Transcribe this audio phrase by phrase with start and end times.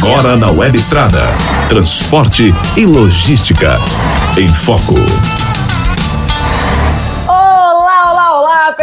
[0.00, 1.26] Agora na Web Estrada.
[1.68, 3.80] Transporte e logística.
[4.36, 4.94] Em Foco.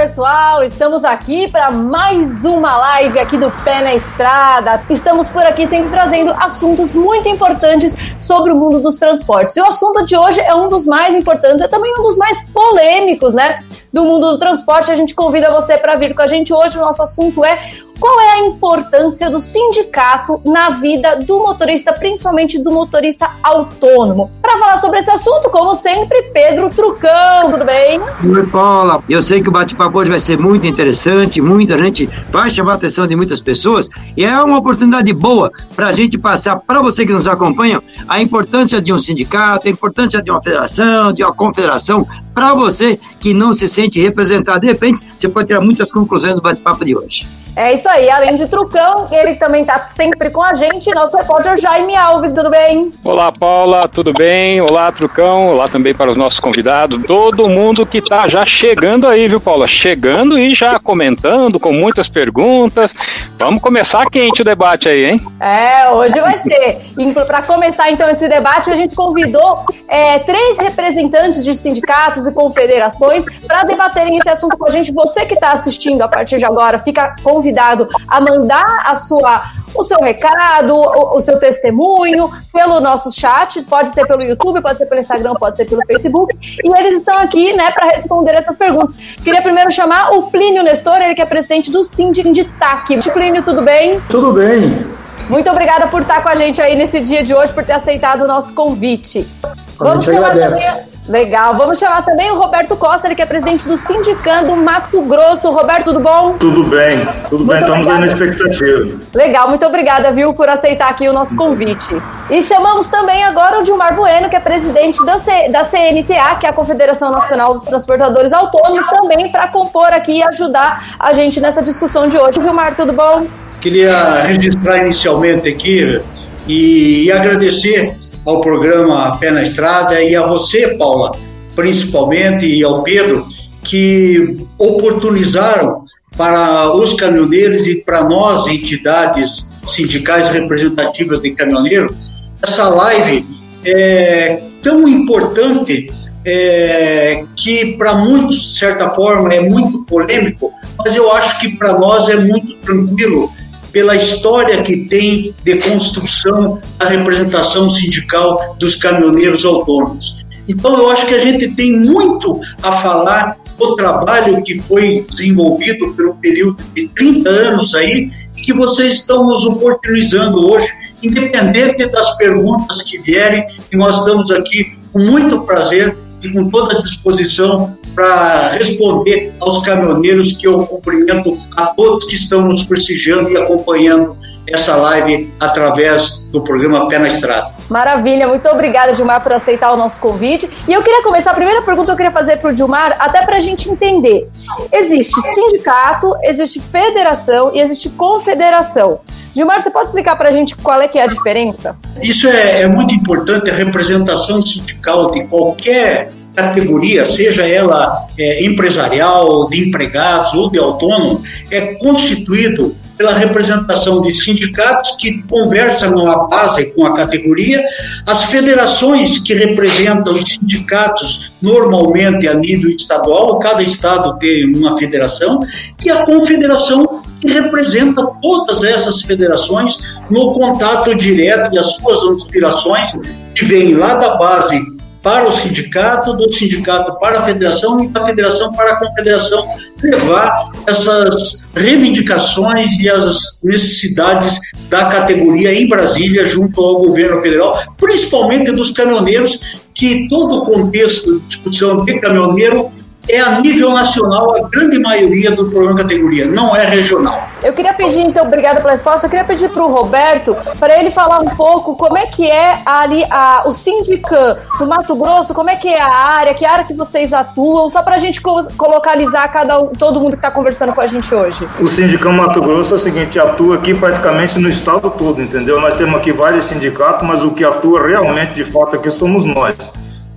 [0.06, 0.64] Pessoal!
[0.64, 4.80] Estamos aqui para mais uma live aqui do Pé na Estrada.
[4.88, 9.58] Estamos por aqui sempre trazendo assuntos muito importantes sobre o mundo dos transportes.
[9.58, 12.48] E o assunto de hoje é um dos mais importantes, é também um dos mais
[12.52, 13.58] polêmicos, né?
[13.92, 14.92] Do mundo do transporte.
[14.92, 16.78] A gente convida você para vir com a gente hoje.
[16.78, 22.60] O nosso assunto é qual é a importância do sindicato na vida do motorista, principalmente
[22.60, 24.32] do motorista autônomo?
[24.42, 28.00] Para falar sobre esse assunto, como sempre, Pedro Trucão, tudo bem?
[28.02, 29.02] Oi, Paula.
[29.10, 32.76] Eu sei que o bate-papo hoje vai ser muito interessante, muita gente vai chamar a
[32.76, 37.06] atenção de muitas pessoas e é uma oportunidade boa para a gente passar para você
[37.06, 41.34] que nos acompanha a importância de um sindicato, a importância de uma federação, de uma
[41.34, 44.60] confederação, para você que não se sente representado.
[44.62, 47.45] De repente, você pode tirar muitas conclusões do bate-papo de hoje.
[47.58, 51.58] É isso aí, além de Trucão, ele também está sempre com a gente, nosso repórter
[51.58, 52.92] Jaime Alves, tudo bem?
[53.02, 54.60] Olá, Paula, tudo bem?
[54.60, 59.30] Olá, Trucão, olá também para os nossos convidados, todo mundo que está já chegando aí,
[59.30, 59.68] viu, Paula?
[59.68, 62.94] Chegando e já comentando, com muitas perguntas.
[63.40, 65.26] Vamos começar quente o debate aí, hein?
[65.40, 66.82] É, hoje vai ser.
[67.26, 73.24] Para começar então esse debate, a gente convidou é, três representantes de sindicatos e confederações
[73.48, 74.92] para debaterem esse assunto com a gente.
[74.92, 79.44] Você que está assistindo a partir de agora, fica convidado convidado a mandar a sua
[79.78, 84.78] o seu recado, o, o, seu testemunho pelo nosso chat, pode ser pelo YouTube, pode
[84.78, 88.56] ser pelo Instagram, pode ser pelo Facebook, e eles estão aqui, né, para responder essas
[88.56, 88.96] perguntas.
[89.22, 92.98] Queria primeiro chamar o Plínio Nestor, ele que é presidente do Síndico de TAC.
[93.12, 94.00] Plínio, tudo bem?
[94.10, 94.88] Tudo bem.
[95.28, 98.22] Muito obrigada por estar com a gente aí nesse dia de hoje, por ter aceitado
[98.22, 99.28] o nosso convite.
[99.44, 100.66] A Vamos gente agradece.
[100.66, 101.56] Também Legal.
[101.56, 105.52] Vamos chamar também o Roberto Costa, ele que é presidente do Sindicando Mato Grosso.
[105.52, 106.34] Roberto, tudo bom?
[106.40, 107.60] Tudo bem, tudo muito bem.
[107.60, 109.00] Estamos aí na expectativa.
[109.14, 111.96] Legal, muito obrigada, viu, por aceitar aqui o nosso convite.
[112.30, 116.48] E chamamos também agora o Dilmar Bueno, que é presidente da, C, da CNTA, que
[116.48, 121.40] é a Confederação Nacional dos Transportadores Autônomos, também para compor aqui e ajudar a gente
[121.40, 122.40] nessa discussão de hoje.
[122.40, 123.28] Dilmar, tudo bom?
[123.62, 126.02] Queria registrar inicialmente aqui
[126.48, 131.18] e, e agradecer ao programa Pé na Estrada e a você, Paula,
[131.56, 133.26] principalmente, e ao Pedro,
[133.64, 135.84] que oportunizaram
[136.18, 141.96] para os caminhoneiros e para nós, entidades sindicais representativas de caminhoneiro,
[142.42, 143.26] essa live
[143.64, 145.92] é tão importante
[146.24, 151.78] é, que para muitos, de certa forma, é muito polêmico, mas eu acho que para
[151.78, 153.30] nós é muito tranquilo
[153.76, 160.24] pela história que tem de construção da representação sindical dos caminhoneiros autônomos.
[160.48, 165.94] Então, eu acho que a gente tem muito a falar do trabalho que foi desenvolvido
[165.94, 170.70] pelo período de 30 anos aí e que vocês estão nos oportunizando hoje,
[171.04, 176.78] independente das perguntas que vierem, e nós estamos aqui com muito prazer e com toda
[176.78, 183.30] a disposição para responder aos caminhoneiros que eu cumprimento a todos que estão nos prestigiando
[183.32, 187.52] e acompanhando essa live através do programa Pé na Estrada.
[187.70, 190.50] Maravilha, muito obrigada, Gilmar, por aceitar o nosso convite.
[190.68, 193.38] E eu queria começar, a primeira pergunta eu queria fazer para o Gilmar, até para
[193.38, 194.30] a gente entender.
[194.72, 199.00] Existe sindicato, existe federação e existe confederação.
[199.36, 201.78] Gilmar, você pode explicar para a gente qual é que é a diferença?
[202.02, 209.50] Isso é, é muito importante, a representação sindical de qualquer categoria, seja ela é, empresarial,
[209.50, 216.72] de empregados ou de autônomo, é constituído pela representação de sindicatos que conversam na base
[216.72, 217.64] com a categoria,
[218.06, 225.42] as federações que representam os sindicatos normalmente a nível estadual, cada estado tem uma federação,
[225.84, 229.78] e a confederação que representa todas essas federações
[230.10, 232.98] no contato direto e as suas aspirações
[233.34, 234.75] que vêm lá da base
[235.06, 239.48] para o sindicato, do sindicato para a federação e da federação para a confederação
[239.84, 248.52] levar essas reivindicações e as necessidades da categoria em Brasília junto ao governo federal, principalmente
[248.52, 252.72] dos caminhoneiros, que todo o contexto de discussão de caminhoneiro
[253.10, 257.28] é a nível nacional a grande maioria do programa categoria, não é regional.
[257.44, 260.92] Eu queria pedir, então, obrigada pela resposta, eu queria pedir para o Roberto, para ele
[260.92, 265.50] falar um pouco como é que é ali a, o Sindican do Mato Grosso, como
[265.50, 268.36] é que é a área, que área que vocês atuam, só para a gente co
[268.58, 271.48] colocalizar cada um, todo mundo que está conversando com a gente hoje.
[271.60, 275.60] O Sindican Mato Grosso é o seguinte, atua aqui praticamente no estado todo, entendeu?
[275.62, 279.56] Nós temos aqui vários sindicatos, mas o que atua realmente de fato aqui somos nós.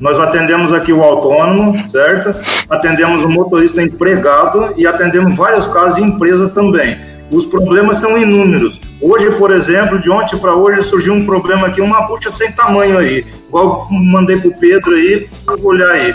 [0.01, 2.35] Nós atendemos aqui o autônomo, certo?
[2.69, 6.97] Atendemos o motorista empregado e atendemos vários casos de empresa também.
[7.31, 8.81] Os problemas são inúmeros.
[9.01, 12.97] Hoje, por exemplo, de ontem para hoje surgiu um problema aqui, uma bucha sem tamanho
[12.97, 13.27] aí.
[13.49, 15.29] Igual mandei pro Pedro aí,
[15.63, 16.15] olhar aí.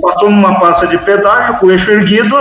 [0.00, 2.36] Passou numa pasta de pedágio com o eixo erguido,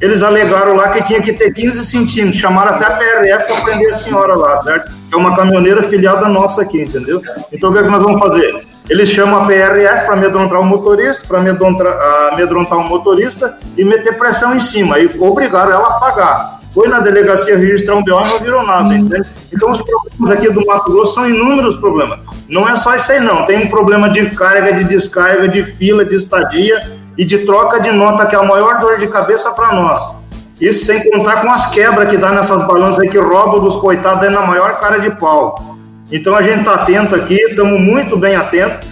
[0.00, 3.94] eles alegaram lá que tinha que ter 15 centímetros, chamaram até a PRF para prender
[3.94, 4.92] a senhora lá, certo?
[5.12, 7.22] É uma caminhoneira filiada nossa aqui, entendeu?
[7.52, 8.71] Então o que, é que nós vamos fazer?
[8.88, 11.86] Eles chamam a PRF para amedrontar o motorista, para amedrontar,
[12.32, 17.00] amedrontar o motorista e meter pressão em cima, e obrigaram ela a pagar foi na
[17.00, 19.28] delegacia registrar um BO e não virou nada, entende?
[19.52, 22.20] Então os problemas aqui do Mato Grosso são inúmeros problemas.
[22.48, 26.04] Não é só isso aí não, tem um problema de carga, de descarga, de fila,
[26.04, 29.74] de estadia e de troca de nota, que é a maior dor de cabeça para
[29.74, 30.16] nós.
[30.60, 34.22] Isso sem contar com as quebras que dá nessas balanças aí que roubam dos coitados
[34.22, 35.71] aí na maior cara de pau.
[36.12, 38.86] Então a gente está atento aqui, estamos muito bem atentos.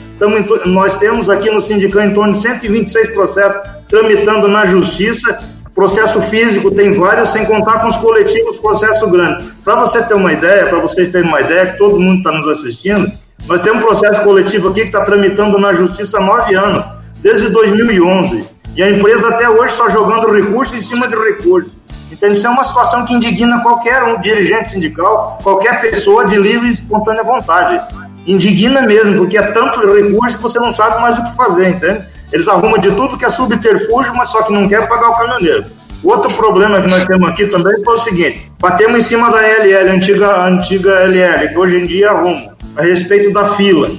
[0.66, 5.38] nós temos aqui no sindicato em torno de 126 processos tramitando na justiça
[5.80, 9.44] Processo físico tem vários, sem contar com os coletivos, processo grande.
[9.64, 12.46] Para você ter uma ideia, para vocês terem uma ideia, que todo mundo está nos
[12.48, 13.10] assistindo,
[13.46, 16.84] nós temos um processo coletivo aqui que está tramitando na justiça há nove anos,
[17.22, 18.44] desde 2011.
[18.76, 21.70] E a empresa até hoje só jogando recurso em cima de recurso.
[22.12, 26.68] Então, isso é uma situação que indigna qualquer um dirigente sindical, qualquer pessoa de livre
[26.68, 27.80] e espontânea vontade.
[28.26, 32.04] Indigna mesmo, porque é tanto recurso que você não sabe mais o que fazer, entende?
[32.32, 35.64] Eles arrumam de tudo que é subterfúgio, mas só que não quer pagar o caminhoneiro.
[36.02, 39.90] Outro problema que nós temos aqui também foi o seguinte: batemos em cima da LL,
[39.90, 43.90] antiga, antiga LL, que hoje em dia arruma, a respeito da fila.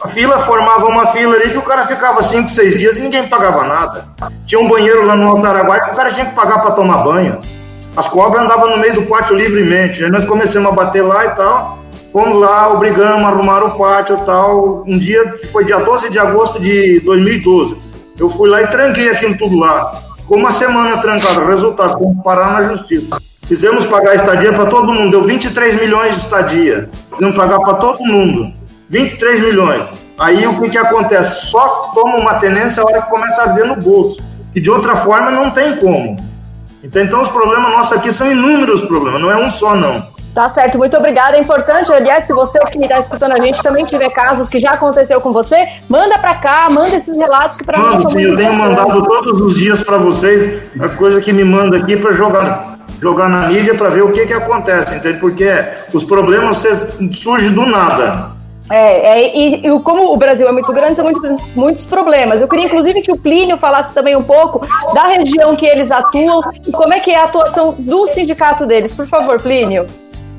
[0.00, 3.28] A fila formava uma fila ali que o cara ficava 5, 6 dias e ninguém
[3.28, 4.06] pagava nada.
[4.46, 7.40] Tinha um banheiro lá no Altaraguai que o cara tinha que pagar para tomar banho.
[7.96, 10.04] As cobras andavam no meio do pátio livremente.
[10.04, 11.78] Aí nós começamos a bater lá e tal.
[12.12, 14.84] Fomos lá, obrigamos a arrumar o pátio e tal.
[14.86, 17.76] Um dia, foi dia 12 de agosto de 2012.
[18.18, 20.00] Eu fui lá e tranquei aquilo tudo lá.
[20.18, 21.44] Ficou uma semana trancado.
[21.46, 23.18] Resultado, fomos parar na justiça.
[23.46, 25.10] Fizemos pagar estadia para todo mundo.
[25.10, 26.88] Deu 23 milhões de estadia.
[27.12, 28.57] Fizemos pagar para todo mundo.
[28.88, 29.84] 23 milhões.
[30.18, 31.46] Aí o que, que acontece?
[31.46, 34.20] Só toma uma tenência a hora que começa a arder no bolso.
[34.52, 36.16] Que de outra forma não tem como.
[36.82, 40.06] Então, então os problemas nossos aqui são inúmeros problemas, não é um só não.
[40.34, 41.36] Tá certo, muito obrigada.
[41.36, 44.72] É importante, aliás, se você que está escutando a gente também tiver casos que já
[44.72, 48.36] aconteceu com você, manda para cá, manda esses relatos que para nós são sim, eu
[48.36, 52.78] tenho mandado todos os dias para vocês a coisa que me manda aqui para jogar
[53.00, 55.18] jogar na mídia para ver o que que acontece, entende?
[55.18, 55.48] Porque
[55.92, 56.64] os problemas
[57.12, 58.37] surgem do nada.
[58.70, 62.40] É, é e, e, como o Brasil é muito grande, são muitos, muitos problemas.
[62.40, 66.42] Eu queria, inclusive, que o Plínio falasse também um pouco da região que eles atuam
[66.66, 68.92] e como é que é a atuação do sindicato deles.
[68.92, 69.86] Por favor, Plínio.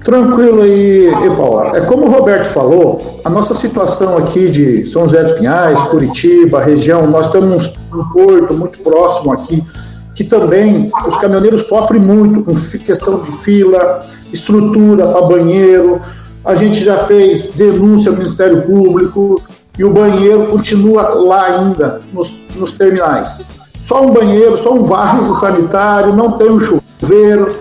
[0.04, 1.76] Tranquilo aí, e Paula.
[1.76, 6.62] É como o Roberto falou, a nossa situação aqui de São José dos Pinhais, Curitiba,
[6.62, 9.62] região, nós temos um porto muito próximo aqui,
[10.16, 14.00] que também os caminhoneiros sofrem muito com questão de fila,
[14.32, 16.00] estrutura para banheiro.
[16.44, 19.42] A gente já fez denúncia ao Ministério Público
[19.78, 23.42] e o banheiro continua lá ainda, nos, nos terminais.
[23.80, 27.56] Só um banheiro, só um vaso sanitário, não tem um chuveiro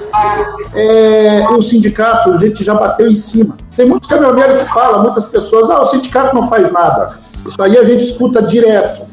[0.74, 3.56] é, o sindicato, a gente já bateu em cima.
[3.76, 7.18] Tem muitos caminhoneiros que falam, muitas pessoas, ah, o sindicato não faz nada.
[7.46, 9.06] Isso aí a gente escuta direto.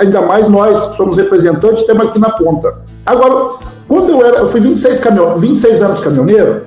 [0.00, 2.78] Ainda mais nós, que somos representantes, temos aqui na ponta.
[3.04, 3.56] Agora,
[3.86, 6.66] quando eu era, eu fui 26, caminhão, 26 anos caminhoneiro,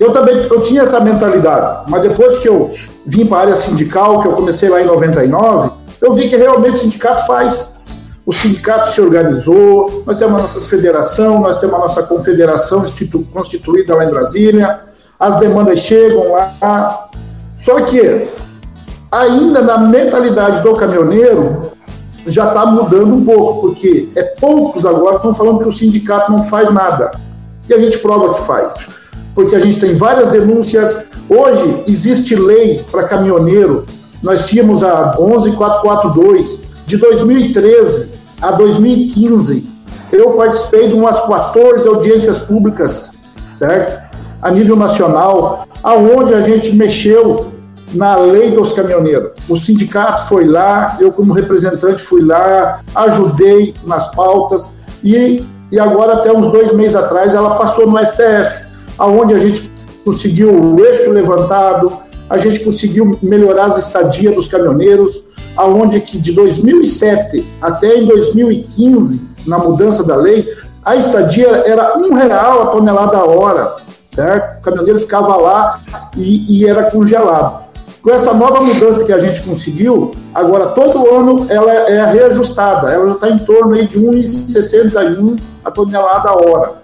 [0.00, 1.84] eu também eu tinha essa mentalidade.
[1.88, 2.70] Mas depois que eu
[3.06, 5.70] vim para a área sindical, que eu comecei lá em 99,
[6.00, 7.80] eu vi que realmente o sindicato faz
[8.24, 12.84] o sindicato se organizou, nós temos a nossa federação, nós temos a nossa confederação
[13.32, 14.80] constituída lá em Brasília,
[15.18, 17.08] as demandas chegam lá.
[17.56, 18.30] Só que
[19.10, 21.72] ainda na mentalidade do caminhoneiro
[22.24, 26.40] já está mudando um pouco, porque é poucos agora estão falando que o sindicato não
[26.40, 27.10] faz nada.
[27.68, 28.74] E a gente prova que faz.
[29.34, 31.06] Porque a gente tem várias denúncias.
[31.28, 33.84] Hoje existe lei para caminhoneiro.
[34.22, 38.12] Nós tínhamos a 11442 de 2013
[38.42, 39.64] a 2015,
[40.12, 43.12] eu participei de umas 14 audiências públicas,
[43.54, 44.02] certo?
[44.42, 47.52] A nível nacional, aonde a gente mexeu
[47.94, 49.30] na lei dos caminhoneiros.
[49.48, 56.14] O sindicato foi lá, eu como representante fui lá, ajudei nas pautas e, e agora
[56.14, 58.71] até uns dois meses atrás ela passou no STF,
[59.02, 59.68] aonde a gente
[60.04, 61.92] conseguiu o eixo levantado,
[62.30, 65.24] a gente conseguiu melhorar as estadias dos caminhoneiros,
[65.56, 70.48] aonde que de 2007 até em 2015, na mudança da lei,
[70.84, 73.74] a estadia era um real a tonelada a hora,
[74.08, 74.60] certo?
[74.60, 75.80] O caminhoneiro ficava lá
[76.16, 77.64] e, e era congelado.
[78.02, 83.08] Com essa nova mudança que a gente conseguiu, agora todo ano ela é reajustada, ela
[83.08, 86.82] já está em torno aí de 1,61 a tonelada a hora.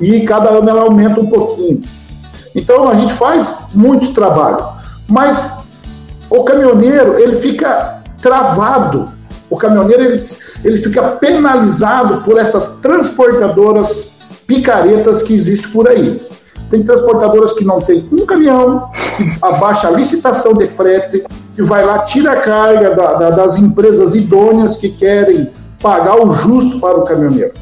[0.00, 1.82] E cada ano ela aumenta um pouquinho.
[2.54, 4.66] Então a gente faz muito trabalho,
[5.06, 5.58] mas
[6.30, 9.12] o caminhoneiro ele fica travado,
[9.50, 10.22] o caminhoneiro ele,
[10.64, 14.12] ele fica penalizado por essas transportadoras
[14.46, 16.20] picaretas que existem por aí.
[16.70, 21.24] Tem transportadoras que não tem um caminhão, que abaixa a licitação de frete,
[21.54, 25.50] que vai lá, tira a carga da, da, das empresas idôneas que querem
[25.80, 27.54] pagar o justo para o caminhoneiro.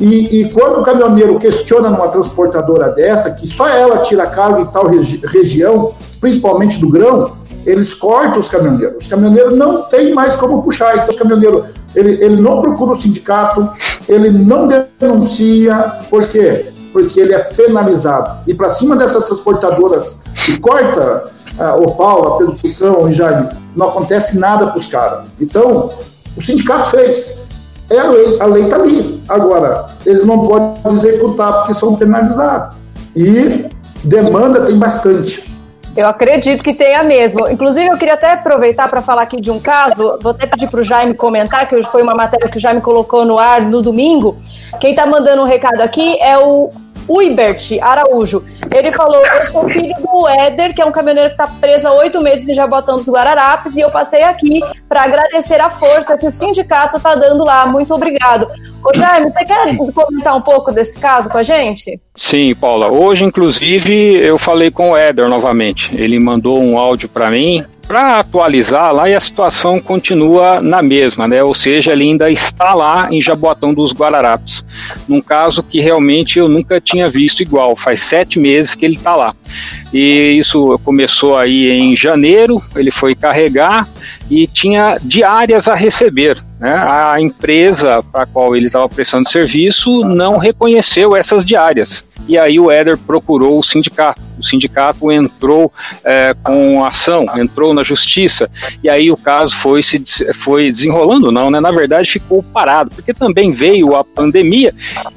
[0.00, 4.66] E, e, quando o caminhoneiro questiona numa transportadora dessa, que só ela tira carga em
[4.66, 7.36] tal regi região, principalmente do grão,
[7.66, 8.96] eles cortam os caminhoneiros.
[9.02, 10.94] Os caminhoneiros não tem mais como puxar.
[10.94, 13.68] Então, os caminhoneiros, ele, ele não procura o sindicato,
[14.08, 15.98] ele não denuncia.
[16.08, 16.66] Por quê?
[16.92, 18.38] Porque ele é penalizado.
[18.46, 23.88] E para cima dessas transportadoras que corta ah, o Paulo, Pedro Tucão e Jaime, não
[23.88, 25.26] acontece nada para os caras.
[25.40, 25.90] Então,
[26.36, 27.47] o sindicato fez.
[27.90, 29.22] É a lei, a lei está ali.
[29.28, 32.76] Agora, eles não podem executar porque são penalizados.
[33.16, 33.66] E
[34.04, 35.58] demanda tem bastante.
[35.96, 37.48] Eu acredito que tenha mesmo.
[37.48, 40.18] Inclusive, eu queria até aproveitar para falar aqui de um caso.
[40.22, 42.80] Vou até pedir para o Jaime comentar, que hoje foi uma matéria que o Jaime
[42.80, 44.36] colocou no ar no domingo.
[44.78, 46.70] Quem está mandando um recado aqui é o
[47.08, 48.44] Uibert Araújo.
[48.74, 51.92] Ele falou: Eu sou filho do Éder, que é um caminhoneiro que está preso há
[51.94, 56.26] oito meses em Jabotão dos Guararapes, e eu passei aqui para agradecer a força que
[56.26, 57.66] o sindicato está dando lá.
[57.66, 58.46] Muito obrigado.
[58.84, 62.00] Ô Jaime, você quer comentar um pouco desse caso com a gente?
[62.14, 62.90] Sim, Paula.
[62.90, 65.94] Hoje, inclusive, eu falei com o Éder novamente.
[65.94, 71.26] Ele mandou um áudio para mim para atualizar lá e a situação continua na mesma,
[71.26, 71.42] né?
[71.42, 74.62] Ou seja, ele ainda está lá em Jaboatão dos Guararapes,
[75.08, 77.74] num caso que realmente eu nunca tinha visto igual.
[77.74, 79.34] Faz sete meses que ele está lá.
[79.92, 82.62] E isso começou aí em janeiro.
[82.76, 83.88] Ele foi carregar
[84.30, 86.42] e tinha diárias a receber.
[86.58, 86.74] Né?
[86.88, 92.04] A empresa para a qual ele estava prestando serviço não reconheceu essas diárias.
[92.26, 94.20] E aí o Éder procurou o sindicato.
[94.38, 95.72] O sindicato entrou
[96.04, 98.48] é, com ação, entrou na justiça,
[98.82, 100.00] e aí o caso foi se
[100.32, 101.58] foi desenrolando, não, né?
[101.58, 104.72] Na verdade ficou parado, porque também veio a pandemia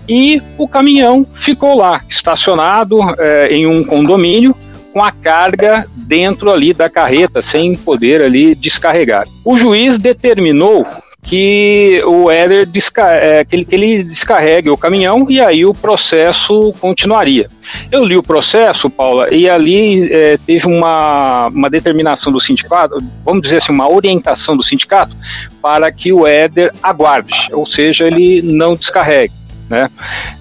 [0.08, 4.56] e o caminhão ficou lá, estacionado é, em um condomínio
[4.91, 9.27] com a carga dentro ali da carreta, sem poder ali descarregar.
[9.43, 10.86] O juiz determinou
[11.24, 12.67] que o Éder
[12.98, 17.50] é, que, ele, que ele descarregue o caminhão e aí o processo continuaria.
[17.91, 23.43] Eu li o processo, Paula, e ali é, teve uma, uma determinação do sindicato, vamos
[23.43, 25.15] dizer assim, uma orientação do sindicato
[25.62, 29.40] para que o Éder aguarde, ou seja, ele não descarregue.
[29.71, 29.89] Né?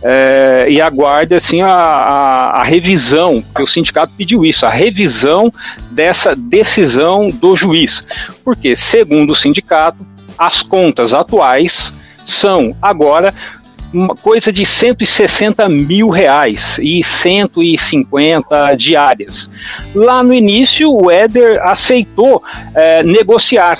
[0.02, 5.52] É, e aguarde assim a, a, a, revisão, o sindicato pediu isso, a revisão
[5.92, 8.04] dessa decisão do juiz,
[8.44, 10.04] porque segundo o sindicato
[10.37, 11.94] as contas atuais
[12.25, 13.32] são agora
[13.92, 19.49] uma coisa de 160 mil reais e 150 diárias.
[19.94, 22.42] Lá no início, o Éder aceitou
[22.75, 23.78] é, negociar.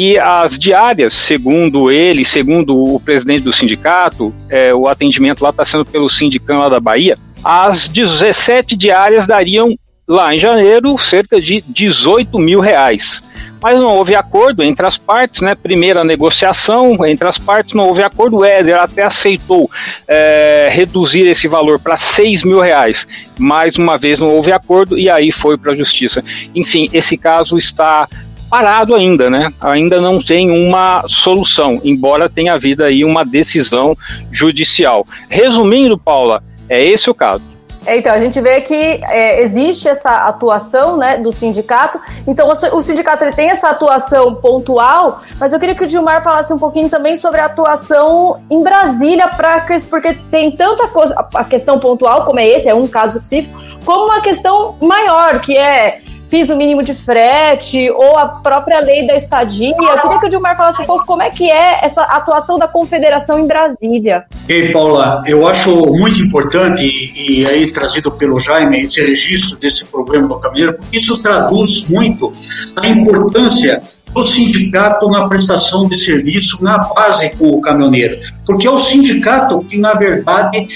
[0.00, 5.64] E as diárias, segundo ele, segundo o presidente do sindicato, é, o atendimento lá está
[5.64, 9.76] sendo pelo sindicão lá da Bahia, as 17 diárias dariam,
[10.06, 13.24] lá em janeiro, cerca de 18 mil reais
[13.60, 15.54] mas não houve acordo entre as partes, né?
[15.54, 18.38] Primeira negociação entre as partes, não houve acordo.
[18.38, 19.70] O Éder até aceitou
[20.06, 23.06] é, reduzir esse valor para 6 mil reais.
[23.38, 26.22] Mais uma vez não houve acordo e aí foi para a justiça.
[26.54, 28.08] Enfim, esse caso está
[28.48, 29.52] parado ainda, né?
[29.60, 33.96] Ainda não tem uma solução, embora tenha havido aí uma decisão
[34.30, 35.06] judicial.
[35.28, 37.42] Resumindo, Paula, é esse o caso.
[37.86, 41.98] É, então, a gente vê que é, existe essa atuação né, do sindicato.
[42.26, 46.52] Então, o, sindicato ele tem essa atuação pontual, mas eu queria que o Gilmar falasse
[46.52, 51.78] um pouquinho também sobre a atuação em Brasília, pra, porque tem tanta coisa, a questão
[51.78, 56.54] pontual, como é esse, é um caso específico, como uma questão maior, que é piso
[56.54, 59.70] mínimo de frete ou a própria lei da estadia.
[59.70, 62.68] Eu queria que o Dilmar falasse um pouco como é que é essa atuação da
[62.68, 64.24] confederação em Brasília.
[64.48, 69.86] Ei, Paula, eu acho muito importante e, e aí trazido pelo Jaime esse registro desse
[69.86, 72.32] problema do caminhoneiro, porque isso traduz muito
[72.76, 73.82] a importância
[74.12, 79.60] do sindicato na prestação de serviço na base com o caminhoneiro, porque é o sindicato
[79.64, 80.66] que na verdade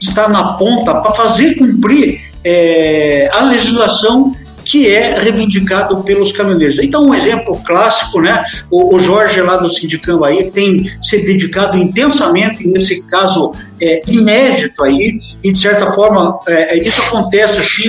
[0.00, 6.78] está na ponta para fazer cumprir é, a legislação que é reivindicado pelos caminhoneiros.
[6.78, 8.42] Então, um exemplo clássico, né?
[8.70, 14.82] O, o Jorge lá do Sindicam aí, tem se dedicado intensamente nesse caso é, inédito
[14.82, 17.88] aí, e de certa forma é, é isso acontece assim,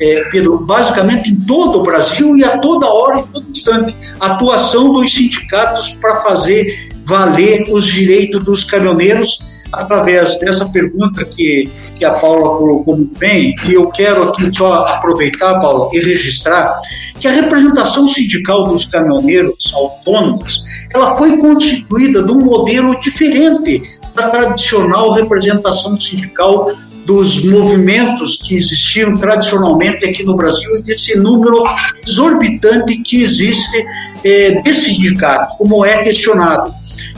[0.00, 4.26] é, Pedro, basicamente em todo o Brasil e a toda hora, em todo instante, a
[4.26, 12.04] atuação dos sindicatos para fazer valer os direitos dos caminhoneiros através dessa pergunta que, que
[12.04, 16.80] a Paula colocou muito bem, e eu quero aqui só aproveitar, Paula, e registrar
[17.18, 23.82] que a representação sindical dos caminhoneiros autônomos ela foi constituída de um modelo diferente
[24.14, 26.72] da tradicional representação sindical
[27.04, 31.62] dos movimentos que existiam tradicionalmente aqui no Brasil e desse número
[32.04, 33.86] exorbitante que existe
[34.24, 36.74] eh, de sindicatos, como é questionado.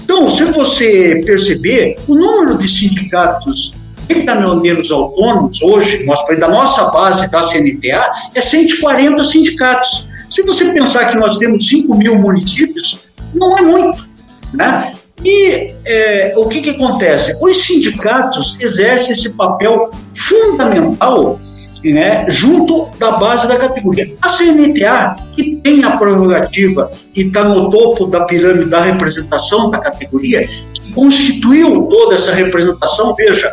[0.09, 3.75] Então, se você perceber, o número de sindicatos
[4.09, 6.03] de caminhoneiros autônomos, hoje,
[6.41, 10.09] da nossa base da CNTA, é 140 sindicatos.
[10.31, 13.01] Se você pensar que nós temos 5 mil municípios,
[13.35, 14.09] não é muito.
[14.55, 14.95] Né?
[15.23, 17.39] E é, o que, que acontece?
[17.45, 21.39] Os sindicatos exercem esse papel fundamental
[21.85, 24.15] né, junto da base da categoria.
[24.21, 29.79] A CNTA, que tem a prerrogativa e está no topo da pirâmide da representação da
[29.79, 33.53] categoria, que constituiu toda essa representação, veja,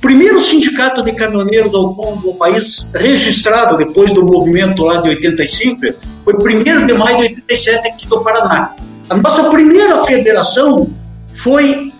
[0.00, 5.80] primeiro sindicato de caminhoneiros autônomos do país registrado depois do movimento lá de 85
[6.24, 8.74] foi 1 de maio de 87 aqui do Paraná.
[9.08, 10.90] A nossa primeira federação
[11.32, 11.92] foi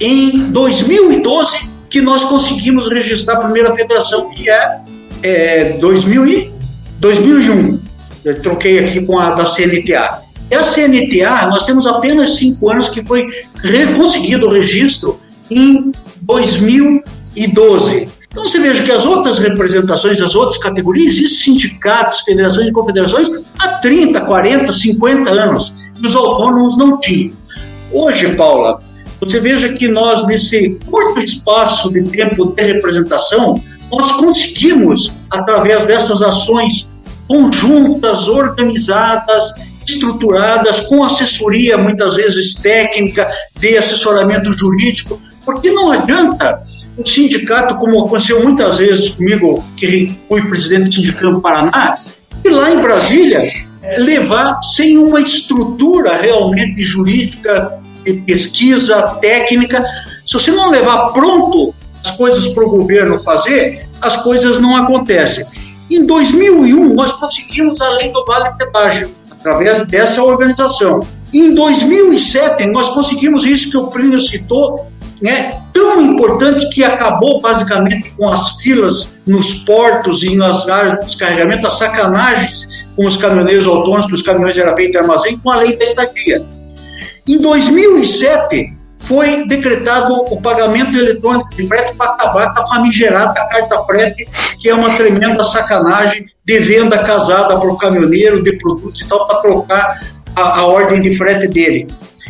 [0.00, 4.80] em 2012 que nós conseguimos registrar a primeira federação, que é,
[5.22, 6.52] é 2000 e,
[7.00, 7.80] 2001.
[8.22, 10.20] Eu troquei aqui com a da CNTA.
[10.50, 13.26] E a CNTA, nós temos apenas cinco anos que foi
[13.96, 15.18] conseguido o registro
[15.50, 18.08] em 2012.
[18.30, 23.26] Então você veja que as outras representações, as outras categorias, existem sindicatos, federações e confederações
[23.58, 25.74] há 30, 40, 50 anos.
[25.98, 27.32] E os autônomos não tinham.
[27.90, 28.82] Hoje, Paula,
[29.20, 36.22] você veja que nós, nesse curto espaço de tempo de representação, nós conseguimos, através dessas
[36.22, 36.88] ações
[37.28, 39.52] conjuntas, organizadas,
[39.86, 46.60] estruturadas, com assessoria, muitas vezes técnica, de assessoramento jurídico, porque não adianta
[46.96, 51.98] o sindicato, como aconteceu muitas vezes comigo, que fui presidente do Sindicato Paraná,
[52.44, 53.40] e lá em Brasília,
[53.98, 57.78] levar sem uma estrutura realmente jurídica,
[58.12, 59.84] de pesquisa, técnica.
[60.24, 65.44] Se você não levar pronto as coisas para o governo fazer, as coisas não acontecem.
[65.90, 71.00] Em 2001, nós conseguimos a lei do Vale Pedágio, através dessa organização.
[71.32, 74.86] Em 2007, nós conseguimos isso que o Plínio citou,
[75.20, 81.06] né, tão importante que acabou basicamente com as filas nos portos e nas áreas de
[81.06, 85.56] descarregamento, as sacanagens com os caminhoneiros autônomos, que os caminhões eram feitos armazém, com a
[85.56, 86.44] lei da estadia.
[87.28, 93.82] Em 2007, foi decretado o pagamento eletrônico de frete para acabar com a famigerada carta
[93.82, 94.28] frete,
[94.60, 99.26] que é uma tremenda sacanagem de venda casada para o caminhoneiro de produtos e tal,
[99.26, 101.88] para trocar a, a ordem de frete dele.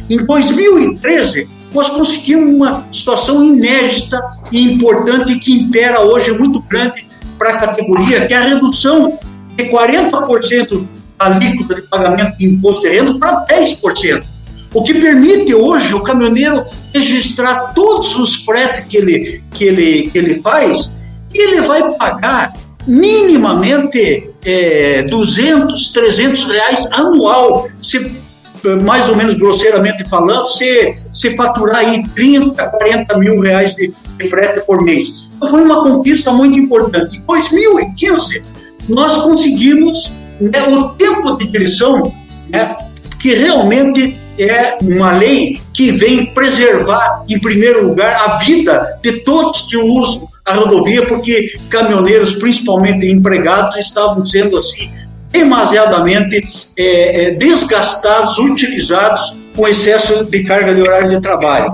[0.08, 4.18] Em 2013, nós conseguimos uma situação inédita
[4.50, 7.06] e importante que impera hoje muito grande
[7.38, 9.18] para a categoria, que é a redução
[9.56, 10.86] de 40%
[11.18, 14.35] da alíquota de pagamento de imposto de renda para 10%.
[14.76, 20.18] O que permite hoje o caminhoneiro registrar todos os fretes que ele, que ele, que
[20.18, 20.94] ele faz
[21.32, 22.52] e ele vai pagar
[22.86, 27.66] minimamente é, 200, 300 reais anual.
[27.80, 28.20] Se
[28.82, 34.28] mais ou menos grosseiramente falando, se, se faturar aí 30, 40 mil reais de, de
[34.28, 35.30] frete por mês.
[35.38, 37.16] Então foi uma conquista muito importante.
[37.16, 38.42] Em 2015,
[38.90, 42.12] nós conseguimos né, o tempo de direção,
[42.50, 42.76] né,
[43.18, 49.62] que realmente é uma lei que vem preservar, em primeiro lugar, a vida de todos
[49.62, 54.90] que usam a rodovia, porque caminhoneiros, principalmente empregados, estavam sendo assim
[55.30, 61.70] demasiadamente é, é, desgastados, utilizados com excesso de carga de horário de trabalho.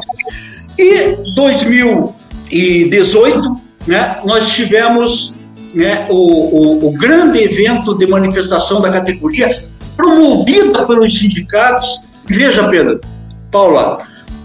[0.78, 5.38] E 2018, né, nós tivemos
[5.74, 9.50] né, o, o, o grande evento de manifestação da categoria,
[9.96, 12.04] promovida pelos sindicatos.
[12.32, 12.98] Veja, Pedro,
[13.50, 13.98] Paula,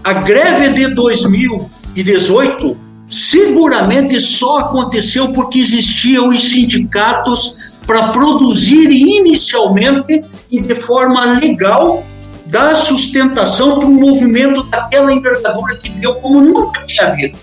[0.04, 2.76] a greve de 2018
[3.10, 10.20] seguramente só aconteceu porque existiam os sindicatos para produzir inicialmente
[10.50, 12.04] e de forma legal
[12.44, 17.38] dar sustentação para um movimento daquela envergadura que deu como nunca tinha havido.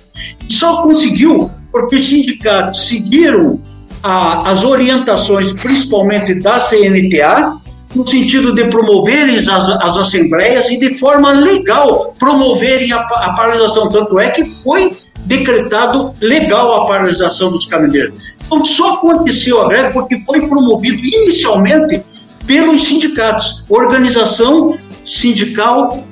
[0.47, 3.59] Só conseguiu porque os sindicatos seguiram
[4.03, 7.57] a, as orientações, principalmente da CNTA,
[7.95, 13.89] no sentido de promoverem as, as assembleias e de forma legal promoverem a, a paralisação.
[13.89, 18.35] Tanto é que foi decretado legal a paralisação dos caminhoneiros.
[18.45, 22.03] Então, só aconteceu a greve porque foi promovido inicialmente
[22.45, 26.03] pelos sindicatos, organização sindical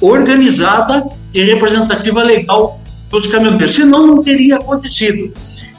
[0.00, 5.32] organizada e representativa legal dos caminhoneiros, senão não teria acontecido.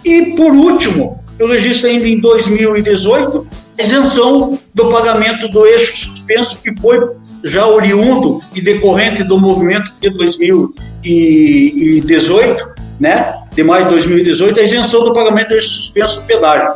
[0.04, 3.48] E, por último, eu registro ainda em 2018
[3.80, 7.00] a isenção do pagamento do eixo suspenso, que foi
[7.44, 15.04] já oriundo e decorrente do movimento de 2018, né, de maio de 2018, a isenção
[15.04, 16.76] do pagamento do eixo suspenso do pedágio.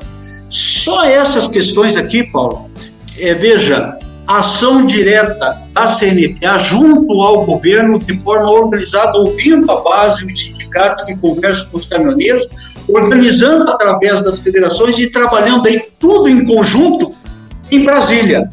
[0.49, 2.67] Só essas questões aqui, Paulo,
[3.19, 10.25] é, veja, ação direta da CNPA junto ao governo, de forma organizada, ouvindo a base,
[10.25, 12.47] os sindicatos que conversam com os caminhoneiros,
[12.87, 17.13] organizando através das federações e trabalhando aí tudo em conjunto
[17.71, 18.49] em Brasília.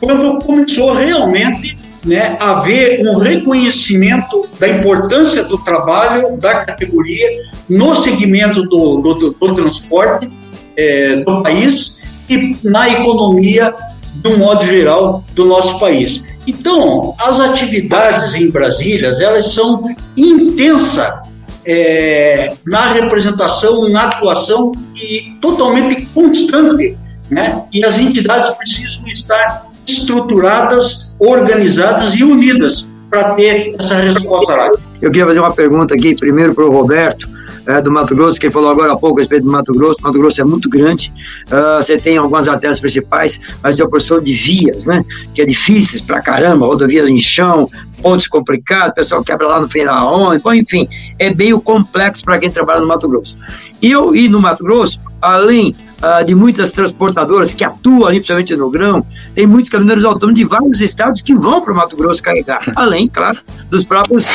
[0.00, 7.28] Quando começou realmente né, a haver um reconhecimento da importância do trabalho da categoria
[7.68, 10.30] no segmento do, do, do transporte
[10.76, 11.98] é, do país
[12.28, 13.74] e na economia
[14.16, 16.26] de um modo geral do nosso país.
[16.46, 21.31] Então, as atividades em Brasília, elas são intensas
[21.64, 26.96] é, na representação, na atuação e totalmente constante,
[27.30, 27.64] né?
[27.72, 34.70] E as entidades precisam estar estruturadas, organizadas e unidas para ter essa resposta lá.
[35.00, 37.28] Eu queria fazer uma pergunta aqui, primeiro para o Roberto
[37.66, 40.00] é, do Mato Grosso, que falou agora há pouco a respeito do Mato Grosso.
[40.02, 41.12] Mato Grosso é muito grande,
[41.46, 45.04] uh, você tem algumas artérias principais, mas tem a porção de vias, né?
[45.34, 47.68] Que é difíceis pra caramba, rodovias em chão,
[48.00, 52.38] pontos complicados, o pessoal quebra lá no final onde, bom, enfim, é meio complexo para
[52.38, 53.36] quem trabalha no Mato Grosso.
[53.80, 58.56] E eu ir no Mato Grosso, além uh, de muitas transportadoras que atuam ali, principalmente
[58.56, 62.22] no grão, tem muitos caminhoneiros autônomos de vários estados que vão para o Mato Grosso
[62.22, 63.38] carregar, além, claro,
[63.70, 64.26] dos próprios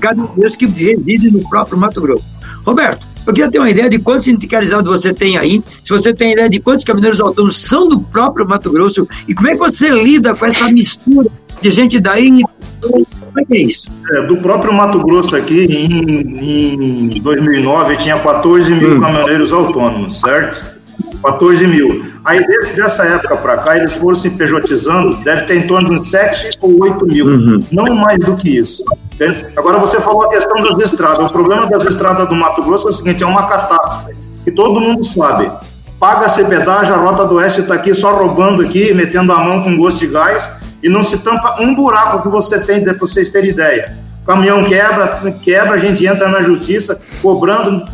[0.00, 2.39] caminhoneiros que residem no próprio Mato Grosso.
[2.64, 6.32] Roberto, eu queria ter uma ideia de quantos sindicalizados você tem aí, se você tem
[6.32, 9.90] ideia de quantos caminhoneiros autônomos são do próprio Mato Grosso e como é que você
[9.90, 11.28] lida com essa mistura
[11.60, 12.42] de gente daí
[12.80, 13.88] como é que é isso?
[14.14, 19.00] É, do próprio Mato Grosso aqui, em, em 2009, tinha 14 mil hum.
[19.00, 20.80] caminhoneiros autônomos, certo?
[21.22, 22.04] 14 mil.
[22.24, 26.06] Aí, desde dessa época para cá, eles foram se pejotizando, deve ter em torno de
[26.06, 27.62] 7 ou 8 mil, uhum.
[27.70, 28.82] não mais do que isso.
[29.20, 29.46] Entende?
[29.54, 31.30] Agora, você falou a questão das estradas.
[31.30, 34.80] O problema das estradas do Mato Grosso é o seguinte: é uma catástrofe, que todo
[34.80, 35.50] mundo sabe.
[35.98, 39.76] Paga-se pedágio, a Rota do Oeste está aqui só roubando aqui, metendo a mão com
[39.76, 40.50] gosto de gás,
[40.82, 43.98] e não se tampa um buraco que você tem, para vocês terem ideia
[44.30, 47.84] caminhão quebra, quebra, a gente entra na justiça cobrando,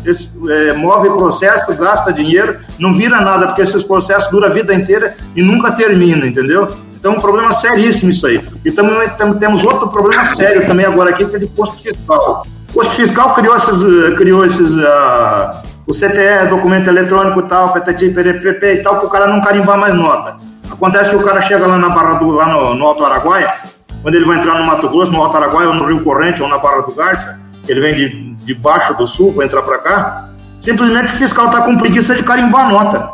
[0.49, 5.15] é, move processo, gasta dinheiro, não vira nada, porque esses processos duram a vida inteira
[5.35, 6.69] e nunca termina, entendeu?
[6.99, 8.43] Então, um problema seríssimo isso aí.
[8.65, 9.07] E também
[9.39, 12.45] temos outro problema sério também agora aqui, que é de posto fiscal.
[12.69, 18.09] O posto fiscal criou esses, criou esses uh, o CTE, documento eletrônico e tal, PTT,
[18.09, 20.35] PDPP e tal, para o cara não carimbar mais nota.
[20.69, 23.53] Acontece que o cara chega lá na Barra do, lá no, no Alto Araguaia,
[24.01, 26.49] quando ele vai entrar no Mato Grosso, no Alto Araguaia, ou no Rio Corrente, ou
[26.49, 30.29] na Barra do Garça, ele vem de, de baixo do sul para entrar para cá,
[30.59, 33.11] simplesmente o fiscal está com preguiça de carimbar a nota.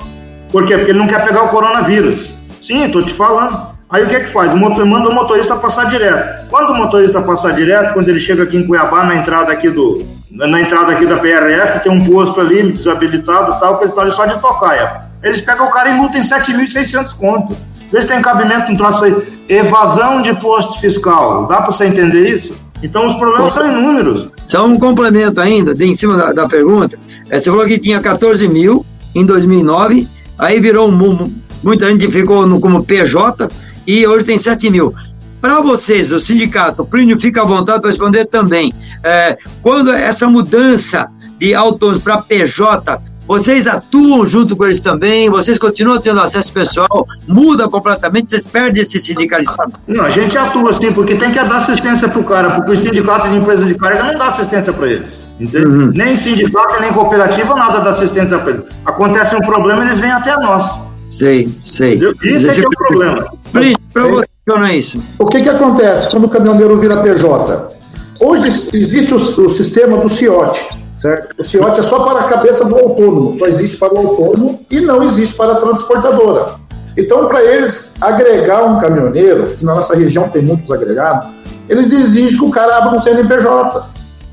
[0.52, 0.76] Por quê?
[0.78, 2.34] Porque ele não quer pegar o coronavírus.
[2.62, 3.73] Sim, estou te falando.
[3.94, 4.52] Aí o que é que faz?
[4.56, 6.50] Manda o motorista passar direto.
[6.50, 10.04] Quando o motorista passar direto, quando ele chega aqui em Cuiabá, na entrada aqui do,
[10.32, 14.12] na entrada aqui da PRF, tem um posto ali desabilitado tal, que ele está ali
[14.12, 15.04] só de tocaia.
[15.22, 17.56] Eles pegam o cara e multam em 7.600 conto.
[17.92, 19.16] Vê se tem cabimento um troço aí.
[19.48, 21.46] Evasão de posto fiscal.
[21.46, 22.60] Dá para você entender isso?
[22.82, 24.28] Então os problemas são inúmeros.
[24.48, 26.98] Só um complemento ainda, em cima da, da pergunta.
[27.30, 30.08] É, você falou que tinha 14 mil em 2009,
[30.40, 33.48] aí virou um, muita gente ficou no, como PJ
[33.86, 34.94] e hoje tem 7 mil.
[35.42, 38.74] Para vocês, o sindicato, o Plínio fica à vontade para responder também.
[39.04, 45.30] É, quando essa mudança de autônomos para PJ vocês atuam junto com eles também?
[45.30, 47.08] Vocês continuam tendo acesso pessoal?
[47.28, 48.30] Muda completamente?
[48.30, 49.56] Vocês perdem esse sindicalismo?
[49.88, 52.78] Não, a gente atua sim, porque tem que dar assistência para o cara, porque o
[52.78, 55.20] sindicato de empresa de carga não dá assistência para eles.
[55.40, 55.92] Uhum.
[55.94, 58.64] Nem sindicato, nem cooperativa, nada dá assistência para eles.
[58.86, 60.70] Acontece um problema, eles vêm até nós.
[61.08, 61.96] Sei, sei.
[61.96, 63.26] Isso é que é o problema.
[63.94, 64.28] Para você,
[64.66, 65.00] é isso?
[65.20, 67.68] O que, que acontece quando o caminhoneiro vira PJ?
[68.20, 71.36] Hoje existe o, o sistema do CIOT, certo?
[71.40, 74.82] O CIOT é só para a cabeça do autônomo, só existe para o autônomo e
[74.82, 76.56] não existe para a transportadora.
[76.98, 81.28] Então, para eles agregar um caminhoneiro, que na nossa região tem muitos agregados,
[81.70, 83.88] eles exigem que o cara abra um CNPJ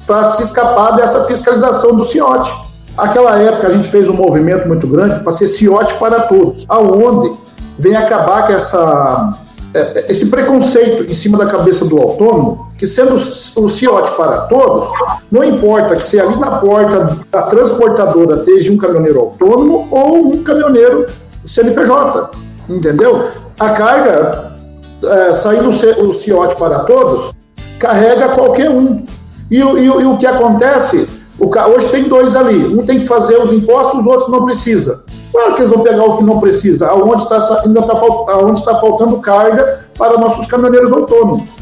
[0.06, 2.50] para se escapar dessa fiscalização do CIOT.
[2.96, 7.32] Aquela época a gente fez um movimento muito grande para ser CIOT para todos, aonde
[7.80, 9.38] vem acabar com essa
[9.72, 14.88] é, esse preconceito em cima da cabeça do autônomo, que sendo o CIOT para todos,
[15.30, 20.42] não importa que se ali na porta da transportadora esteja um caminhoneiro autônomo ou um
[20.42, 21.06] caminhoneiro
[21.44, 22.30] CNPJ,
[22.68, 23.28] entendeu?
[23.60, 24.56] A carga,
[25.04, 27.32] é, saindo o CIOT para todos,
[27.78, 29.04] carrega qualquer um.
[29.48, 31.08] E, e, e o que acontece?
[31.40, 32.66] O, hoje tem dois ali.
[32.66, 35.02] Um tem que fazer os impostos, os outros não precisa.
[35.32, 38.74] Claro que eles vão pegar o que não precisa, aonde está, ainda está, aonde está
[38.74, 41.56] faltando carga para nossos caminhoneiros autônomos.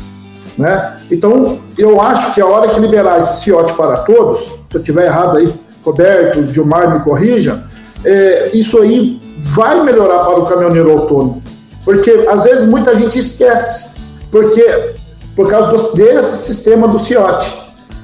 [0.56, 0.96] Né?
[1.10, 5.04] Então, eu acho que a hora que liberar esse CIOT para todos, se eu estiver
[5.06, 7.64] errado aí, Roberto, Gilmar, me corrija,
[8.04, 9.20] é, isso aí
[9.54, 11.42] vai melhorar para o caminhoneiro autônomo.
[11.84, 13.90] Porque às vezes muita gente esquece,
[14.30, 14.94] porque
[15.36, 17.54] por causa do, desse sistema do CIOT,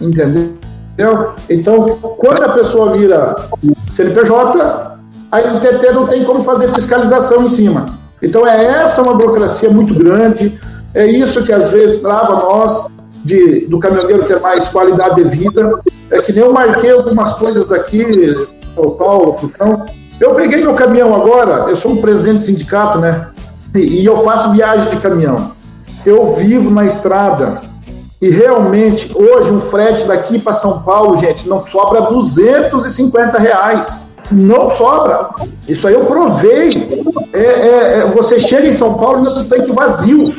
[0.01, 0.64] entendeu?
[1.51, 3.37] Então, quando a pessoa vira
[3.89, 4.99] CNPJ,
[5.33, 7.99] a NTT não tem como fazer fiscalização em cima.
[8.23, 10.59] Então, é essa uma burocracia muito grande,
[10.95, 12.89] é isso que às vezes trava nós
[13.25, 15.81] de, do caminhoneiro ter mais qualidade de vida.
[16.11, 18.05] É que nem eu marquei algumas coisas aqui,
[18.77, 19.87] o Paulo, Tucão.
[20.21, 23.29] Eu peguei meu caminhão agora, eu sou um presidente de sindicato, né?
[23.75, 25.53] E, e eu faço viagem de caminhão.
[26.07, 27.63] Eu vivo na estrada.
[28.25, 34.05] E realmente, hoje, um frete daqui para São Paulo, gente, não sobra 250 reais.
[34.33, 35.29] Não sobra.
[35.69, 36.71] Isso aí eu provei.
[37.35, 40.35] É, é, é, você chega em São Paulo e tem que vazio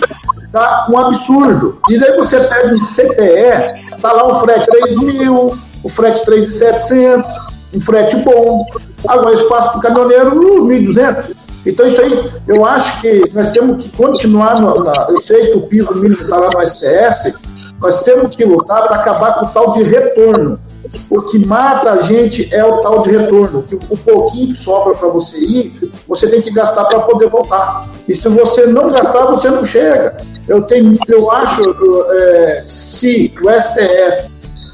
[0.52, 1.78] tá um absurdo.
[1.88, 7.32] E daí você pega um CTE, tá lá um frete 3 mil, o frete 3,700,
[7.71, 8.65] um frete bom.
[9.08, 10.32] Agora, espaço para o caminhoneiro,
[10.65, 11.36] 1.200.
[11.67, 14.60] Então, isso aí, eu acho que nós temos que continuar.
[14.60, 17.44] No, na, eu sei que o piso mínimo está lá no STF,
[17.86, 20.60] nós temos que lutar para acabar com o tal de retorno.
[21.08, 23.63] O que mata a gente é o tal de retorno.
[23.91, 27.88] O pouquinho que sobra para você ir, você tem que gastar para poder voltar.
[28.08, 30.17] E se você não gastar, você não chega.
[30.48, 31.62] Eu, tenho, eu acho,
[32.10, 34.32] é, se o STF,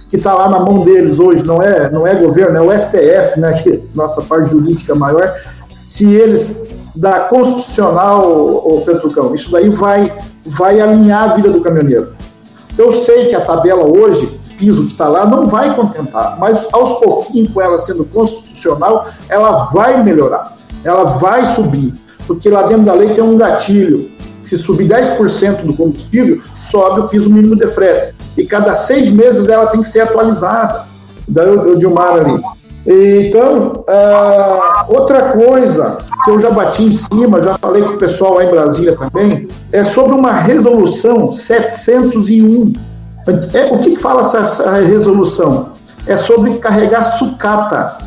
[0.09, 3.37] que está lá na mão deles hoje, não é, não é governo, é o STF,
[3.41, 5.35] né, que nossa parte jurídica maior,
[5.85, 12.13] se eles da constitucional, o Petrucão, isso daí vai, vai alinhar a vida do caminhoneiro.
[12.77, 16.99] Eu sei que a tabela hoje piso que está lá não vai contentar, mas aos
[16.99, 21.91] pouquinhos, com ela sendo constitucional, ela vai melhorar, ela vai subir,
[22.27, 24.11] porque lá dentro da lei tem um gatilho.
[24.43, 28.15] Se subir 10% do combustível, sobe o piso mínimo de frete.
[28.35, 30.83] E cada seis meses ela tem que ser atualizada.
[31.27, 32.41] Daí o Dilmar ali.
[32.85, 38.35] Então, uh, outra coisa que eu já bati em cima, já falei com o pessoal
[38.35, 42.73] lá em Brasília também, é sobre uma resolução 701
[43.53, 45.69] é, o que, que fala essa, essa, resolução?
[46.07, 47.97] É sobre carregar sucata.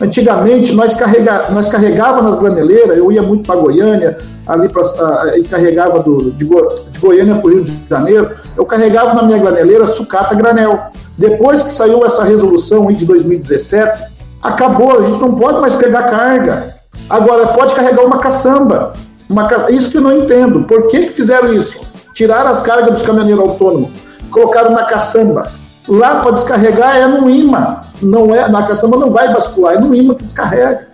[0.00, 5.38] Antigamente, nós, carrega, nós carregava nas graneleiras, eu ia muito para Goiânia, ali pra, uh,
[5.38, 9.22] e carregava do, de, Go, de Goiânia para o Rio de Janeiro, eu carregava na
[9.22, 10.90] minha graneleira sucata granel.
[11.16, 14.15] Depois que saiu essa resolução de 2017,
[14.48, 16.74] acabou, a gente não pode mais pegar carga.
[17.08, 18.92] Agora, pode carregar uma caçamba.
[19.28, 20.64] Uma, isso que eu não entendo.
[20.64, 21.78] Por que, que fizeram isso?
[22.14, 24.06] Tiraram as cargas dos caminhoneiros autônomos
[24.36, 25.50] colocaram na caçamba.
[25.88, 29.94] Lá para descarregar é no imã, não é na caçamba não vai bascular, é no
[29.94, 30.88] imã que descarrega.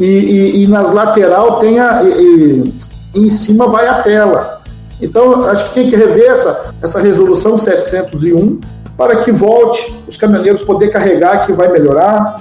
[0.00, 2.74] E, e, e nas lateral tem a e,
[3.14, 4.62] em cima vai a tela.
[5.00, 8.60] Então acho que tem que rever essa, essa resolução 701
[8.96, 12.40] para que volte os caminhoneiros poder carregar, que vai melhorar.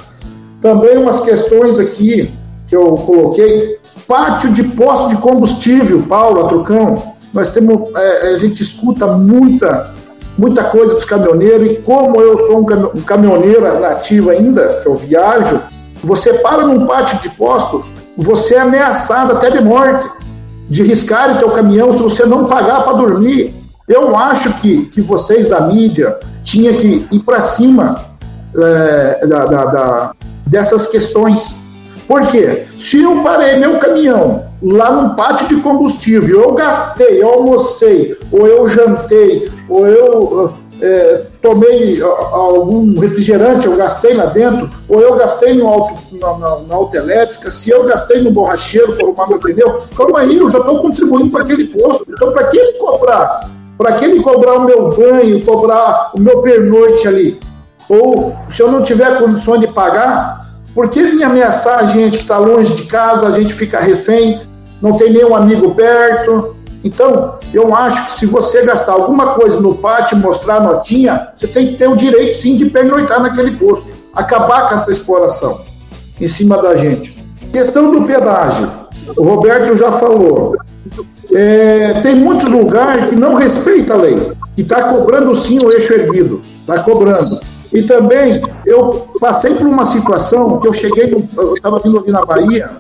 [0.62, 2.32] Também umas questões aqui
[2.68, 7.16] que eu coloquei, pátio de posto de combustível, Paulo, Trucão.
[7.34, 9.94] Nós temos, é, a gente escuta muita
[10.38, 15.62] muita coisa dos caminhoneiros, e como eu sou um caminhoneiro nativo ainda, que eu viajo,
[16.04, 20.10] você para num pátio de postos, você é ameaçado até de morte,
[20.70, 23.54] de riscar o teu caminhão se você não pagar para dormir.
[23.88, 28.04] Eu acho que, que vocês da mídia tinham que ir para cima
[28.56, 30.12] é, da, da, da,
[30.52, 31.56] dessas questões.
[32.08, 32.66] Por quê?
[32.78, 38.46] Se eu parei meu caminhão lá num pátio de combustível, eu gastei, eu almocei, ou
[38.46, 45.54] eu jantei, ou eu é, tomei algum refrigerante, eu gastei lá dentro, ou eu gastei
[45.54, 49.40] no auto, na, na, na auto elétrica, se eu gastei no borracheiro para arrumar meu
[49.40, 52.06] pneu, calma aí, eu já estou contribuindo para aquele posto.
[52.10, 53.50] Então, para que ele cobrar?
[53.78, 57.40] Para que ele cobrar o meu banho, cobrar o meu pernoite ali?
[57.92, 62.24] Ou se eu não tiver condições de pagar, por que vir ameaçar a gente que
[62.24, 64.42] está longe de casa, a gente fica refém,
[64.82, 66.56] não tem nenhum amigo perto?
[66.86, 71.48] Então, eu acho que se você gastar alguma coisa no pátio mostrar a notinha, você
[71.48, 73.92] tem que ter o direito sim de pernoitar naquele posto.
[74.16, 75.60] Acabar com essa exploração
[76.20, 77.22] em cima da gente.
[77.52, 78.72] Questão do pedágio.
[79.18, 80.56] O Roberto já falou.
[81.30, 85.94] É, tem muitos lugares que não respeita a lei, e está cobrando sim o eixo
[85.94, 86.42] erguido.
[86.62, 87.51] Está cobrando.
[87.74, 92.26] E também eu passei por uma situação que eu cheguei, eu estava vindo aqui na
[92.26, 92.72] Bahia,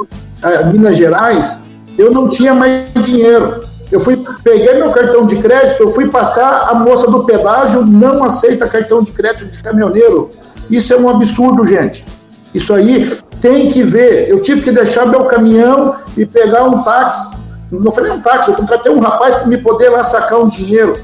[0.72, 3.62] Minas Gerais, eu não tinha mais dinheiro.
[3.92, 8.24] Eu fui, peguei meu cartão de crédito, eu fui passar, a moça do pedágio não
[8.24, 10.30] aceita cartão de crédito de caminhoneiro.
[10.70, 12.06] Isso é um absurdo, gente.
[12.54, 14.30] Isso aí tem que ver.
[14.30, 17.36] Eu tive que deixar meu caminhão e pegar um táxi.
[17.70, 20.48] Não foi nem um táxi, eu contratei um rapaz para me poder lá sacar um
[20.48, 21.02] dinheiro.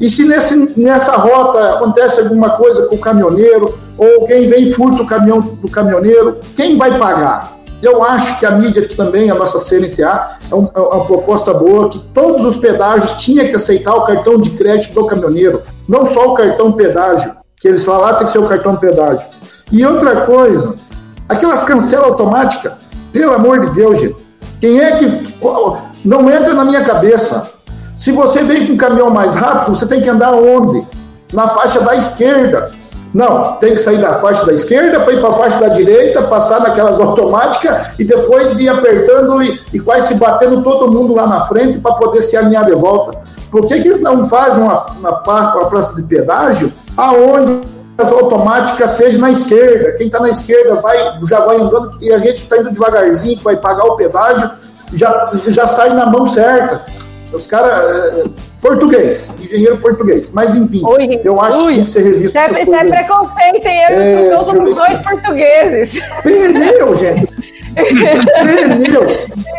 [0.00, 4.72] E se nesse, nessa rota acontece alguma coisa com o caminhoneiro, ou alguém vem e
[4.72, 7.56] furta o caminhão do caminhoneiro, quem vai pagar?
[7.82, 11.88] Eu acho que a mídia também, a nossa CNTA, é, um, é uma proposta boa,
[11.88, 16.32] que todos os pedágios tinham que aceitar o cartão de crédito do caminhoneiro, não só
[16.32, 19.26] o cartão pedágio, que eles falam, ah, tem que ser o cartão pedágio.
[19.72, 20.74] E outra coisa,
[21.28, 22.72] aquelas cancelas automáticas,
[23.12, 24.16] pelo amor de Deus, gente,
[24.60, 25.34] quem é que, que
[26.04, 27.55] não entra na minha cabeça?
[27.96, 30.86] Se você vem com um caminhão mais rápido, você tem que andar onde?
[31.32, 32.70] Na faixa da esquerda.
[33.14, 36.22] Não, tem que sair da faixa da esquerda para ir para a faixa da direita,
[36.24, 41.26] passar naquelas automáticas e depois ir apertando e, e quase se batendo todo mundo lá
[41.26, 43.18] na frente para poder se alinhar de volta.
[43.50, 47.62] Por que, que eles não fazem uma, uma, uma praça de pedágio aonde
[47.96, 49.92] as automáticas seja na esquerda?
[49.92, 53.38] Quem está na esquerda vai, já vai andando e a gente que está indo devagarzinho,
[53.38, 54.50] que vai pagar o pedágio,
[54.92, 56.84] já, já sai na mão certa.
[57.32, 58.18] Os caras.
[58.18, 58.24] É,
[58.60, 60.30] português, engenheiro português.
[60.30, 62.26] Mas enfim, ui, eu acho ui, que tinha que ser revisto.
[62.26, 63.80] Isso é, isso é preconceito, hein?
[63.90, 66.00] Eu, é, somos dois portugueses.
[66.22, 67.26] Pneu, gente!
[67.76, 69.02] Pneu!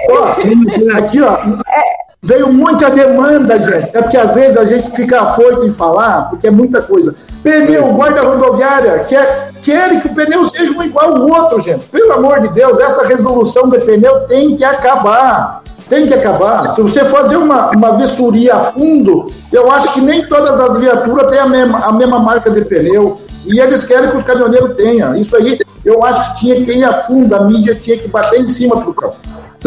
[0.09, 1.35] ó, aqui, ó.
[1.67, 2.06] É.
[2.23, 3.95] Veio muita demanda, gente.
[3.95, 7.13] É porque às vezes a gente fica afoito em falar, porque é muita coisa.
[7.43, 11.85] Pneu, guarda rodoviária, quer, querem que o pneu seja um igual ao outro, gente.
[11.85, 15.61] Pelo amor de Deus, essa resolução de pneu tem que acabar.
[15.87, 16.63] Tem que acabar.
[16.63, 21.31] Se você fazer uma, uma vistoria a fundo, eu acho que nem todas as viaturas
[21.31, 23.21] têm a mesma, a mesma marca de pneu.
[23.45, 25.15] E eles querem que os caminhoneiros tenham.
[25.15, 28.41] Isso aí, eu acho que tinha que ir a fundo, a mídia tinha que bater
[28.41, 29.15] em cima do campo.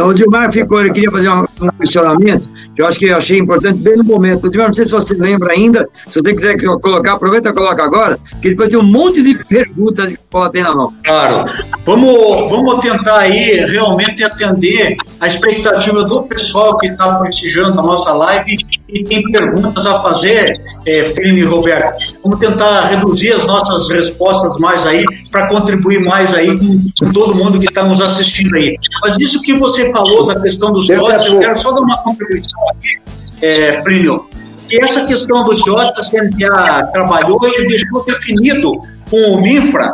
[0.01, 1.45] Então, o Dilmar ficou, ele queria fazer um,
[1.79, 4.47] questionamento, que eu acho que eu achei importante bem no momento.
[4.47, 7.85] O Dilmar, não sei se você lembra ainda, se você quiser colocar, aproveita e coloca
[7.85, 10.95] agora, que depois tem um monte de perguntas que pode ter na mão.
[11.05, 11.45] Claro.
[11.85, 18.11] Vamos, vamos tentar aí realmente atender a expectativa do pessoal que está prestigiando a nossa
[18.15, 18.57] live
[18.93, 21.95] e tem perguntas a fazer, é, Plínio e Roberto.
[22.23, 27.35] Vamos tentar reduzir as nossas respostas mais aí, para contribuir mais aí com, com todo
[27.35, 28.77] mundo que está nos assistindo aí.
[29.03, 32.61] Mas isso que você falou da questão dos lotes, eu quero só dar uma contribuição
[32.71, 32.99] aqui,
[33.43, 34.27] é, Plínio,
[34.69, 38.73] que essa questão dos lotes a CNPA trabalhou e deixou definido
[39.11, 39.93] com o MINFRA,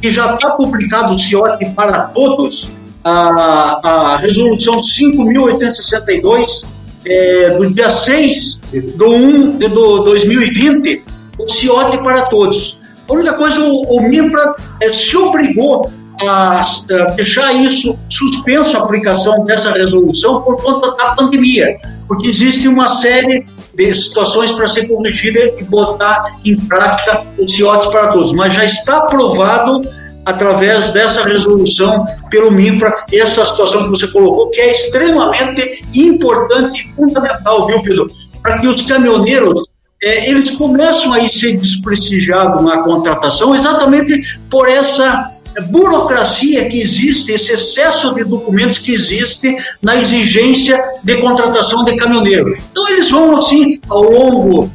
[0.00, 2.72] que já está publicado o CIOT para todos,
[3.04, 6.66] a, a resolução 5.862,
[7.06, 11.04] é, do dia 6 de 1 de do 2020,
[11.38, 12.80] o CIOT para todos.
[13.08, 18.80] A única coisa, o, o MINFRA é, se obrigou a, a deixar isso suspenso a
[18.80, 21.76] aplicação dessa resolução por conta da pandemia,
[22.08, 27.86] porque existe uma série de situações para ser corrigida e botar em prática o CIOTS
[27.88, 29.82] para todos, mas já está aprovado
[30.26, 36.92] através dessa resolução pelo MINFRA, essa situação que você colocou, que é extremamente importante e
[36.92, 38.10] fundamental, viu, Pedro?
[38.42, 39.62] Para que os caminhoneiros
[40.02, 45.32] é, eles começam a ser desprestigiados na contratação exatamente por essa
[45.70, 52.54] burocracia que existe, esse excesso de documentos que existe na exigência de contratação de caminhoneiro.
[52.70, 54.70] Então eles vão assim, ao longo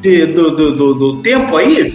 [0.00, 1.94] de, do, do, do, tempo aí,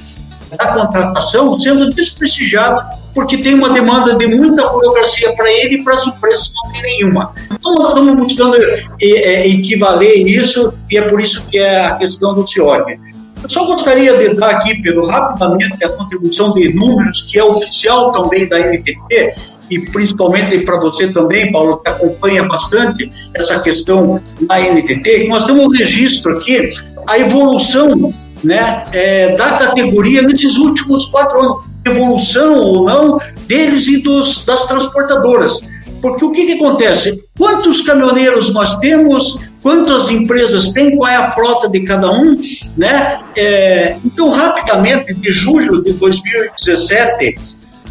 [0.57, 5.95] da contratação, sendo desprestigiado porque tem uma demanda de muita burocracia para ele e para
[5.95, 7.33] as empresas não tem nenhuma.
[7.51, 11.95] Então nós estamos buscando é, é, equivaler isso e é por isso que é a
[11.95, 12.99] questão do CIOG.
[13.41, 18.11] Eu só gostaria de dar aqui, Pedro, rapidamente a contribuição de números, que é oficial
[18.11, 19.33] também da NTT,
[19.69, 25.65] e principalmente para você também, Paulo, que acompanha bastante essa questão na NTT, nós temos
[25.65, 26.69] um registro aqui,
[27.07, 33.97] a evolução né, é, da categoria nesses últimos quatro anos, evolução ou não deles e
[33.97, 35.59] dos, das transportadoras.
[36.01, 37.25] Porque o que, que acontece?
[37.37, 39.39] Quantos caminhoneiros nós temos?
[39.61, 40.95] Quantas empresas tem?
[40.95, 42.39] Qual é a frota de cada um?
[42.77, 43.19] Né?
[43.35, 47.35] É, então, rapidamente, de julho de 2017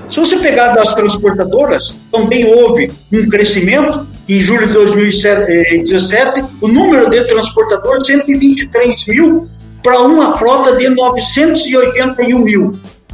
[0.08, 4.06] Se você pegar das transportadoras, também houve um crescimento.
[4.28, 9.48] Em julho de 2017, o número de transportadores 123 mil
[9.82, 12.72] para uma frota de 981 mil.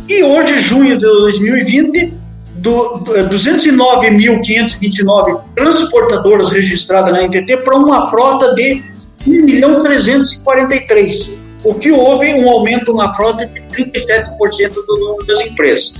[0.08, 2.12] E hoje, junho de 2020,
[2.56, 8.82] do, 209.529 transportadoras registradas na NTT para uma frota de
[9.26, 15.40] 1 milhão 343, o que houve um aumento na frota de 37% do número das
[15.40, 15.92] empresas.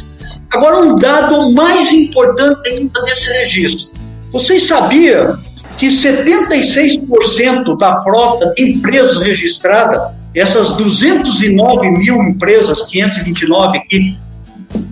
[0.53, 3.95] Agora, um dado mais importante ainda desse registro.
[4.31, 5.35] Vocês sabiam
[5.79, 14.19] que 76% da frota de empresas registradas, essas 209 mil empresas, 529 aqui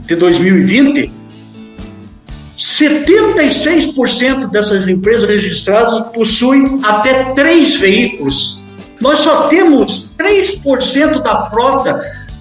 [0.06, 1.12] de 2020,
[2.56, 8.64] 76% dessas empresas registradas possuem até três veículos.
[9.00, 12.00] Nós só temos 3% da frota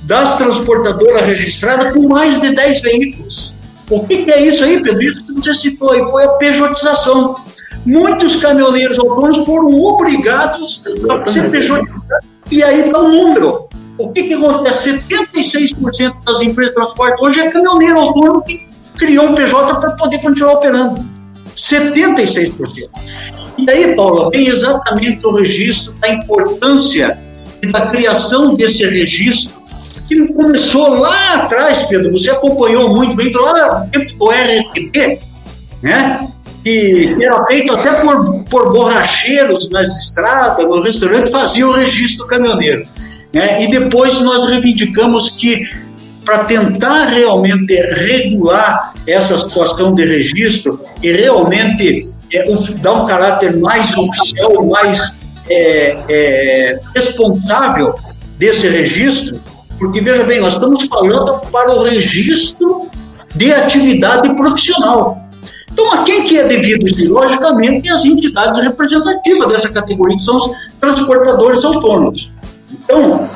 [0.10, 3.56] das transportadoras registradas com mais de 10 veículos.
[3.92, 5.04] O que, que é isso aí, Pedro?
[5.04, 7.36] Isso que você citou aí foi a pejotização.
[7.86, 12.28] Muitos caminhoneiros autônomos foram obrigados a ser pejotizados.
[12.50, 13.70] E aí está o número.
[14.00, 15.00] O que, que acontece?
[15.00, 20.20] 76% das empresas de transporte hoje é caminhoneiro autônomo que criou um PJ para poder
[20.22, 21.06] continuar operando.
[21.56, 22.90] 76%.
[23.60, 27.20] E aí, Paula, vem exatamente o registro da importância
[27.72, 29.59] da criação desse registro
[30.10, 35.22] que começou lá atrás, Pedro, você acompanhou muito bem, lá no tempo do RTP,
[35.82, 36.28] né?
[36.64, 42.86] que era feito até por, por borracheiros nas estradas, no restaurante, fazia o registro caminhoneiro.
[43.32, 43.64] Né?
[43.64, 45.64] E depois nós reivindicamos que,
[46.26, 52.46] para tentar realmente regular essa situação de registro e realmente é,
[52.82, 55.16] dar um caráter mais oficial, mais
[55.50, 57.96] é, é, responsável
[58.38, 59.42] desse registro,
[59.80, 62.90] porque, veja bem, nós estamos falando para o registro
[63.36, 65.26] de atividade profissional.
[65.72, 67.14] Então, a quem que é devido isso?
[67.14, 72.34] Logicamente, as entidades representativas dessa categoria, que são os transportadores autônomos.
[72.72, 73.30] Então,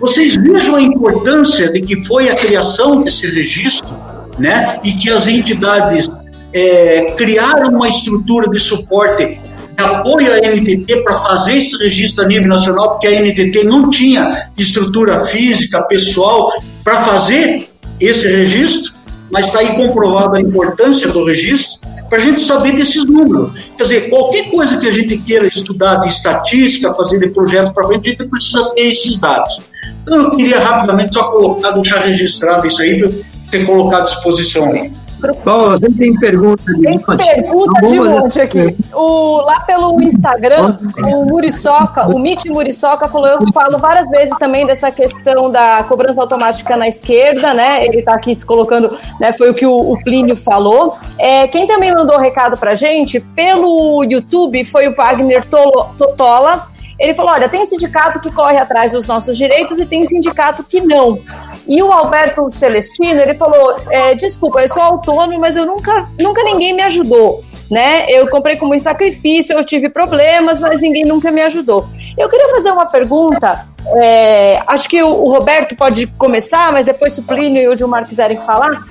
[0.00, 3.96] vocês vejam a importância de que foi a criação desse registro,
[4.38, 4.80] né?
[4.82, 6.10] E que as entidades
[6.52, 9.40] é, criaram uma estrutura de suporte
[9.76, 14.50] apoio à NTT para fazer esse registro a nível nacional, porque a NTT não tinha
[14.56, 16.52] estrutura física, pessoal,
[16.82, 17.68] para fazer
[18.00, 18.94] esse registro,
[19.30, 23.52] mas está aí comprovada a importância do registro para a gente saber desses números.
[23.76, 27.86] Quer dizer, qualquer coisa que a gente queira estudar de estatística, fazer de projeto para
[27.86, 29.60] frente, a gente precisa ter esses dados.
[30.02, 33.10] Então, eu queria rapidamente só colocar, deixar registrado isso aí para
[33.50, 34.92] ter colocado à disposição aí.
[35.32, 38.76] Bom, tem pergunta de Tem pergunta de monte aqui.
[38.92, 44.66] O, lá pelo Instagram, o Muriçoca, o Mitch Muriçoca falou, eu falo várias vezes também
[44.66, 47.84] dessa questão da cobrança automática na esquerda, né?
[47.86, 49.32] Ele está aqui se colocando, né?
[49.32, 50.98] Foi o que o, o Plínio falou.
[51.18, 56.73] É, quem também mandou recado pra gente, pelo YouTube, foi o Wagner Totola.
[56.98, 60.80] Ele falou: olha, tem sindicato que corre atrás dos nossos direitos e tem sindicato que
[60.80, 61.18] não.
[61.66, 66.42] E o Alberto Celestino, ele falou: é, desculpa, eu sou autônomo, mas eu nunca, nunca
[66.42, 67.42] ninguém me ajudou.
[67.70, 68.04] Né?
[68.08, 71.88] Eu comprei com muito sacrifício, eu tive problemas, mas ninguém nunca me ajudou.
[72.16, 73.66] Eu queria fazer uma pergunta.
[73.96, 78.06] É, acho que o, o, Roberto pode começar, mas depois o Plínio e o Gilmar
[78.06, 78.84] quiserem falar.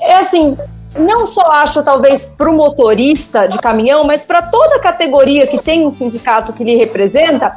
[0.00, 0.56] É assim,
[0.98, 5.86] não só acho, talvez, para o motorista de caminhão, mas para toda categoria que tem
[5.86, 7.52] um sindicato que lhe representa,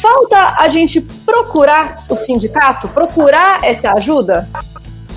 [0.00, 4.48] falta a gente procurar o sindicato, procurar essa ajuda?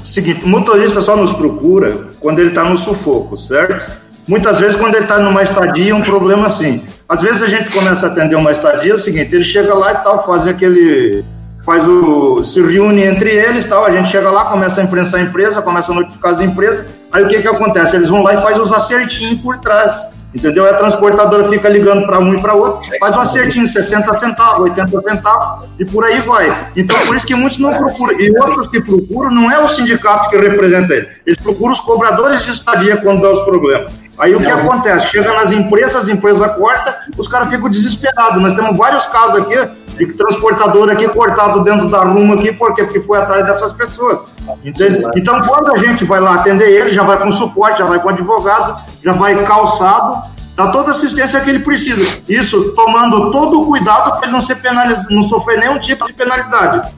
[0.03, 4.03] Seguinte, o motorista só nos procura quando ele está no sufoco, certo?
[4.27, 6.81] Muitas vezes, quando ele está numa estadia, um problema assim.
[7.07, 9.91] Às vezes a gente começa a atender uma estadia, é o seguinte, ele chega lá
[9.91, 11.25] e tal, faz aquele
[11.65, 15.23] faz o se reúne entre eles, tal, a gente chega lá, começa a imprensar a
[15.23, 16.85] empresa, começa a notificar as empresas.
[17.13, 17.95] Aí o que que acontece?
[17.95, 20.11] Eles vão lá e faz os acertinhos por trás.
[20.33, 20.67] Entendeu?
[20.67, 25.01] A transportadora fica ligando para um e para outro, faz um acertinho, 60 centavos, 80
[25.01, 26.71] centavos e por aí vai.
[26.75, 28.19] Então, por isso que muitos não procuram.
[28.19, 32.43] E outros que procuram não é o sindicato que representa ele, eles procuram os cobradores
[32.43, 33.93] de estadia quando dá os problemas.
[34.17, 35.07] Aí o que acontece?
[35.07, 38.41] Chega nas empresas, as empresas cortam, os caras ficam desesperados.
[38.41, 39.55] Nós temos vários casos aqui
[39.97, 42.83] de transportador aqui cortado dentro da ruma aqui, por quê?
[42.83, 44.21] Porque foi atrás dessas pessoas.
[44.63, 45.03] Entende?
[45.15, 48.09] Então, quando a gente vai lá atender ele, já vai com suporte, já vai com
[48.09, 50.23] advogado, já vai calçado,
[50.55, 52.21] dar toda a assistência que ele precisa.
[52.27, 56.13] Isso tomando todo o cuidado para ele não ser penalizado, não sofrer nenhum tipo de
[56.13, 56.89] penalidade.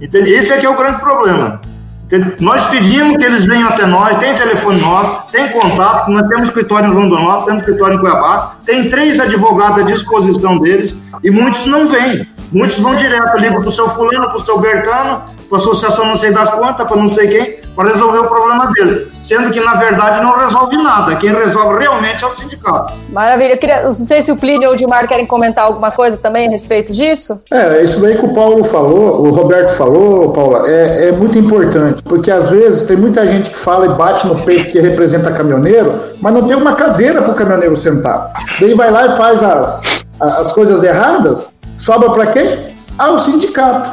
[0.00, 0.30] Entende?
[0.30, 1.60] Esse é que é o grande problema.
[2.04, 2.36] Entende?
[2.40, 6.90] Nós pedimos que eles venham até nós, tem telefone nosso, tem contato, nós temos escritório
[6.90, 11.86] em Rondonópolis, temos escritório em Cuiabá, tem três advogados à disposição deles e muitos não
[11.86, 12.26] vêm.
[12.50, 16.06] Muitos vão direto, ligam para o seu fulano, para o seu Bertano, para a associação
[16.06, 19.08] não sei das quantas, para não sei quem, para resolver o problema dele.
[19.22, 21.16] Sendo que, na verdade, não resolve nada.
[21.16, 22.94] Quem resolve realmente é o sindicato.
[23.10, 23.52] Maravilha.
[23.52, 26.48] Eu queria, não sei se o Plínio ou o Dilmar querem comentar alguma coisa também
[26.48, 27.40] a respeito disso.
[27.52, 32.02] É, isso daí que o Paulo falou, o Roberto falou, Paula, é, é muito importante,
[32.02, 35.94] porque às vezes tem muita gente que fala e bate no peito que representa caminhoneiro,
[36.20, 38.32] mas não tem uma cadeira para o caminhoneiro sentar.
[38.60, 39.82] Daí vai lá e faz as,
[40.20, 42.76] as coisas erradas, sobra para quem?
[42.98, 43.90] Ah, o sindicato.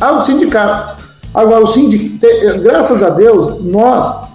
[0.00, 1.02] Ah, o sindicato.
[1.34, 4.28] Agora, o sindicato, graças a Deus, nós,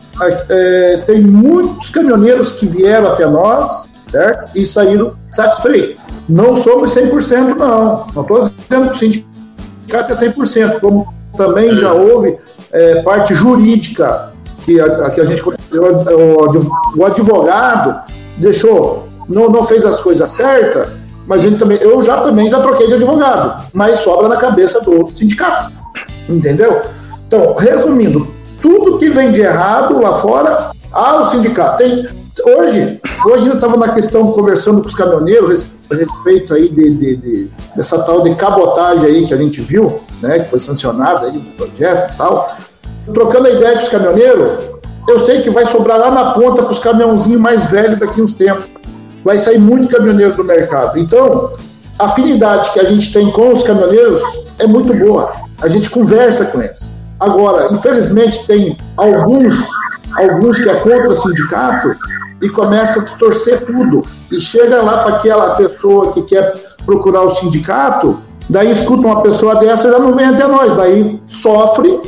[0.49, 4.51] é, tem muitos caminhoneiros que vieram até nós, certo?
[4.55, 6.01] E saíram satisfeitos.
[6.29, 8.07] Não somos 100%, não.
[8.13, 12.37] Não estou dizendo que o sindicato é 100%, como também já houve
[12.71, 14.31] é, parte jurídica
[14.61, 18.01] que a, que a gente, o, o advogado
[18.37, 20.89] deixou, não, não fez as coisas certas,
[21.27, 25.09] mas gente também, eu já também já troquei de advogado, mas sobra na cabeça do
[25.13, 25.71] sindicato,
[26.27, 26.81] entendeu?
[27.27, 28.27] Então, resumindo,
[28.61, 31.77] tudo que vem de errado lá fora, há o sindicato.
[31.77, 32.07] Tem,
[32.57, 37.15] hoje, hoje eu estava na questão conversando com os caminhoneiros a respeito aí de, de,
[37.17, 41.33] de, dessa tal de cabotagem aí que a gente viu, né, que foi sancionada aí
[41.33, 42.55] no projeto e tal.
[43.13, 44.63] Trocando a ideia com os caminhoneiros,
[45.07, 48.33] eu sei que vai sobrar lá na ponta para os caminhãozinhos mais velhos daqui uns
[48.33, 48.65] tempos
[49.23, 50.99] vai sair muito caminhoneiro do mercado.
[50.99, 51.51] Então,
[51.99, 54.21] a afinidade que a gente tem com os caminhoneiros
[54.59, 55.33] é muito boa.
[55.61, 56.91] A gente conversa com eles.
[57.19, 59.55] Agora, infelizmente, tem alguns,
[60.15, 61.95] alguns que é contra sindicato
[62.41, 64.03] e começa a distorcer tudo.
[64.31, 66.53] E chega lá para aquela pessoa que quer
[66.85, 68.19] procurar o sindicato,
[68.49, 72.01] daí escuta uma pessoa dessa já não vem até nós, daí sofre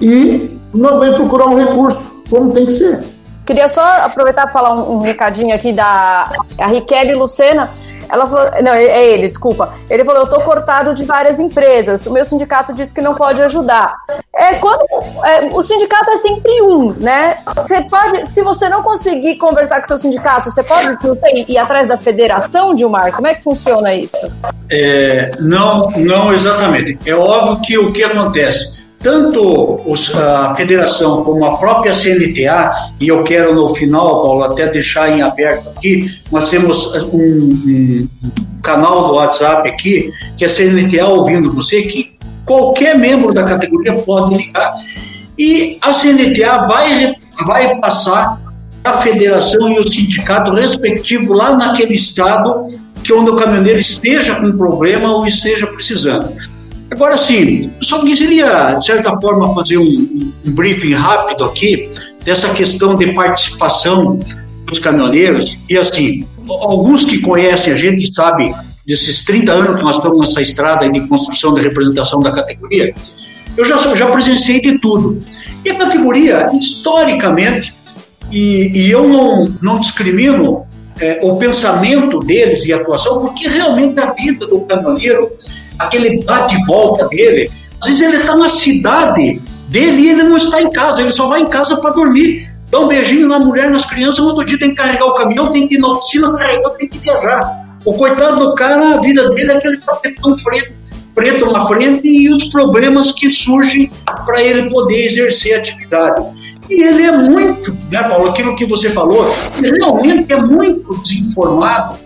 [0.00, 3.02] e não vem procurar um recurso como tem que ser.
[3.50, 7.68] Queria só aproveitar para falar um, um, recadinho aqui da a Lucena.
[8.08, 9.74] Ela falou, não, é, é ele, desculpa.
[9.90, 12.06] Ele falou: eu tô cortado de várias empresas.
[12.06, 13.96] O meu sindicato disse que não pode ajudar.
[14.32, 14.84] É quando
[15.24, 17.38] é, o sindicato é sempre um, né?
[17.56, 20.96] Você pode, se você não conseguir conversar com seu sindicato, você pode
[21.48, 23.10] ir atrás da federação, Dilmar.
[23.12, 24.16] Como é que funciona isso?
[24.70, 26.96] É, não, não exatamente.
[27.04, 33.08] É óbvio que o que acontece tanto os, a federação como a própria CNTA, e
[33.08, 38.08] eu quero no final, Paulo, até deixar em aberto aqui, nós temos um, um
[38.62, 43.94] canal do WhatsApp aqui, que é a CNTA ouvindo você, que qualquer membro da categoria
[43.94, 44.74] pode ligar,
[45.38, 47.14] e a CNTA vai,
[47.46, 48.38] vai passar
[48.84, 52.66] a federação e o sindicato respectivo lá naquele estado
[53.02, 56.34] que onde o caminhoneiro esteja com problema ou esteja precisando.
[56.90, 61.88] Agora sim, só queria, de certa forma, fazer um, um briefing rápido aqui
[62.24, 64.18] dessa questão de participação
[64.66, 65.56] dos caminhoneiros.
[65.68, 68.52] E assim, alguns que conhecem a gente sabem
[68.84, 72.92] desses 30 anos que nós estamos nessa estrada de construção de representação da categoria,
[73.56, 75.22] eu já, já presenciei de tudo.
[75.64, 77.72] E a categoria, historicamente,
[78.32, 80.66] e, e eu não, não discrimino
[81.00, 85.30] é, o pensamento deles e a atuação, porque realmente a vida do caminhoneiro
[85.80, 87.50] aquele bate e volta dele.
[87.80, 91.28] Às vezes ele está na cidade dele e ele não está em casa, ele só
[91.28, 92.50] vai em casa para dormir.
[92.70, 95.66] Dá um beijinho na mulher, nas crianças, outro dia tem que carregar o caminhão, tem
[95.66, 97.78] que ir na oficina carregar, tem que viajar.
[97.84, 100.74] O coitado do cara, a vida dele é aquele tapetão preto,
[101.14, 103.90] preto na frente e os problemas que surgem
[104.26, 106.22] para ele poder exercer a atividade.
[106.68, 109.26] E ele é muito, né, Paulo, aquilo que você falou,
[109.56, 111.96] ele realmente é muito desinformado,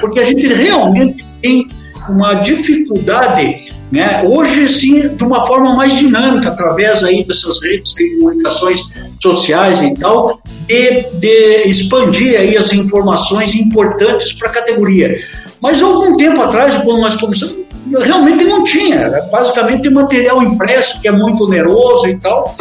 [0.00, 1.66] porque a gente realmente tem
[2.08, 8.16] uma dificuldade, né, hoje sim, de uma forma mais dinâmica, através aí dessas redes de
[8.16, 8.80] comunicações
[9.22, 15.16] sociais e tal, de, de expandir aí as informações importantes para a categoria.
[15.60, 17.56] Mas algum tempo atrás, quando nós começamos,
[18.02, 22.54] realmente não tinha, basicamente material impresso, que é muito oneroso e tal.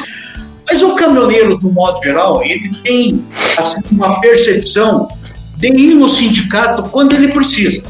[0.65, 3.25] Mas o caminhoneiro, do modo geral, ele tem
[3.57, 5.07] assim, uma percepção
[5.57, 7.83] de ir no sindicato quando ele precisa.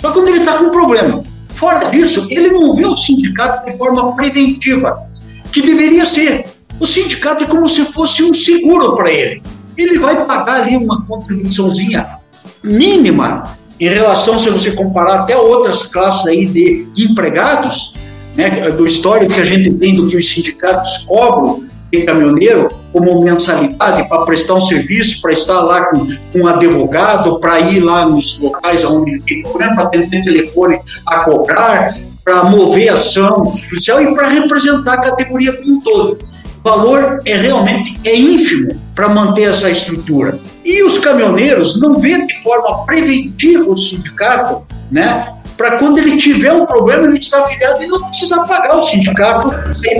[0.00, 1.22] Só quando ele está com um problema.
[1.48, 5.08] Fora disso, ele não vê o sindicato de forma preventiva,
[5.50, 6.46] que deveria ser.
[6.78, 9.42] O sindicato é como se fosse um seguro para ele.
[9.76, 12.18] Ele vai pagar ali uma contribuiçãozinha
[12.62, 17.94] mínima em relação, se você comparar até outras classes aí de empregados,
[18.36, 23.22] né, do histórico que a gente tem do que os sindicatos cobram em caminhoneiro, como
[23.22, 28.06] mensalidade para prestar um serviço, para estar lá com, com um advogado, para ir lá
[28.06, 34.14] nos locais onde tem problema, para atender telefone a cobrar, para mover ação judicial e
[34.14, 36.18] para representar a categoria como um todo.
[36.58, 40.38] O valor é realmente é ínfimo para manter essa estrutura.
[40.64, 45.34] E os caminhoneiros não vêem de forma preventiva o sindicato, né?
[45.56, 49.50] Para quando ele tiver um problema, ele está afiliado e não precisa pagar o sindicato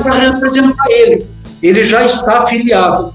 [0.03, 1.27] para representar ele.
[1.63, 3.15] Ele já está afiliado.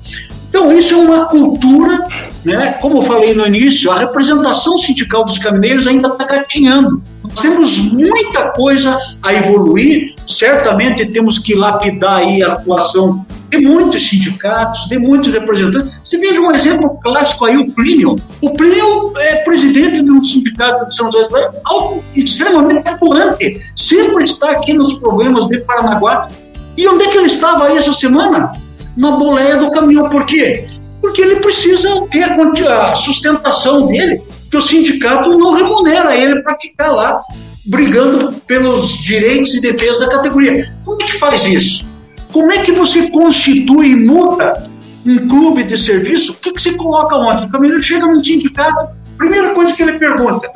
[0.53, 2.07] Então, isso é uma cultura,
[2.45, 2.73] né?
[2.73, 7.01] como eu falei no início, a representação sindical dos caminhoneiros ainda está gatinhando.
[7.23, 14.07] Nós temos muita coisa a evoluir, certamente temos que lapidar aí a atuação de muitos
[14.07, 15.99] sindicatos, de muitos representantes.
[16.03, 18.15] Você veja um exemplo clássico aí, o Plínio.
[18.41, 24.51] O Plínio é presidente de um sindicato de São José, algo extremamente atuante, sempre está
[24.51, 26.29] aqui nos problemas de Paranaguá.
[26.78, 28.51] E onde é que ele estava aí essa semana?
[28.95, 30.09] na boleia do caminhão.
[30.09, 30.65] Por quê?
[31.01, 36.91] Porque ele precisa ter a sustentação dele, que o sindicato não remunera ele para ficar
[36.91, 37.21] lá
[37.65, 40.74] brigando pelos direitos e defesa da categoria.
[40.86, 41.89] Como é que faz isso?
[42.32, 44.63] Como é que você constitui e muda
[45.05, 46.34] um clube de serviço?
[46.34, 47.45] O que, que você coloca onde?
[47.45, 50.51] O caminhoneiro chega num sindicato, primeira coisa que ele pergunta,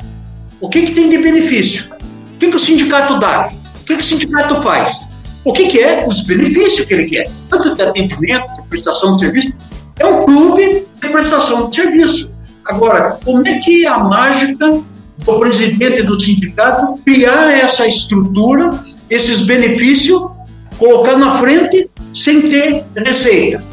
[0.60, 1.86] o que, que tem de benefício?
[2.34, 3.50] O que, que o sindicato dá?
[3.80, 5.07] O que, que o sindicato faz?
[5.48, 6.06] O que, que é?
[6.06, 7.30] Os benefícios que ele quer.
[7.48, 9.50] Tanto de atendimento, de prestação de serviço.
[9.98, 12.30] É um clube de prestação de serviço.
[12.66, 14.78] Agora, como é que a mágica
[15.16, 18.78] do presidente do sindicato criar essa estrutura,
[19.08, 20.22] esses benefícios,
[20.76, 23.64] colocar na frente sem ter receita?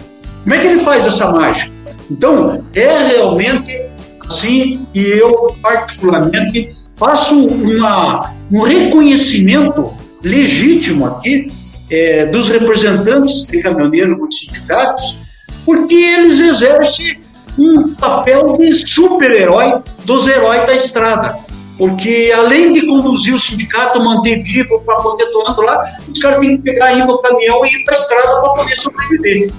[0.44, 1.74] Como é que ele faz essa mágica?
[2.10, 3.86] Então, é realmente
[4.26, 11.52] assim, e eu, particularmente, faço uma, um reconhecimento legítimo aqui
[11.90, 15.20] é, dos representantes de caminhoneiros dos sindicatos,
[15.66, 17.20] porque eles exercem
[17.58, 21.36] um papel de super-herói dos heróis da estrada.
[21.78, 26.58] Porque além de conduzir o sindicato, manter vivo para poder tomando lá, os caras têm
[26.58, 29.52] que pegar ainda o caminhão e ir para a estrada para poder sobreviver.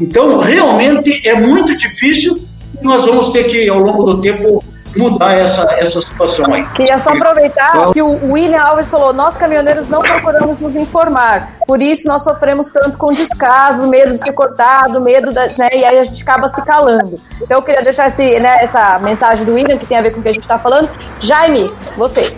[0.00, 2.44] Então, realmente é muito difícil
[2.80, 4.64] e nós vamos ter que, ao longo do tempo,
[4.96, 6.66] mudar essa, essa situação aí.
[6.70, 11.80] Queria só aproveitar que o William Alves falou: nós caminhoneiros não procuramos nos informar, por
[11.80, 15.98] isso nós sofremos tanto com descaso, medo de ser cortado, medo da, né, e aí
[15.98, 17.20] a gente acaba se calando.
[17.40, 20.20] Então eu queria deixar esse, né, essa mensagem do William que tem a ver com
[20.20, 20.88] o que a gente está falando.
[21.20, 22.34] Jaime, você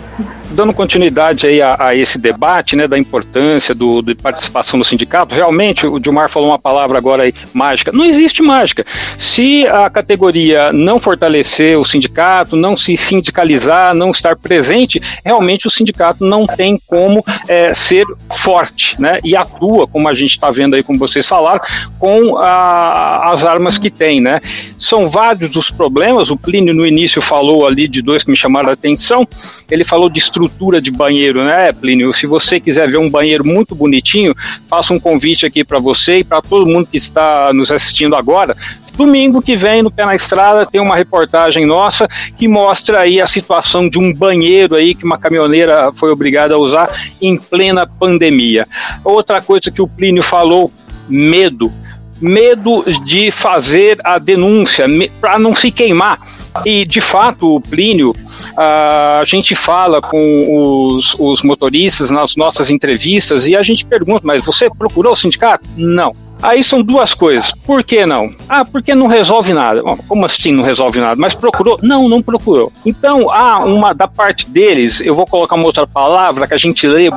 [0.55, 5.35] dando continuidade aí a, a, esse debate, né, da importância do, de participação do sindicato,
[5.35, 7.91] realmente o Dilmar falou uma palavra agora aí, mágica.
[7.91, 8.85] Não existe mágica.
[9.17, 15.69] Se a categoria não fortalecer o sindicato, não se sindicalizar, não estar presente, realmente o
[15.69, 20.75] sindicato não tem como é, ser forte, né, e atua, como a gente está vendo
[20.75, 21.59] aí, como vocês falaram,
[21.99, 24.39] com a, as armas que tem, né.
[24.77, 28.69] São vários os problemas, o Plínio no início falou ali de dois que me chamaram
[28.69, 29.27] a atenção,
[29.69, 30.44] ele falou de estrutura
[30.81, 32.11] de banheiro, né, Plínio?
[32.13, 34.33] Se você quiser ver um banheiro muito bonitinho,
[34.67, 38.55] faço um convite aqui para você e para todo mundo que está nos assistindo agora.
[38.95, 43.25] Domingo que vem, no Pé na Estrada, tem uma reportagem nossa que mostra aí a
[43.25, 46.89] situação de um banheiro aí que uma caminhoneira foi obrigada a usar
[47.21, 48.65] em plena pandemia.
[49.03, 50.71] Outra coisa que o Plínio falou,
[51.09, 51.73] medo.
[52.21, 54.85] Medo de fazer a denúncia,
[55.19, 58.15] para não se queimar e, de fato, Plínio,
[58.55, 64.45] a gente fala com os, os motoristas nas nossas entrevistas e a gente pergunta, mas
[64.45, 65.65] você procurou o sindicato?
[65.75, 66.15] Não.
[66.41, 67.51] Aí são duas coisas.
[67.65, 68.29] Por que não?
[68.47, 69.81] Ah, porque não resolve nada.
[70.07, 71.19] Como assim não resolve nada?
[71.19, 71.79] Mas procurou?
[71.81, 72.71] Não, não procurou.
[72.85, 76.85] Então, há uma da parte deles, eu vou colocar uma outra palavra que a gente
[76.87, 77.09] lê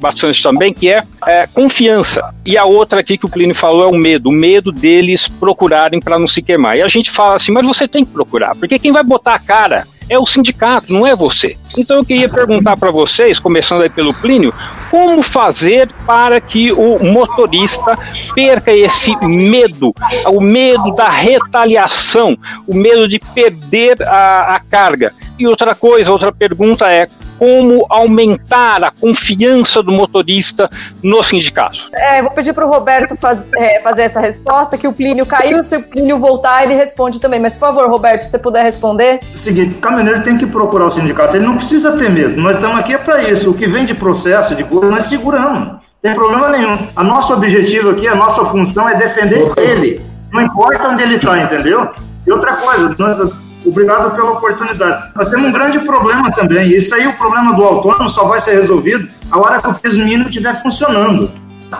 [0.00, 2.34] bastante também, que é, é confiança.
[2.44, 4.30] E a outra aqui que o Plínio falou é o medo.
[4.30, 6.76] O medo deles procurarem para não se queimar.
[6.76, 9.38] E a gente fala assim, mas você tem que procurar, porque quem vai botar a
[9.38, 11.56] cara é o sindicato, não é você.
[11.76, 14.52] Então eu queria perguntar para vocês, começando aí pelo Plínio,
[14.90, 17.98] como fazer para que o motorista
[18.34, 19.94] perca esse medo,
[20.28, 22.36] o medo da retaliação,
[22.66, 25.14] o medo de perder a, a carga.
[25.38, 27.08] E outra coisa, outra pergunta é
[27.42, 30.70] como aumentar a confiança do motorista
[31.02, 31.90] no sindicato?
[31.92, 35.60] É, vou pedir para o Roberto faz, é, fazer essa resposta, que o Plínio caiu,
[35.64, 37.40] se o Plínio voltar, ele responde também.
[37.40, 39.18] Mas, por favor, Roberto, se você puder responder.
[39.34, 42.78] Seguinte, o caminhoneiro tem que procurar o sindicato, ele não precisa ter medo, nós estamos
[42.78, 43.50] aqui é para isso.
[43.50, 45.66] O que vem de processo, de coisa, nós seguramos.
[45.66, 46.78] Não tem problema nenhum.
[46.94, 50.00] A nosso objetivo aqui, a nossa função é defender ele.
[50.32, 51.90] Não importa onde ele está, entendeu?
[52.24, 53.18] E outra coisa, nós
[53.64, 55.10] Obrigado pela oportunidade.
[55.14, 56.68] Nós temos um grande problema também.
[56.68, 59.98] Isso aí, o problema do autônomo só vai ser resolvido a hora que o piso
[60.02, 61.30] mínimo estiver funcionando.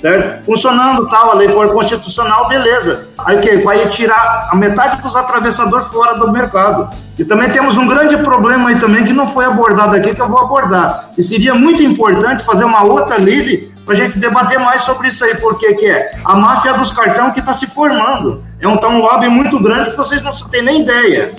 [0.00, 0.44] certo?
[0.44, 3.08] Funcionando tal, a lei for constitucional, beleza.
[3.18, 3.58] Aí que?
[3.58, 6.88] Vai tirar a metade dos atravessadores fora do mercado.
[7.18, 10.28] E também temos um grande problema aí também que não foi abordado aqui, que eu
[10.28, 11.10] vou abordar.
[11.16, 15.24] E seria muito importante fazer uma outra live para a gente debater mais sobre isso
[15.24, 18.42] aí, porque que é a máfia dos cartão que está se formando.
[18.60, 21.34] É um, tá um lobby muito grande que vocês não têm nem ideia.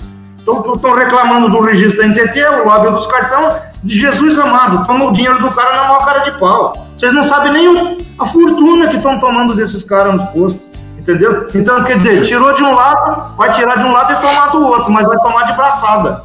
[0.46, 5.12] Estão reclamando do registro da NTT, o lobby dos cartão, de Jesus amado, toma o
[5.12, 6.86] dinheiro do cara na maior cara de pau.
[6.94, 10.60] Vocês não sabem nem a fortuna que estão tomando desses caras nos postos.
[10.98, 11.46] Entendeu?
[11.54, 14.66] Então, quer dizer, tirou de um lado, vai tirar de um lado e tomar do
[14.66, 16.22] outro, mas vai tomar de braçada.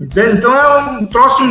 [0.00, 0.38] Entende?
[0.38, 1.42] Então é um troço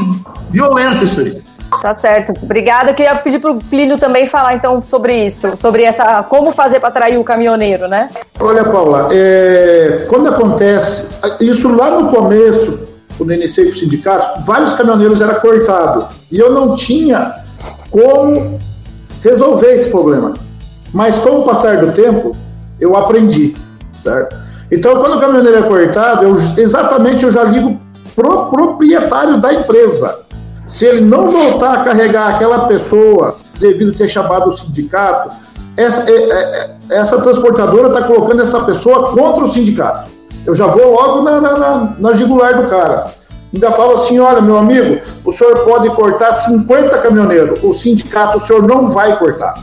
[0.49, 1.43] violento isso aí.
[1.82, 2.34] Tá certo.
[2.41, 2.91] Obrigada.
[2.91, 6.89] Eu queria pedir pro Plínio também falar então sobre isso, sobre essa como fazer para
[6.89, 8.09] atrair o caminhoneiro, né?
[8.39, 11.07] Olha, Paula, é, quando acontece
[11.39, 16.39] isso lá no começo, quando eu iniciei com o sindicato, vários caminhoneiros eram cortados e
[16.39, 17.36] eu não tinha
[17.89, 18.59] como
[19.23, 20.34] resolver esse problema.
[20.93, 22.36] Mas com o passar do tempo,
[22.80, 23.55] eu aprendi,
[24.03, 24.38] certo?
[24.71, 27.80] Então, quando o caminhoneiro é cortado, eu, exatamente eu já ligo
[28.15, 30.24] pro proprietário da empresa
[30.68, 35.36] se ele não voltar a carregar aquela pessoa devido a ter chamado o sindicato,
[35.78, 40.09] essa, é, é, é, essa transportadora está colocando essa pessoa contra o sindicato.
[40.45, 43.13] Eu já vou logo na, na, na, na jugular do cara.
[43.53, 48.39] Ainda falo assim: olha, meu amigo, o senhor pode cortar 50 caminhoneiros, o sindicato o
[48.39, 49.55] senhor não vai cortar.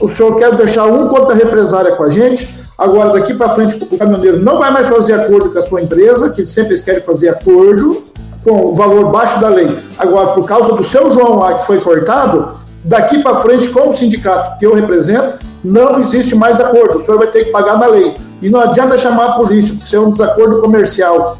[0.00, 2.48] O senhor quer deixar um contra represária com a gente,
[2.78, 6.30] agora daqui para frente o caminhoneiro não vai mais fazer acordo com a sua empresa,
[6.30, 8.04] que sempre eles querem fazer acordo,
[8.44, 9.78] com o valor baixo da lei.
[9.98, 13.96] Agora, por causa do seu João lá que foi cortado, daqui para frente, com o
[13.96, 16.98] sindicato que eu represento, não existe mais acordo.
[16.98, 18.16] O senhor vai ter que pagar na lei.
[18.40, 21.36] E não adianta chamar a polícia, porque isso é um desacordo comercial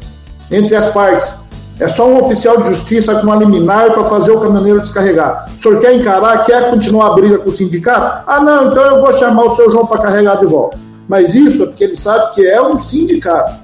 [0.51, 1.35] entre as partes.
[1.79, 5.49] É só um oficial de justiça com uma liminar para fazer o caminhoneiro descarregar.
[5.55, 8.23] O senhor quer encarar, quer continuar a briga com o sindicato?
[8.27, 10.77] Ah, não, então eu vou chamar o seu João para carregar de volta.
[11.07, 13.60] Mas isso é porque ele sabe que é um sindicato.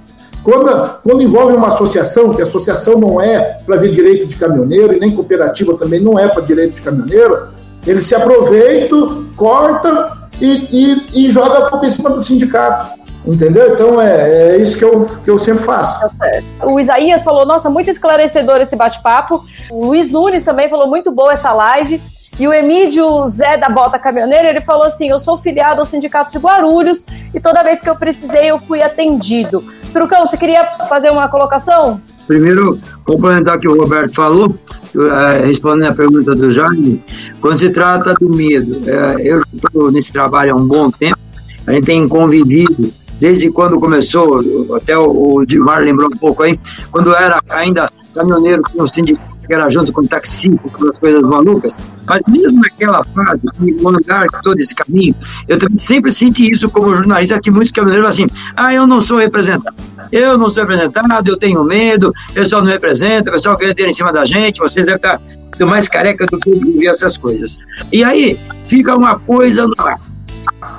[0.48, 4.96] Quando, quando envolve uma associação, que a associação não é para ver direito de caminhoneiro
[4.96, 7.50] e nem cooperativa também não é para direito de caminhoneiro,
[7.86, 12.98] eles se aproveitam, cortam e, e, e jogam a culpa em cima do sindicato.
[13.26, 13.74] Entendeu?
[13.74, 16.00] Então é, é, isso que eu, que eu sempre faço.
[16.00, 19.44] Tá o Isaías falou: nossa, muito esclarecedor esse bate-papo.
[19.70, 22.02] O Luiz Nunes também falou: muito boa essa live.
[22.40, 26.32] E o Emílio Zé da Bota Caminhoneira, ele falou assim: Eu sou filiado ao Sindicato
[26.32, 29.76] de Guarulhos e toda vez que eu precisei eu fui atendido.
[29.94, 32.02] Trucão, você queria fazer uma colocação?
[32.28, 34.54] Primeiro, complementar o que o Roberto falou,
[34.96, 37.04] eh, respondendo a pergunta do Jaime,
[37.40, 41.18] quando se trata do medo, eh, eu estou nesse trabalho há um bom tempo,
[41.66, 44.42] a gente tem convivido desde quando começou,
[44.76, 46.60] até o, Dilmar lembrou um pouco aí,
[46.92, 51.22] quando era ainda caminhoneiro com o sindicato que era junto com taxista, com as coisas
[51.22, 55.16] malucas, mas mesmo naquela fase, no andar todo esse caminho,
[55.48, 59.18] eu também sempre senti isso como jornalista, que muitos caminhoneiros assim, ah, eu não sou
[59.18, 59.76] representado,
[60.12, 63.88] eu não sou representado, eu tenho medo, o pessoal não representa, o pessoal quer ter
[63.88, 65.22] em cima da gente, vocês devem estar
[65.66, 67.58] mais careca do que ouvir essas coisas.
[67.92, 68.38] E aí,
[68.68, 70.00] fica uma coisa no ar.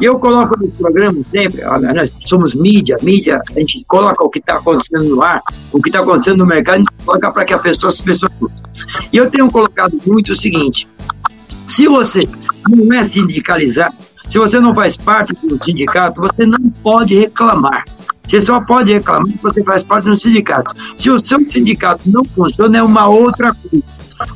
[0.01, 1.63] E eu coloco no programa sempre,
[1.95, 5.43] nós somos mídia, mídia, a gente coloca o que está acontecendo no ar,
[5.73, 8.33] o que está acontecendo no mercado, a gente coloca para que pessoa, as pessoas.
[9.13, 10.89] E eu tenho colocado muito o seguinte:
[11.69, 12.29] se você
[12.69, 13.95] não é sindicalizado,
[14.29, 17.85] se você não faz parte do sindicato, você não pode reclamar.
[18.27, 20.75] Você só pode reclamar se você faz parte do sindicato.
[20.97, 23.85] Se o seu sindicato não funciona, é uma outra coisa.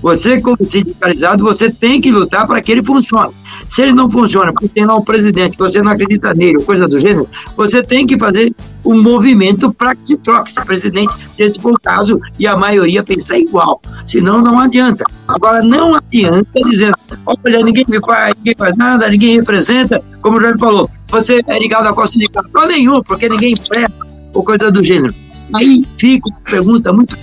[0.01, 3.35] Você, como sindicalizado, você tem que lutar para que ele funcione.
[3.73, 7.01] Se ele não funciona, porque tem lá um presidente, você não acredita nele, coisa do
[7.01, 8.55] gênero, você tem que fazer
[8.85, 12.55] um movimento para que se troque esse presidente, se esse for o caso, e a
[12.55, 13.81] maioria pensa igual.
[14.07, 15.05] Senão, não adianta.
[15.27, 16.95] Agora, não adianta dizendo,
[17.25, 21.59] olha, ninguém me faz, ninguém faz nada, ninguém representa, como o Jorge falou, você é
[21.59, 22.51] ligado a qual sindicato?
[22.53, 25.15] Não nenhum, porque ninguém presta, ou coisa do gênero.
[25.55, 27.17] Aí fica uma pergunta muito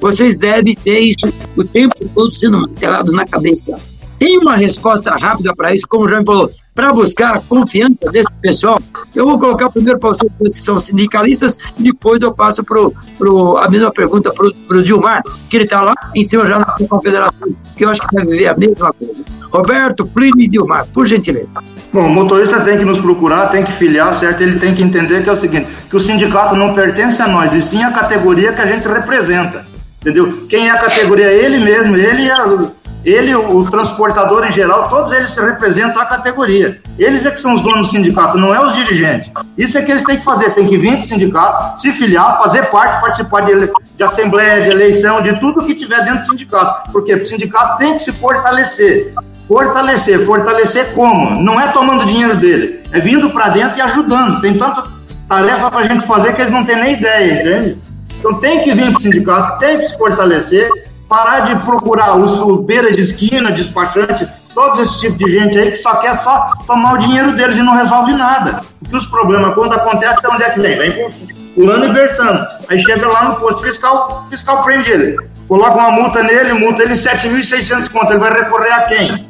[0.00, 1.26] vocês devem ter isso
[1.56, 3.78] o tempo todo sendo martelado na cabeça.
[4.20, 8.30] Tem uma resposta rápida para isso, como o João falou, para buscar a confiança desse
[8.42, 8.78] pessoal.
[9.14, 13.56] Eu vou colocar primeiro para vocês que são sindicalistas, e depois eu passo pro, pro,
[13.56, 17.48] a mesma pergunta para o Dilmar, que ele está lá em cima já na confederação,
[17.74, 19.24] que eu acho que deve ver a mesma coisa.
[19.50, 21.48] Roberto, Plínio e Dilmar, por gentileza.
[21.90, 24.42] Bom, o motorista tem que nos procurar, tem que filiar, certo?
[24.42, 27.54] Ele tem que entender que é o seguinte, que o sindicato não pertence a nós,
[27.54, 29.64] e sim a categoria que a gente representa.
[30.02, 30.46] Entendeu?
[30.46, 31.26] Quem é a categoria?
[31.26, 32.70] Ele mesmo, ele a,
[33.04, 36.80] ele, o, transportador em geral, todos eles representam a categoria.
[36.98, 39.30] Eles é que são os donos do sindicato, não é os dirigentes.
[39.56, 42.38] Isso é que eles têm que fazer, tem que vir para o sindicato, se filiar,
[42.42, 46.92] fazer parte, participar de, de assembleia, de eleição, de tudo que tiver dentro do sindicato.
[46.92, 49.14] Porque o sindicato tem que se fortalecer.
[49.48, 50.26] fortalecer.
[50.26, 51.42] Fortalecer como?
[51.42, 54.40] Não é tomando dinheiro dele, é vindo para dentro e ajudando.
[54.42, 54.84] Tem tanta
[55.26, 57.78] tarefa para a gente fazer que eles não têm nem ideia, entende?
[58.18, 60.68] Então tem que vir para o sindicato, tem que se fortalecer,
[61.10, 65.72] parar de procurar os, os beira de esquina, despachante, todos esse tipo de gente aí
[65.72, 68.62] que só quer só tomar o dinheiro deles e não resolve nada.
[68.78, 70.78] Porque os problemas, quando acontecem, de onde é que vem?
[70.78, 71.10] Vem
[71.54, 72.46] pulando e bertando.
[72.68, 75.16] Aí chega lá no posto fiscal, fiscal prende ele.
[75.48, 78.12] Coloca uma multa nele, multa ele 7.600 conto.
[78.12, 79.28] Ele vai recorrer a quem?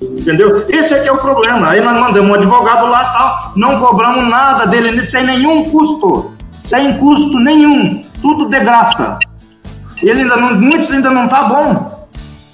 [0.00, 0.64] Entendeu?
[0.68, 1.70] Esse aqui é o problema.
[1.70, 6.32] Aí nós mandamos um advogado lá tal, não cobramos nada dele sem nenhum custo.
[6.62, 8.04] Sem custo nenhum.
[8.22, 9.18] Tudo de graça.
[10.02, 12.06] Ele ainda não, muitos ainda não tá bom.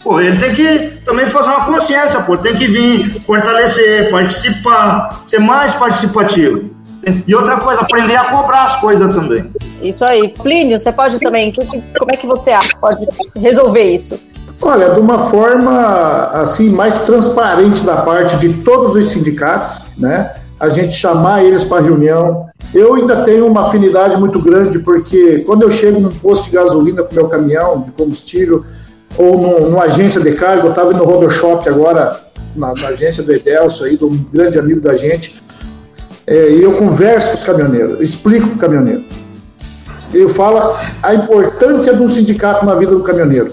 [0.03, 5.39] Pô, ele tem que também fazer uma consciência, pô, tem que vir, fortalecer, participar, ser
[5.39, 6.71] mais participativo.
[7.27, 9.51] E outra coisa, aprender a cobrar as coisas também.
[9.83, 10.29] Isso aí.
[10.43, 14.19] Plínio, você pode também, como é que você acha pode resolver isso?
[14.61, 20.35] Olha, de uma forma assim mais transparente da parte de todos os sindicatos, né?
[20.65, 22.47] A gente chamar eles para reunião.
[22.73, 27.03] Eu ainda tenho uma afinidade muito grande porque quando eu chego num posto de gasolina
[27.03, 28.65] com meu caminhão de combustível
[29.19, 32.19] ou no, numa agência de carga, eu estava no Rodoshop agora
[32.57, 35.43] na, na, agência do Edelso aí, de um grande amigo da gente,
[36.27, 39.05] é, e eu converso com os caminhoneiros, explico para o caminhoneiro.
[40.15, 43.53] Eu falo a importância de um sindicato na vida do caminhoneiro.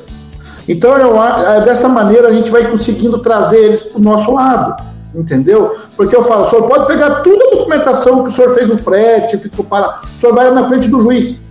[0.66, 4.82] Então, eu, é, dessa maneira, a gente vai conseguindo trazer eles para o nosso lado,
[5.14, 5.76] entendeu?
[5.96, 8.78] Porque eu falo, o senhor pode pegar toda a documentação que o senhor fez o
[8.78, 10.02] frete, ficou para.
[10.04, 11.42] O senhor vai na frente do juiz,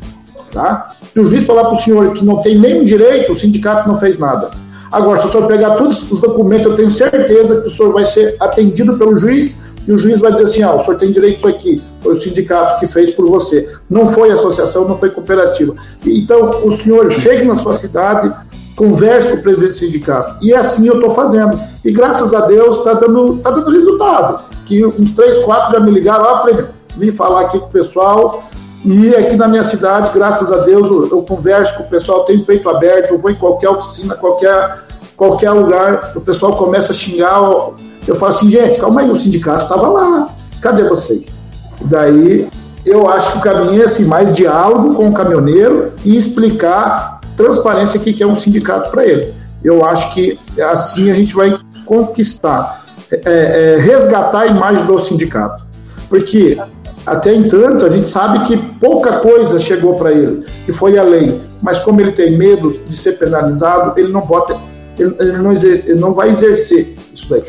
[0.53, 0.95] tá?
[1.13, 3.95] Se o juiz falar para o senhor que não tem nenhum direito, o sindicato não
[3.95, 4.51] fez nada.
[4.93, 8.05] Agora, se o senhor pegar todos os documentos, eu tenho certeza que o senhor vai
[8.05, 9.57] ser atendido pelo juiz
[9.87, 12.81] e o juiz vai dizer assim: ah, o senhor tem direito aqui, foi o sindicato
[12.81, 13.69] que fez por você.
[13.89, 15.75] Não foi associação, não foi cooperativa.
[16.05, 18.33] Então, o senhor chega na sua cidade,
[18.77, 20.37] converse com o presidente do sindicato.
[20.45, 21.59] E é assim eu estou fazendo.
[21.85, 24.45] E graças a Deus está dando, tá dando resultado.
[24.65, 28.45] Que uns três, quatro já me ligaram, ah, para vim falar aqui com o pessoal.
[28.85, 32.45] E aqui na minha cidade, graças a Deus, eu, eu converso com o pessoal, tenho
[32.45, 34.85] peito aberto, eu vou em qualquer oficina, qualquer,
[35.17, 37.41] qualquer lugar, o pessoal começa a xingar.
[38.07, 41.45] Eu falo assim, gente, calma aí, o sindicato estava lá, cadê vocês?
[41.81, 42.49] E daí
[42.85, 48.01] eu acho que o caminho é assim, mais diálogo com o caminhoneiro e explicar transparência
[48.01, 49.35] que é um sindicato para ele.
[49.63, 55.65] Eu acho que assim a gente vai conquistar, é, é, resgatar a imagem do sindicato.
[56.09, 56.59] Porque
[57.07, 61.41] até entanto, a gente sabe que pouca coisa chegou para ele, que foi a lei.
[61.63, 64.59] Mas como ele tem medo de ser penalizado, ele não bota,
[64.99, 67.43] ele, ele, não, ele não vai exercer isso daí.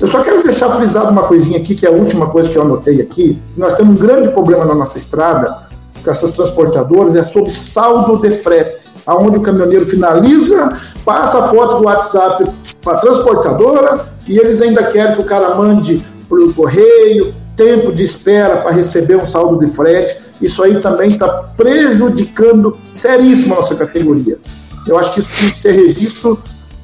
[0.00, 2.62] Eu só quero deixar frisado uma coisinha aqui, que é a última coisa que eu
[2.62, 3.40] anotei aqui.
[3.56, 5.68] nós temos um grande problema na nossa estrada,
[6.02, 8.88] com essas transportadoras, é sobre saldo de frete.
[9.06, 10.70] Aonde o caminhoneiro finaliza,
[11.04, 12.44] passa a foto do WhatsApp
[12.82, 18.04] para a transportadora e eles ainda querem que o cara mande por correio, tempo de
[18.04, 20.14] espera para receber um saldo de frete.
[20.42, 21.26] Isso aí também está
[21.56, 24.38] prejudicando seríssimo a nossa categoria.
[24.86, 26.38] Eu acho que isso tinha que ser registro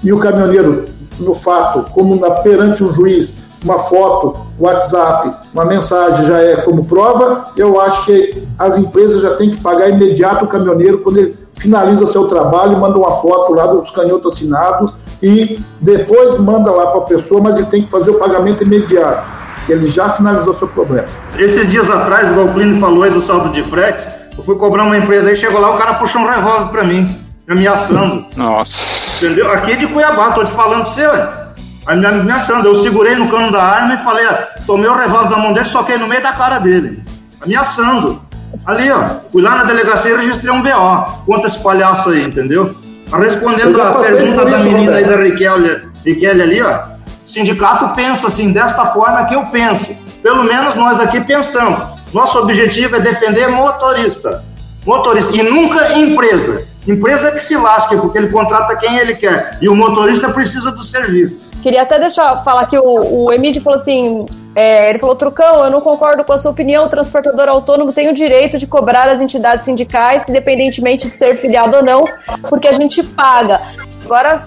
[0.05, 0.87] e o caminhoneiro,
[1.19, 6.85] no fato, como na, perante um juiz, uma foto, WhatsApp, uma mensagem já é como
[6.85, 11.39] prova, eu acho que as empresas já têm que pagar imediato o caminhoneiro quando ele
[11.57, 14.93] finaliza seu trabalho, manda uma foto lá dos canhotos assinados
[15.23, 19.27] e depois manda lá para a pessoa, mas ele tem que fazer o pagamento imediato,
[19.69, 21.09] ele já finalizou seu problema.
[21.39, 24.99] Esses dias atrás, o Valplínio falou aí do saldo de frete, eu fui cobrar uma
[24.99, 28.27] empresa aí, chegou lá, o cara puxou um revólver para mim, me ameaçando.
[28.37, 29.04] Nossa.
[29.17, 29.51] Entendeu?
[29.53, 31.45] Aqui é de Cuiabá, tô te falando para você, ué
[31.93, 32.69] me ameaçando.
[32.69, 34.27] Eu segurei no cano da arma e falei,
[34.67, 37.03] tomei o revólver da mão dele, soquei no meio da cara dele.
[37.43, 38.23] Ameaçando.
[38.65, 42.75] Ali, ó, fui lá na delegacia e registrei um BO contra esse palhaço aí, entendeu?
[43.13, 46.95] Respondendo a pergunta da menina aí da Riquelme, Riquelme ali, ó.
[47.27, 49.95] O sindicato pensa assim, desta forma que eu penso.
[50.23, 51.79] Pelo menos nós aqui pensamos.
[52.13, 54.45] Nosso objetivo é defender motorista.
[54.87, 55.35] Motorista.
[55.37, 56.67] E nunca empresa.
[56.87, 59.59] Empresa que se lasque, porque ele contrata quem ele quer.
[59.61, 61.45] E o motorista precisa do serviço.
[61.63, 65.71] Queria até deixar falar que o, o Emílio falou assim: é, ele falou, Trucão, eu
[65.71, 69.21] não concordo com a sua opinião, o transportador autônomo tem o direito de cobrar as
[69.21, 72.05] entidades sindicais, independentemente de ser filiado ou não,
[72.49, 73.61] porque a gente paga.
[74.05, 74.47] Agora,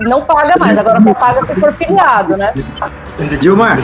[0.00, 2.52] não paga mais, agora só paga se for filiado, né?
[3.40, 3.78] Dilmar,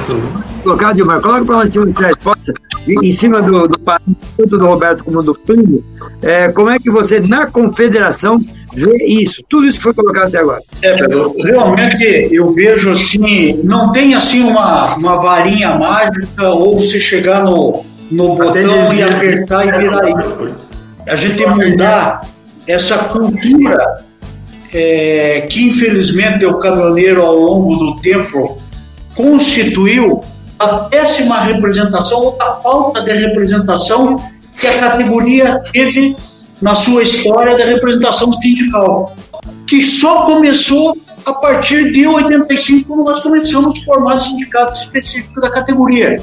[0.62, 2.54] colocar, Dilmar, coloca para nós cima de resposta,
[2.86, 5.82] em cima do, do, tanto do Roberto como do Primo,
[6.22, 8.40] é, como é que você, na confederação,
[8.74, 10.60] ver isso, tudo isso foi colocado até agora.
[10.82, 17.00] É, Pedro, realmente eu vejo assim, não tem assim uma, uma varinha mágica ou você
[17.00, 20.54] chegar no, no botão e apertar e virar isso.
[21.08, 22.26] A gente tem que mudar
[22.66, 24.03] essa cultura
[24.74, 28.60] é, que infelizmente o caminhoneiro ao longo do tempo
[29.14, 30.20] constituiu
[30.58, 34.16] a péssima representação ou a falta de representação
[34.58, 36.16] que a categoria teve
[36.60, 39.14] na sua história da representação sindical,
[39.66, 45.50] que só começou a partir de 85, quando nós começamos a formar sindicato específico da
[45.50, 46.20] categoria.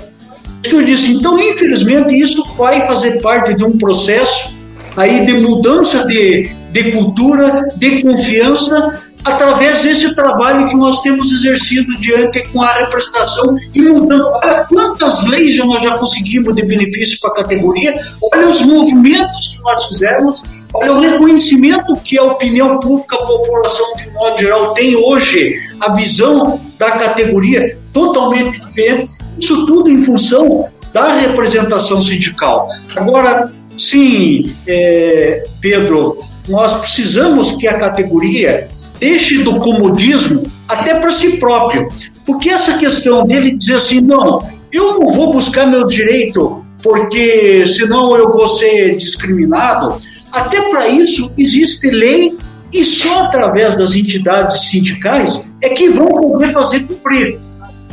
[0.63, 4.59] Eu disse, então, infelizmente, isso vai fazer parte de um processo
[4.95, 11.95] aí de mudança de, de cultura, de confiança através desse trabalho que nós temos exercido
[11.99, 14.27] diante com a representação e mudando.
[14.27, 17.93] Olha quantas leis nós já conseguimos de benefício para a categoria,
[18.33, 20.43] olha os movimentos que nós fizemos,
[20.73, 25.93] olha o reconhecimento que a opinião pública, a população de modo geral tem hoje, a
[25.93, 32.67] visão da categoria totalmente diferente, isso tudo em função da representação sindical.
[32.95, 38.69] Agora, sim, é, Pedro, nós precisamos que a categoria
[38.99, 41.87] deixe do comodismo até para si próprio.
[42.25, 48.15] Porque essa questão dele dizer assim, não, eu não vou buscar meu direito porque senão
[48.15, 49.97] eu vou ser discriminado.
[50.31, 52.37] Até para isso existe lei
[52.71, 57.39] e só através das entidades sindicais é que vão poder fazer cumprir.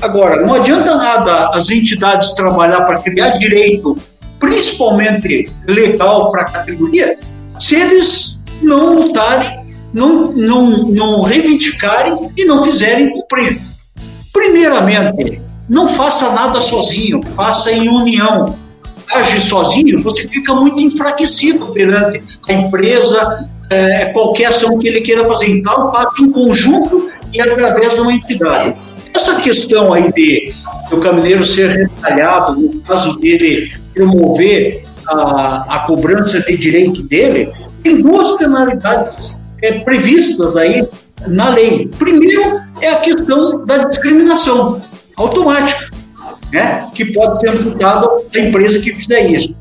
[0.00, 3.96] Agora, não adianta nada as entidades trabalhar para criar direito,
[4.38, 7.18] principalmente legal para a categoria,
[7.58, 13.60] se eles não lutarem não, não, não reivindicarem e não fizerem cumprir.
[14.32, 18.56] Primeiramente, não faça nada sozinho, faça em união.
[19.10, 25.24] Age sozinho, você fica muito enfraquecido perante a empresa, é, qualquer ação que ele queira
[25.24, 25.50] fazer.
[25.50, 28.76] Então, faça em conjunto e através de uma entidade.
[29.14, 30.52] Essa questão aí de
[30.92, 37.50] o caminhoneiro ser retalhado, no caso dele promover a, a cobrança de direito dele,
[37.82, 40.86] tem duas penalidades é, previstas aí
[41.26, 41.88] na lei.
[41.98, 44.80] Primeiro é a questão da discriminação
[45.16, 45.90] automática,
[46.52, 49.56] né, que pode ser imputada à empresa que fizer isso.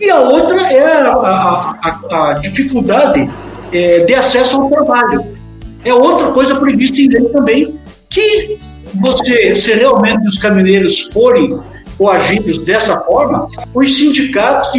[0.00, 3.30] E a outra é a, a, a, a dificuldade
[3.72, 5.36] é, de acesso ao trabalho.
[5.84, 8.58] É outra coisa prevista em lei também, que
[8.94, 11.58] você, se realmente os caminhoneiros forem
[12.02, 14.70] coagidos dessa forma, os sindicatos,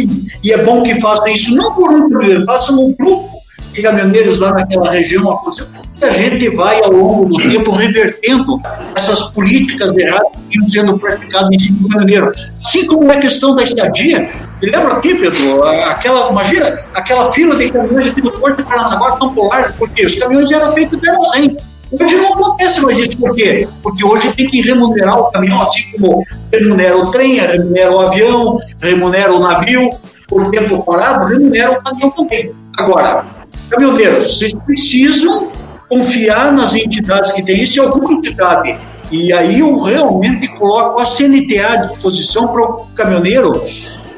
[0.42, 3.30] e é bom que façam isso não por um caminhoneiro, façam um grupo
[3.72, 5.66] de caminhoneiros lá naquela região aconteceu.
[6.02, 8.60] A gente vai, ao longo do tempo, revertendo
[8.94, 12.30] essas políticas erradas que iam sendo praticadas em cima do caminhoneiro.
[12.60, 14.28] Assim como a questão da estadia,
[14.60, 19.12] me lembra aqui, Pedro, aquela, imagina, aquela fila de caminhões aqui do Porto de Paranaguá
[19.12, 21.56] tão polar, porque os caminhões eram feitos de armazém.
[22.00, 23.68] Hoje não acontece mais isso, por quê?
[23.82, 28.58] Porque hoje tem que remunerar o caminhão, assim como remunera o trem, remunera o avião,
[28.80, 29.90] remunera o navio,
[30.26, 32.52] por tempo parado, remunera o caminhão também.
[32.78, 33.24] Agora,
[33.70, 35.50] caminhoneiros, vocês precisam
[35.88, 38.76] confiar nas entidades que têm isso, e alguma entidade.
[39.10, 43.62] E aí eu realmente coloco a CNTA à disposição para o caminhoneiro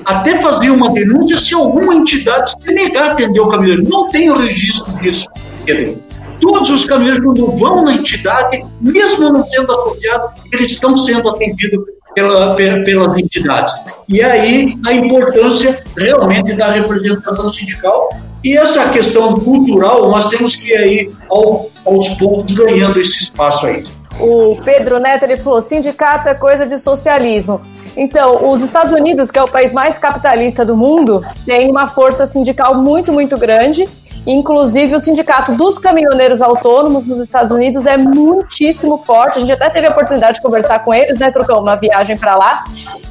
[0.04, 3.90] até fazer uma denúncia se alguma entidade se negar a atender o caminhoneiro.
[3.90, 5.28] Não tem o registro disso,
[5.64, 6.05] Pedro.
[6.40, 11.84] Todos os caminhoneiros, quando vão na entidade, mesmo não sendo associados, eles estão sendo atendidos
[12.14, 13.74] pela, pelas entidades.
[14.08, 18.08] E aí a importância realmente da representação sindical
[18.42, 23.66] e essa questão cultural, nós temos que ir aí ao, aos poucos ganhando esse espaço
[23.66, 23.82] aí.
[24.20, 27.60] O Pedro Neto ele falou: sindicato é coisa de socialismo.
[27.96, 32.26] Então, os Estados Unidos, que é o país mais capitalista do mundo, tem uma força
[32.26, 33.88] sindical muito, muito grande
[34.26, 39.38] Inclusive, o sindicato dos caminhoneiros autônomos nos Estados Unidos é muitíssimo forte.
[39.38, 42.34] A gente até teve a oportunidade de conversar com eles, né, Trocão, uma viagem para
[42.34, 42.64] lá.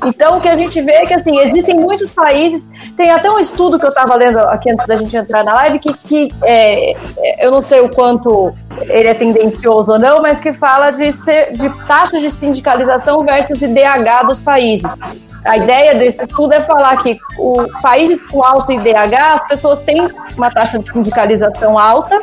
[0.06, 2.70] Então, o que a gente vê é que, assim, existem muitos países.
[2.98, 5.80] Tem até um estudo que eu estava lendo aqui antes da gente entrar na live,
[5.80, 6.96] que, que é,
[7.40, 11.54] eu não sei o quanto ele é tendencioso ou não, mas que fala de, ser,
[11.54, 15.00] de taxas de sindicalização versus IDH dos países.
[15.46, 20.08] A ideia desse estudo é falar que o, países com alto IDH, as pessoas têm
[20.36, 22.20] uma taxa de sindicalização alta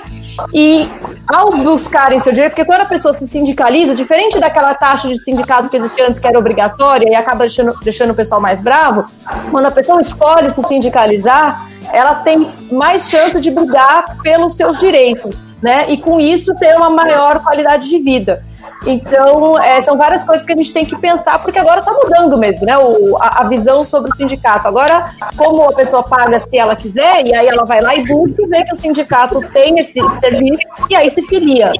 [0.52, 0.88] e
[1.28, 5.68] ao buscarem seu direito, porque quando a pessoa se sindicaliza, diferente daquela taxa de sindicato
[5.68, 9.04] que existia antes, que era obrigatória e acaba deixando, deixando o pessoal mais bravo,
[9.50, 15.44] quando a pessoa escolhe se sindicalizar, ela tem mais chance de brigar pelos seus direitos,
[15.62, 15.90] né?
[15.90, 18.44] E com isso ter uma maior qualidade de vida.
[18.86, 22.36] Então, é, são várias coisas que a gente tem que pensar, porque agora está mudando
[22.36, 22.76] mesmo, né?
[22.76, 24.66] O, a, a, visão sobre o sindicato.
[24.66, 28.42] Agora, como a pessoa paga se ela quiser, e aí ela vai lá e busca
[28.42, 31.72] e vê que o sindicato tem esse serviço, e aí se filia.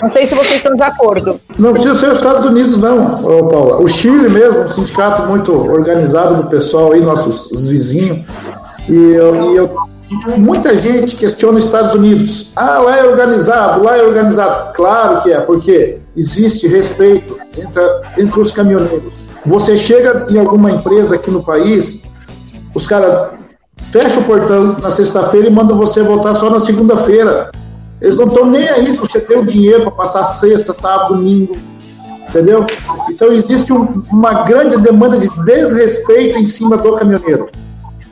[0.00, 1.38] Não sei se vocês estão de acordo.
[1.58, 3.80] Não precisa ser os Estados Unidos, não, Paula.
[3.80, 8.26] O Chile mesmo, um sindicato muito organizado do pessoal aí, nossos vizinhos.
[8.88, 9.91] E eu, e eu
[10.38, 12.50] muita gente questiona os Estados Unidos.
[12.56, 14.72] Ah, lá é organizado, lá é organizado.
[14.74, 17.82] Claro que é, porque existe respeito entre,
[18.18, 19.14] entre os caminhoneiros.
[19.46, 22.02] Você chega em alguma empresa aqui no país,
[22.74, 23.30] os caras
[23.90, 27.50] fecham o portão na sexta-feira e mandam você voltar só na segunda-feira.
[28.00, 31.56] Eles não estão nem aí se você tem o dinheiro para passar sexta, sábado, domingo.
[32.28, 32.64] Entendeu?
[33.10, 37.50] Então existe um, uma grande demanda de desrespeito em cima do caminhoneiro.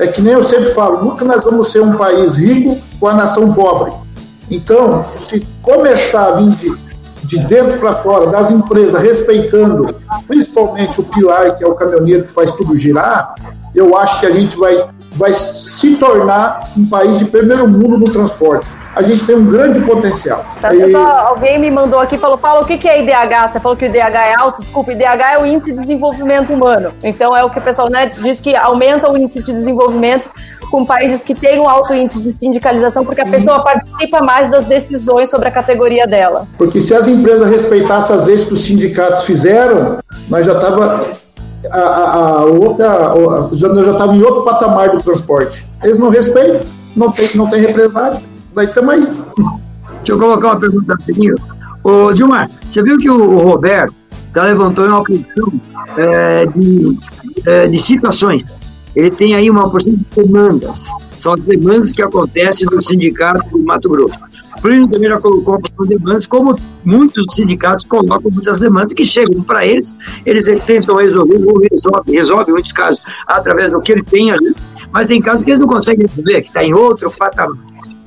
[0.01, 3.13] É que nem eu sempre falo, nunca nós vamos ser um país rico com a
[3.13, 3.93] nação pobre.
[4.51, 6.75] Então, se começar a vir de,
[7.25, 9.95] de dentro para fora, das empresas, respeitando
[10.27, 13.35] principalmente o pilar, que é o caminhoneiro que faz tudo girar,
[13.75, 18.11] eu acho que a gente vai, vai se tornar um país de primeiro mundo no
[18.11, 20.45] transporte a gente tem um grande potencial.
[20.61, 20.91] Tá, e...
[20.91, 23.49] só, alguém me mandou aqui e falou: Paulo, o que, que é IDH?
[23.49, 24.63] Você falou que o IDH é alto?
[24.63, 26.93] Desculpa, IDH é o Índice de Desenvolvimento Humano.
[27.03, 30.29] Então é o que o pessoal né, diz que aumenta o índice de desenvolvimento
[30.71, 34.67] com países que têm um alto índice de sindicalização, porque a pessoa participa mais das
[34.67, 36.47] decisões sobre a categoria dela.
[36.57, 41.07] Porque se as empresas respeitassem as leis que os sindicatos fizeram, nós já estava
[41.71, 42.89] a, a, a, outra,
[43.53, 45.67] já, já estava em outro patamar do transporte.
[45.83, 46.61] Eles não respeitam,
[46.97, 48.30] não tem, não tem represário.
[48.55, 49.01] Daí estamos aí.
[49.03, 51.35] Deixa eu colocar uma pergunta rapidinho.
[51.83, 53.95] Ô, Dilmar, você viu que o, Roberto
[54.35, 55.53] já levantou uma questão
[55.97, 56.99] é, de,
[57.47, 58.47] é, de situações.
[58.95, 60.89] Ele tem aí uma porção de demandas.
[61.19, 64.19] São as demandas que acontecem no sindicato do Mato Grosso.
[64.57, 68.93] O Plínio também já colocou uma porção de demandas, como muitos sindicatos colocam muitas demandas
[68.93, 69.95] que chegam para eles,
[70.27, 74.55] eles tentam resolver, ou resolvem, resolvem em muitos casos, através do que ele tem ali,
[74.93, 77.57] mas tem casos que eles não conseguem resolver, que está em outro patamar.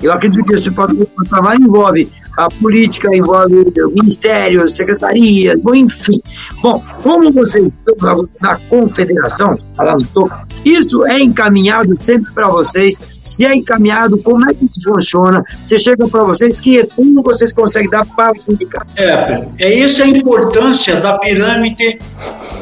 [0.03, 6.21] Eu acredito que esse patamar envolve a política, envolve ministérios, secretarias, bom, enfim.
[6.61, 10.35] Bom, como vocês estão na confederação, lá no topo,
[10.65, 12.99] isso é encaminhado sempre para vocês.
[13.23, 15.43] Se é encaminhado, como é que isso funciona?
[15.65, 18.91] Você chega para vocês, que retorno vocês conseguem dar para o sindicato?
[18.97, 21.99] É, é essa a importância da pirâmide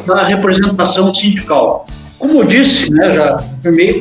[0.05, 1.87] da representação sindical.
[2.21, 3.43] Como eu disse, né, já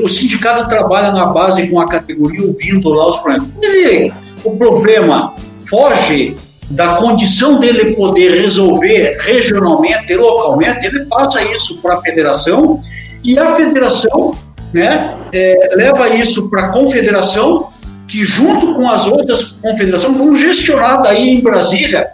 [0.02, 3.48] o sindicato trabalha na base com a categoria ouvindo lá os problemas.
[3.62, 4.12] Ele,
[4.44, 5.34] o problema
[5.70, 6.36] foge
[6.68, 12.82] da condição dele poder resolver regionalmente, localmente, ele passa isso para a federação
[13.24, 14.34] e a federação
[14.70, 17.70] né, é, leva isso para a confederação,
[18.06, 22.06] que junto com as outras confederações vão gestionar daí em Brasília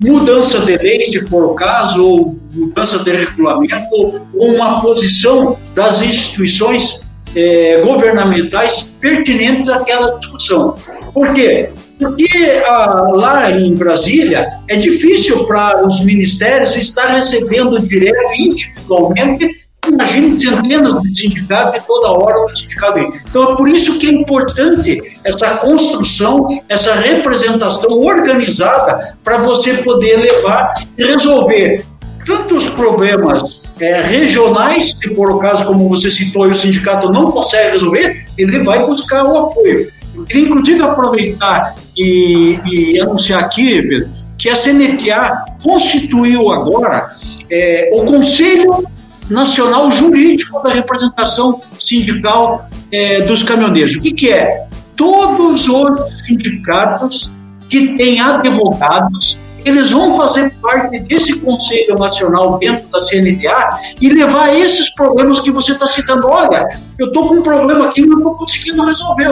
[0.00, 6.02] mudança de lei, se for o caso, ou mudança de regulamento, ou uma posição das
[6.02, 10.76] instituições eh, governamentais pertinentes àquela discussão.
[11.12, 11.70] Por quê?
[11.98, 12.28] Porque
[12.66, 21.00] ah, lá em Brasília é difícil para os ministérios estar recebendo direto individualmente Imagine centenas
[21.02, 22.98] de sindicatos e toda hora um sindicato.
[22.98, 30.16] Então é por isso que é importante essa construção, essa representação organizada para você poder
[30.16, 31.84] levar e resolver
[32.24, 37.30] tantos problemas é, regionais, se for o caso, como você citou, e o sindicato não
[37.30, 39.90] consegue resolver, ele vai buscar o apoio.
[40.14, 44.08] Eu queria, inclusive, aproveitar e, e anunciar aqui, Pedro,
[44.38, 47.14] que a CNTA constituiu agora
[47.50, 48.86] é, o Conselho
[49.28, 53.96] nacional jurídico da representação sindical é, dos caminhoneiros.
[53.96, 54.66] O que, que é?
[54.96, 57.32] Todos os sindicatos
[57.68, 64.54] que têm advogados, eles vão fazer parte desse Conselho Nacional dentro da CNTA e levar
[64.54, 66.28] esses problemas que você está citando.
[66.28, 66.68] Olha,
[66.98, 69.30] eu estou com um problema aqui e não estou conseguindo resolver.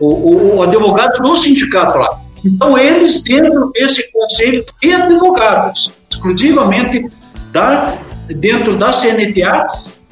[0.00, 2.20] O, o, o advogado do sindicato lá.
[2.44, 7.08] Então, eles, dentro desse conselho de advogados, exclusivamente
[7.52, 7.98] da
[8.34, 9.66] dentro da CNTA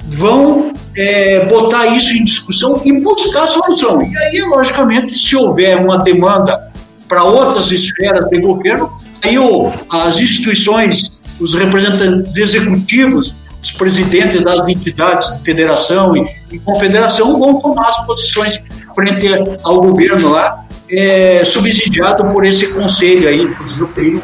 [0.09, 4.01] vão é, botar isso em discussão e buscar solução.
[4.01, 6.71] E aí, logicamente, se houver uma demanda
[7.07, 8.91] para outras esferas de governo,
[9.23, 16.59] aí o, as instituições, os representantes executivos, os presidentes das entidades de federação e, e
[16.59, 18.63] confederação vão tomar as posições
[18.93, 19.27] frente
[19.63, 23.47] ao governo lá é, subsidiado por esse conselho aí
[23.77, 24.23] do Plínio.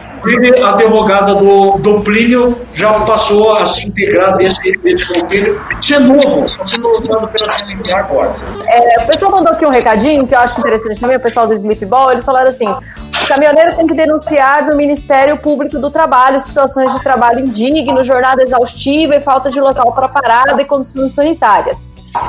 [0.64, 5.62] A advogada do, do Plínio já passou a se integrar desse, desse conselho.
[5.82, 8.34] Isso é novo, está sendo lançado pela CNP agora.
[8.66, 11.54] É, o pessoal mandou aqui um recadinho que eu acho interessante também, o pessoal do
[11.54, 16.94] Smithball, eles falaram assim: o caminhoneiro tem que denunciar no Ministério Público do Trabalho situações
[16.94, 21.84] de trabalho indigno, jornada exaustiva e falta de local para parada e condições sanitárias.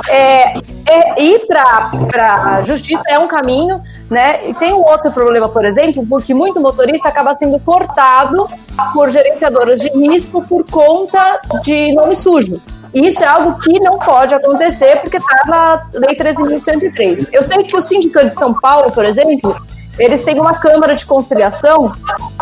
[0.09, 4.49] É, é, ir para a justiça é um caminho, né?
[4.49, 8.49] E tem um outro problema, por exemplo, porque muito motorista acaba sendo cortado
[8.93, 12.61] por gerenciadoras de risco por conta de nome sujo.
[12.93, 17.27] Isso é algo que não pode acontecer porque está na Lei 13.103.
[17.31, 19.55] Eu sei que o Sindicato de São Paulo, por exemplo,
[19.97, 21.91] eles têm uma câmara de conciliação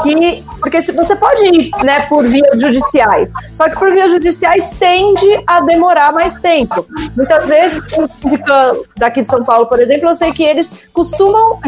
[0.01, 5.43] que porque você pode ir né, por vias judiciais, só que por vias judiciais tende
[5.45, 6.85] a demorar mais tempo.
[7.15, 7.83] Muitas vezes,
[8.97, 11.59] daqui de São Paulo, por exemplo, eu sei que eles costumam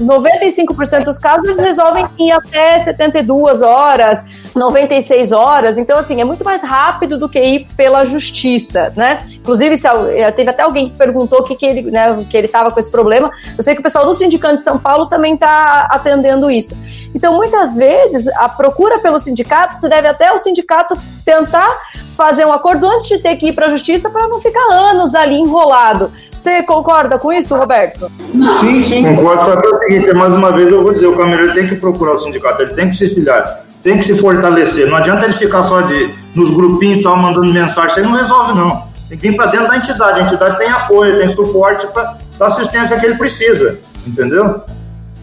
[0.00, 4.24] 95% dos casos eles resolvem em até 72 horas,
[4.54, 5.78] 96 horas.
[5.78, 9.24] Então, assim, é muito mais rápido do que ir pela justiça, né?
[9.30, 12.70] Inclusive, se, eh, teve até alguém que perguntou que, que ele né, que ele estava
[12.70, 13.30] com esse problema.
[13.56, 16.76] Eu sei que o pessoal do Sindicato de São Paulo também está atendendo isso.
[17.14, 21.70] Então, muitas vezes, a procura pelo sindicato se deve até ao sindicato tentar
[22.16, 25.14] fazer um acordo antes de ter que ir para a justiça para não ficar anos
[25.14, 26.10] ali enrolado.
[26.32, 28.10] Você concorda com isso, Roberto?
[28.60, 29.16] Sim, sim.
[29.16, 29.62] Concordo.
[29.86, 32.74] Seguinte, mais uma vez eu vou dizer, o caminhoneiro tem que procurar o sindicato, ele
[32.74, 34.88] tem que se filiar, tem que se fortalecer.
[34.90, 38.12] Não adianta ele ficar só de nos grupinhos e tal, mandando mensagem, isso aí não
[38.12, 38.82] resolve não.
[39.08, 40.20] Tem que ir para dentro da entidade.
[40.20, 44.60] A entidade tem apoio, tem suporte para dar assistência que ele precisa, entendeu?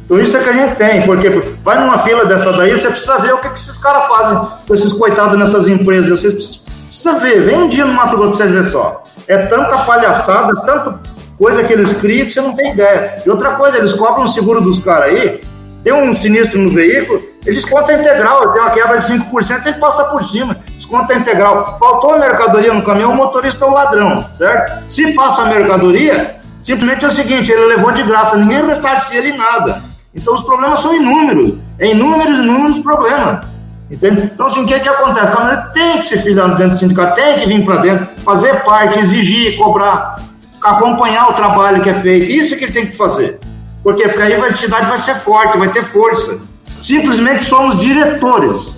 [0.06, 1.30] Então isso é que a gente tem, porque
[1.62, 4.74] vai numa fila dessa daí, você precisa ver o que, que esses caras fazem com
[4.74, 6.22] esses coitados nessas empresas.
[6.22, 9.04] Você precisa ver, vem um dia no Mato Grosso pra você ver só.
[9.28, 11.00] É tanta palhaçada, tanta
[11.44, 13.22] coisa que eles criam que você não tem ideia.
[13.26, 15.42] E outra coisa, eles cobram o seguro dos caras aí,
[15.84, 20.06] tem um sinistro no veículo, eles contam integral, tem uma quebra de 5%, ele passa
[20.06, 21.78] por cima, desconta integral.
[21.78, 24.90] Faltou a mercadoria no caminhão, o motorista é um ladrão, certo?
[24.90, 29.36] Se passa a mercadoria, simplesmente é o seguinte, ele levou de graça, ninguém ressarce ele
[29.36, 29.82] nada.
[30.16, 33.46] Então os problemas são inúmeros, é inúmeros, inúmeros problemas.
[33.92, 34.32] Entende?
[34.34, 35.28] Então, assim, o que, é que acontece?
[35.28, 38.64] A Câmara tem que se filiar dentro do sindicato, tem que vir para dentro, fazer
[38.64, 40.16] parte, exigir, cobrar,
[40.64, 42.32] acompanhar o trabalho que é feito.
[42.32, 43.40] Isso que ele tem que fazer.
[43.84, 44.08] Por quê?
[44.08, 46.40] Porque aí a entidade vai ser forte, vai ter força.
[46.82, 48.76] Simplesmente somos diretores.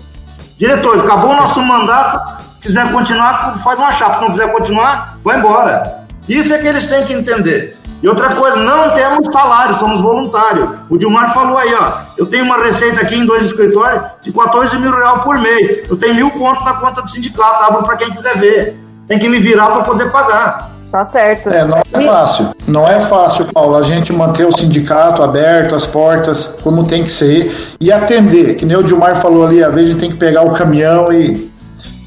[0.57, 4.16] Diretores, acabou o nosso mandato, se quiser continuar, faz uma chapa.
[4.16, 6.06] Se não quiser continuar, vai embora.
[6.28, 7.78] Isso é que eles têm que entender.
[8.02, 10.70] E outra coisa, não temos salário, somos voluntários.
[10.90, 14.78] O Dilmar falou aí, ó, eu tenho uma receita aqui em dois escritórios de 14
[14.78, 15.90] mil reais por mês.
[15.90, 18.80] Eu tenho mil pontos na conta do sindicato, abro para quem quiser ver.
[19.07, 20.74] Tem que me virar para poder pagar.
[20.96, 21.50] Tá certo.
[21.50, 22.50] É, não é fácil.
[22.66, 27.12] Não é fácil, Paulo, a gente manter o sindicato aberto, as portas, como tem que
[27.12, 28.56] ser, e atender.
[28.56, 31.12] Que nem o Dilmar falou ali, às vezes a gente tem que pegar o caminhão
[31.12, 31.52] e,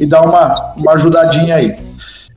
[0.00, 1.78] e dar uma, uma ajudadinha aí.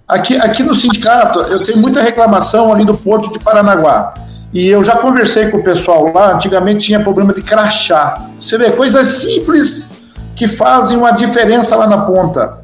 [0.06, 4.14] Aqui, aqui no sindicato, eu tenho muita reclamação ali do Porto de Paranaguá.
[4.54, 8.26] E eu já conversei com o pessoal lá, antigamente tinha problema de crachá.
[8.38, 9.88] Você vê, coisas simples
[10.36, 12.60] que fazem uma diferença lá na ponta.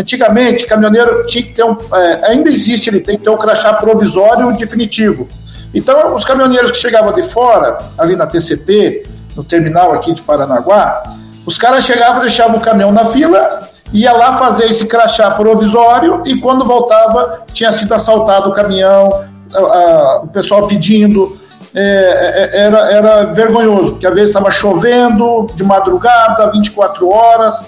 [0.00, 1.76] Antigamente, caminhoneiro tinha que ter um.
[1.92, 5.28] É, ainda existe, ele tem que ter um crachá provisório definitivo.
[5.74, 9.06] Então, os caminhoneiros que chegavam de fora, ali na TCP,
[9.36, 11.02] no terminal aqui de Paranaguá,
[11.44, 16.40] os caras chegavam, deixavam o caminhão na fila, ia lá fazer esse crachá provisório e
[16.40, 19.22] quando voltava tinha sido assaltado o caminhão,
[19.54, 21.38] a, a, o pessoal pedindo.
[21.72, 27.64] É, é, era, era vergonhoso, porque às vezes estava chovendo de madrugada, 24 horas,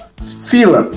[0.49, 0.91] fila.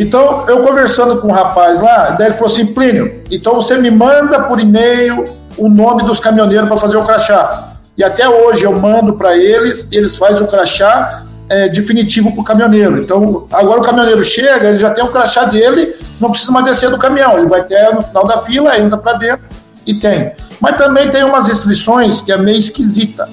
[0.00, 3.90] Então, eu conversando com um rapaz lá, daí ele falou assim: Plínio, então você me
[3.90, 5.26] manda por e-mail
[5.58, 7.74] o nome dos caminhoneiros para fazer o crachá.
[7.98, 12.44] E até hoje eu mando para eles, eles fazem o crachá, é, definitivo para o
[12.44, 12.98] caminhoneiro.
[12.98, 16.88] Então, agora o caminhoneiro chega, ele já tem o crachá dele, não precisa mais descer
[16.88, 19.44] do caminhão, ele vai ter no final da fila, entra para dentro
[19.86, 20.32] e tem.
[20.60, 23.28] Mas também tem umas restrições que é meio esquisita.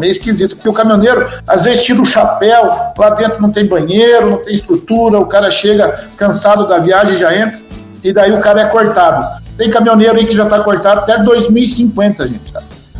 [0.00, 4.30] Meio esquisito, porque o caminhoneiro às vezes tira o chapéu, lá dentro não tem banheiro,
[4.30, 7.60] não tem estrutura, o cara chega cansado da viagem já entra,
[8.02, 9.40] e daí o cara é cortado.
[9.56, 12.52] Tem caminhoneiro aí que já está cortado até 2050, gente.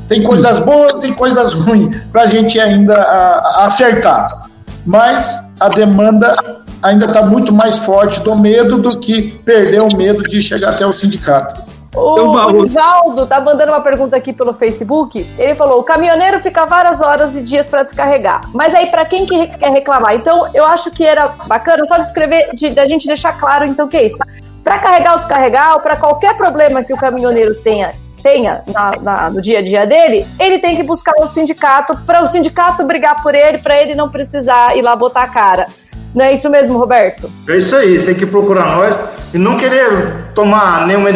[0.06, 4.50] Tem coisas boas e coisas ruins para a gente ainda a, a acertar
[4.84, 6.34] mas a demanda
[6.82, 10.86] ainda está muito mais forte do medo do que perder o medo de chegar até
[10.86, 11.62] o sindicato.
[11.94, 15.26] O Rivaldo tá mandando uma pergunta aqui pelo Facebook.
[15.38, 18.42] Ele falou: o caminhoneiro fica várias horas e dias para descarregar.
[18.54, 20.14] Mas aí, para quem que quer reclamar?
[20.14, 23.88] Então, eu acho que era bacana só descrever, de, de gente deixar claro, então, o
[23.88, 24.18] que é isso.
[24.62, 27.92] Para carregar ou descarregar, ou para qualquer problema que o caminhoneiro tenha
[28.22, 32.22] tenha na, na, no dia a dia dele, ele tem que buscar o sindicato para
[32.22, 35.68] o sindicato brigar por ele, para ele não precisar ir lá botar a cara.
[36.14, 37.30] Não é isso mesmo, Roberto?
[37.48, 38.94] É isso aí, tem que procurar nós
[39.32, 41.10] e não querer tomar nenhuma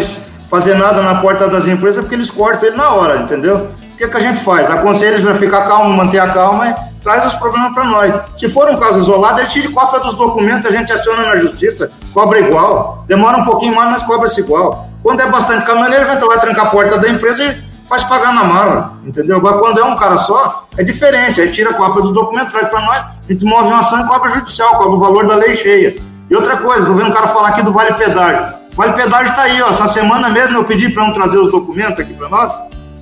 [0.54, 3.68] fazer nada na porta das empresas porque eles cortam ele na hora, entendeu?
[3.92, 4.70] O que, que a gente faz?
[4.70, 8.14] Aconselha eles a ficar calmo, manter a calma e traz os problemas para nós.
[8.36, 11.90] Se for um caso isolado, ele tira cópia dos documentos, a gente aciona na justiça,
[12.12, 13.04] cobra igual.
[13.08, 14.88] Demora um pouquinho mais, mas cobra-se igual.
[15.02, 18.32] Quando é bastante caminhoneiro, ele vai lá trancar a porta da empresa e faz pagar
[18.32, 19.38] na mala, entendeu?
[19.38, 21.40] Agora, quando é um cara só, é diferente.
[21.40, 24.06] Aí tira a cópia do documento, traz para nós, a gente move uma ação e
[24.06, 25.96] cobra judicial, cobra o valor da lei cheia.
[26.30, 28.63] E outra coisa, tô vendo o cara falar aqui do vale pedágio.
[28.76, 29.70] Vale pedágio está aí, ó.
[29.70, 32.52] Essa semana mesmo eu pedi para não trazer os documentos aqui para nós,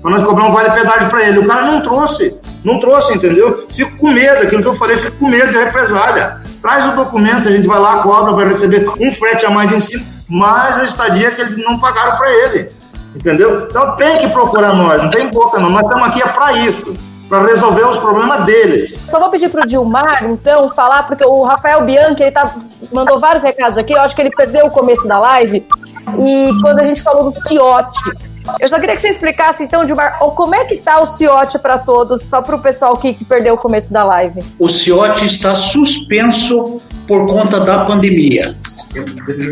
[0.00, 1.38] para nós cobrar um vale pedágio para ele.
[1.38, 3.66] O cara não trouxe, não trouxe, entendeu?
[3.74, 6.40] Fico com medo, aquilo que eu falei, fico com medo de represália.
[6.60, 9.80] Traz o documento, a gente vai lá, cobra, vai receber um frete a mais em
[9.80, 12.70] cima, mais a estadia que eles não pagaram para ele.
[13.14, 13.66] Entendeu?
[13.68, 15.70] Então tem que procurar nós, não tem boca não.
[15.70, 18.94] Nós estamos aqui é para isso para resolver os problemas deles.
[19.08, 22.54] Só vou pedir para o Dilmar, então, falar, porque o Rafael Bianchi ele tá,
[22.92, 25.66] mandou vários recados aqui, eu acho que ele perdeu o começo da live,
[26.18, 28.02] e quando a gente falou do Ciote,
[28.60, 31.78] eu só queria que você explicasse, então, Dilmar, como é que tá o Ciote para
[31.78, 34.44] todos, só para o pessoal que, que perdeu o começo da live.
[34.58, 38.54] O Ciote está suspenso por conta da pandemia.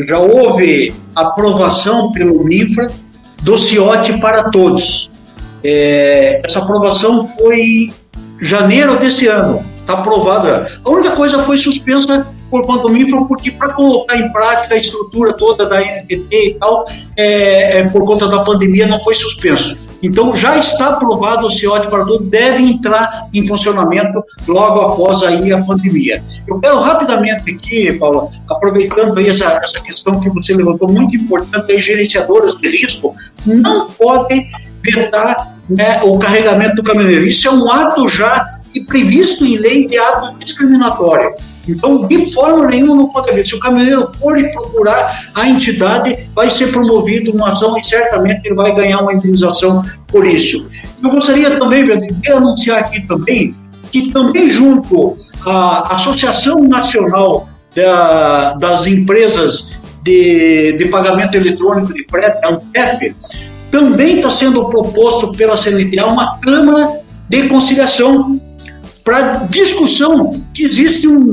[0.07, 2.91] Já houve aprovação pelo MINFRA
[3.41, 5.10] do Ciote para todos.
[5.63, 7.93] É, essa aprovação foi
[8.41, 10.71] janeiro desse ano, está aprovada.
[10.85, 15.33] A única coisa foi suspensa por do MINFRA, porque para colocar em prática a estrutura
[15.35, 16.85] toda da NPT e tal,
[17.17, 19.89] é, é, por conta da pandemia, não foi suspenso.
[20.03, 25.53] Então já está aprovado o CIOT para tudo, deve entrar em funcionamento logo após aí
[25.53, 26.25] a pandemia.
[26.47, 31.71] Eu quero rapidamente aqui, Paulo, aproveitando aí essa, essa questão que você levantou, muito importante,
[31.73, 33.15] as gerenciadoras de risco
[33.47, 34.51] não podem
[34.83, 37.27] vetar né, o carregamento do caminhoneiro.
[37.27, 38.47] Isso é um ato já
[38.87, 41.35] previsto em lei de ato discriminatório.
[41.69, 43.47] Então, de forma nenhuma não pode haver.
[43.47, 48.55] Se o caminhoneiro for procurar a entidade, vai ser promovido uma ação e certamente ele
[48.55, 50.71] vai ganhar uma indenização por isso.
[51.03, 53.55] Eu gostaria também de anunciar aqui também
[53.91, 59.71] que também junto à Associação Nacional da, das Empresas
[60.03, 63.15] de, de Pagamento Eletrônico de Frete, a ANTEF,
[63.71, 68.41] também está sendo proposto pela CNTA uma Câmara de Conciliação
[69.05, 71.33] para discussão, que existe um,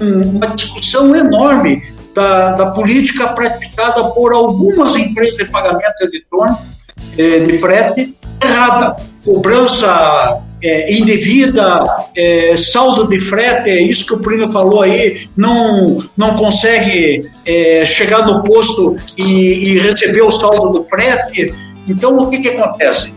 [0.00, 1.82] um, uma discussão enorme
[2.14, 6.62] da, da, política praticada por algumas empresas de pagamento eletrônico
[7.18, 11.84] eh, de frete errada, cobrança é, indevida,
[12.16, 17.84] é, saldo de frete, é isso que o Primo falou aí, não, não consegue é,
[17.84, 21.54] chegar no posto e, e, receber o saldo do frete.
[21.88, 23.14] Então, o que, que acontece?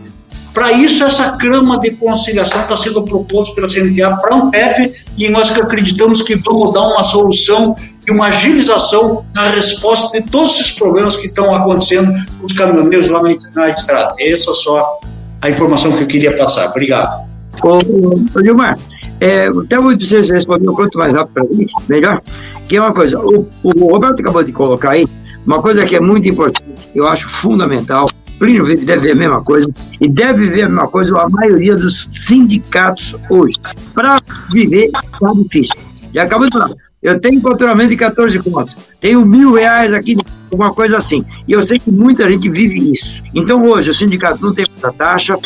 [0.52, 5.28] Para isso, essa crama de conciliação está sendo proposta pela CNTA para a Ampef e
[5.28, 7.76] nós acreditamos que vamos dar uma solução
[8.06, 13.08] e uma agilização na resposta de todos esses problemas que estão acontecendo com os caminhoneiros
[13.08, 13.22] lá
[13.54, 14.14] na, estrada.
[14.18, 15.00] Essa é só
[15.42, 16.70] a informação que eu queria passar.
[16.70, 17.28] Obrigado.
[17.62, 18.78] Ô Gilmar,
[19.20, 22.22] é, até vou dizer, você respondeu quanto mais rápido para mim, melhor.
[22.68, 25.06] Que é uma coisa, o, o Roberto acabou de colocar aí,
[25.46, 28.08] uma coisa que é muito importante, eu acho fundamental,
[28.38, 29.68] Plínio deve ver a mesma coisa,
[30.00, 33.56] e deve ver a mesma coisa a maioria dos sindicatos hoje.
[33.94, 34.20] Para
[34.52, 35.76] viver está difícil.
[36.14, 36.70] Já acabou de falar.
[37.02, 40.16] Eu tenho faturamento de 14 contos, tenho mil reais aqui,
[40.50, 41.24] alguma coisa assim.
[41.46, 43.22] E eu sei que muita gente vive isso.
[43.34, 45.38] Então hoje o sindicato não tem muita taxa,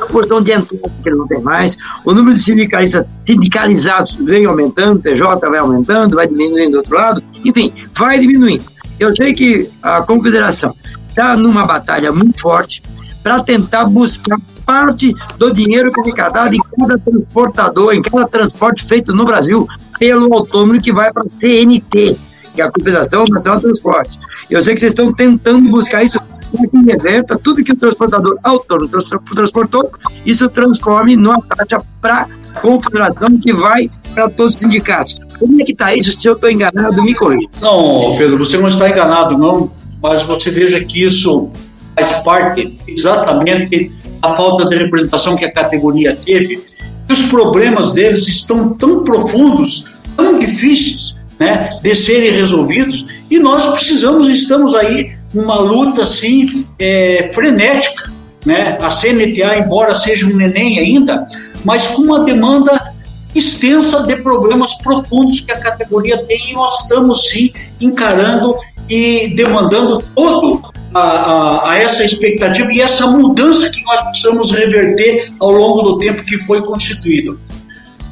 [0.00, 5.00] a porção de entrada que não tem mais, o número de sindicalistas sindicalizados vem aumentando,
[5.00, 8.64] PJ vai aumentando, vai diminuindo do outro lado, enfim, vai diminuindo.
[8.98, 10.74] Eu sei que a confederação
[11.20, 12.82] está numa batalha muito forte
[13.22, 18.84] para tentar buscar parte do dinheiro que é arrecadado em cada transportador, em cada transporte
[18.86, 19.68] feito no Brasil
[19.98, 22.16] pelo autônomo que vai para a CNT,
[22.54, 24.18] que é a Confederação Nacional de Transporte.
[24.48, 28.38] Eu sei que vocês estão tentando buscar isso para que reverta tudo que o transportador
[28.42, 28.88] autônomo
[29.34, 29.92] transportou,
[30.24, 35.18] isso transforme numa taxa para a confederação que vai para todos os sindicatos.
[35.38, 36.18] Como é que está isso?
[36.18, 37.48] Se eu estou enganado, me corrija.
[37.60, 39.70] Não, Pedro, você não está enganado, não
[40.02, 41.50] mas você veja que isso
[41.94, 43.88] faz parte exatamente
[44.20, 46.62] da falta de representação que a categoria teve.
[47.10, 49.86] Os problemas deles estão tão profundos,
[50.16, 57.30] tão difíceis né, de serem resolvidos, e nós precisamos, estamos aí numa luta assim é,
[57.32, 58.12] frenética.
[58.44, 58.78] Né?
[58.80, 61.26] A CNTA, embora seja um neném ainda,
[61.64, 62.94] mas com uma demanda
[63.34, 68.56] extensa de problemas profundos que a categoria tem e nós estamos sim encarando
[68.90, 70.60] e demandando todo
[70.92, 75.98] a, a, a, essa expectativa e essa mudança que nós precisamos reverter ao longo do
[75.98, 77.38] tempo que foi constituído.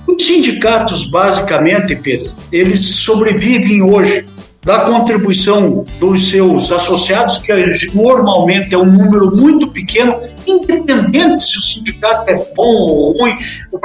[0.07, 4.25] Os sindicatos, basicamente, Pedro, eles sobrevivem hoje
[4.69, 7.51] da contribuição dos seus associados, que
[7.95, 13.35] normalmente é um número muito pequeno, independente se o sindicato é bom ou ruim,
[13.73, 13.81] o,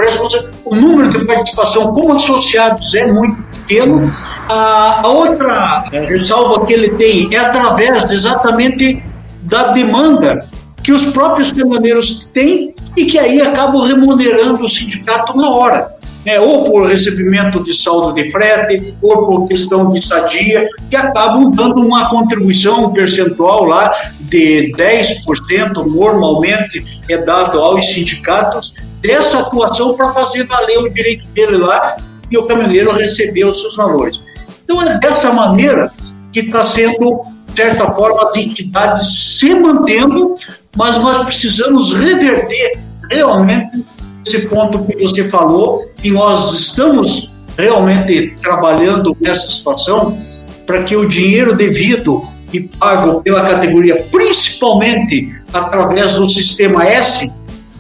[0.66, 4.14] o número de participação como associados é muito pequeno.
[4.50, 9.02] A, a outra ressalva que ele tem é através exatamente
[9.44, 10.50] da demanda
[10.84, 15.94] que os próprios caminhoneiros têm e que aí acabam remunerando o sindicato na hora.
[16.26, 21.52] Né, ou por recebimento de saldo de frete, ou por questão de estadia, que acabam
[21.52, 30.14] dando uma contribuição percentual lá de 10%, normalmente é dado aos sindicatos, dessa atuação para
[30.14, 31.98] fazer valer o direito dele lá
[32.32, 34.24] e o caminhoneiro receber os seus valores.
[34.64, 35.92] Então é dessa maneira
[36.32, 37.22] que está sendo,
[37.54, 40.36] de certa forma, as entidades se mantendo,
[40.76, 42.80] mas nós precisamos reverter
[43.12, 43.86] realmente
[44.26, 50.18] esse ponto que você falou, e nós estamos realmente trabalhando nessa situação
[50.66, 52.22] para que o dinheiro devido
[52.52, 57.34] e pago pela categoria, principalmente através do sistema S,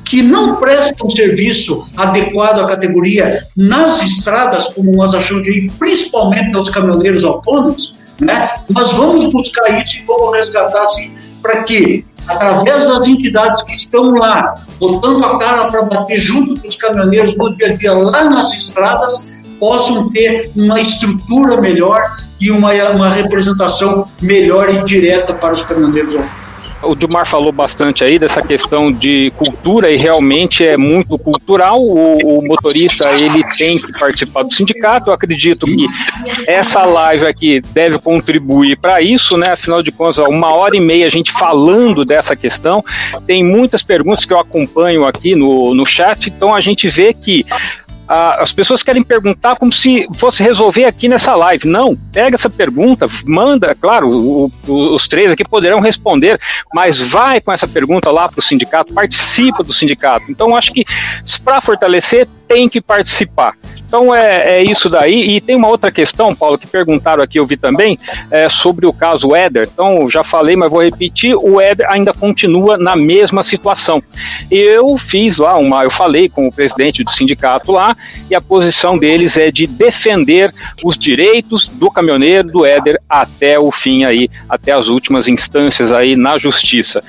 [0.03, 6.55] que não presta um serviço adequado à categoria nas estradas, como nós achamos que principalmente
[6.55, 8.49] aos caminhoneiros autônomos, né?
[8.69, 14.11] Nós vamos buscar isso e vamos resgatar assim, para que através das entidades que estão
[14.11, 18.23] lá, botando a cara para bater junto com os caminhoneiros no dia a dia lá
[18.25, 19.23] nas estradas,
[19.59, 26.15] possam ter uma estrutura melhor e uma, uma representação melhor e direta para os caminhoneiros
[26.83, 31.81] o Dilmar falou bastante aí dessa questão de cultura e realmente é muito cultural.
[31.81, 35.09] O, o, motorista ele tem que participar do sindicato.
[35.09, 35.87] Eu acredito que
[36.47, 39.51] essa live aqui deve contribuir para isso, né?
[39.51, 42.83] Afinal de contas, uma hora e meia a gente falando dessa questão.
[43.25, 47.45] Tem muitas perguntas que eu acompanho aqui no, no chat, então a gente vê que
[48.07, 51.67] as pessoas querem perguntar como se fosse resolver aqui nessa live.
[51.67, 56.39] Não, pega essa pergunta, manda, claro, o, o, os três aqui poderão responder,
[56.73, 60.25] mas vai com essa pergunta lá para o sindicato, participa do sindicato.
[60.29, 60.85] Então, acho que
[61.43, 63.55] para fortalecer, tem que participar.
[63.93, 65.35] Então é, é, isso daí.
[65.35, 67.99] E tem uma outra questão, Paulo, que perguntaram aqui, eu vi também,
[68.31, 69.69] é, sobre o caso Éder.
[69.71, 74.01] Então, já falei, mas vou repetir: o Éder ainda continua na mesma situação.
[74.49, 77.95] Eu fiz lá uma, eu falei com o presidente do sindicato lá,
[78.31, 80.51] e a posição deles é de defender
[80.83, 86.15] os direitos do caminhoneiro do Éder até o fim aí, até as últimas instâncias aí
[86.15, 87.03] na justiça.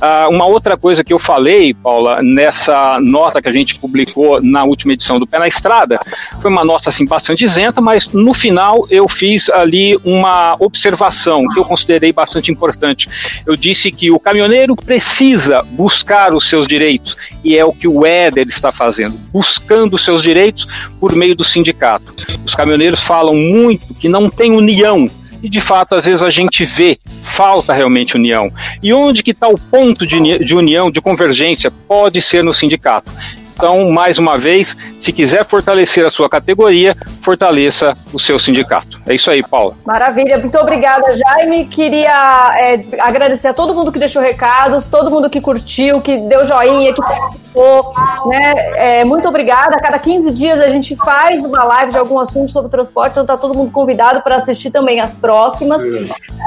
[0.00, 4.64] Ah, uma outra coisa que eu falei, Paula, nessa nota que a gente publicou na
[4.64, 5.98] última edição do Pé na Estrada,
[6.40, 11.58] foi uma nota assim bastante isenta, mas no final eu fiz ali uma observação que
[11.58, 13.08] eu considerei bastante importante.
[13.46, 18.04] Eu disse que o caminhoneiro precisa buscar os seus direitos e é o que o
[18.04, 20.66] Éder está fazendo, buscando os seus direitos
[21.00, 22.14] por meio do sindicato.
[22.44, 25.10] Os caminhoneiros falam muito que não tem união
[25.42, 28.52] e de fato às vezes a gente vê falta realmente união.
[28.82, 31.70] E onde que está o ponto de, de união, de convergência?
[31.70, 33.10] Pode ser no sindicato.
[33.56, 39.00] Então, mais uma vez, se quiser fortalecer a sua categoria, fortaleça o seu sindicato.
[39.06, 39.74] É isso aí, Paula.
[39.86, 41.64] Maravilha, muito obrigada, Jaime.
[41.64, 46.44] Queria é, agradecer a todo mundo que deixou recados, todo mundo que curtiu, que deu
[46.44, 47.94] joinha, que participou.
[48.26, 49.00] Né?
[49.00, 49.76] É, muito obrigada.
[49.76, 53.22] A cada 15 dias a gente faz uma live de algum assunto sobre transporte, então
[53.22, 55.82] está todo mundo convidado para assistir também as próximas.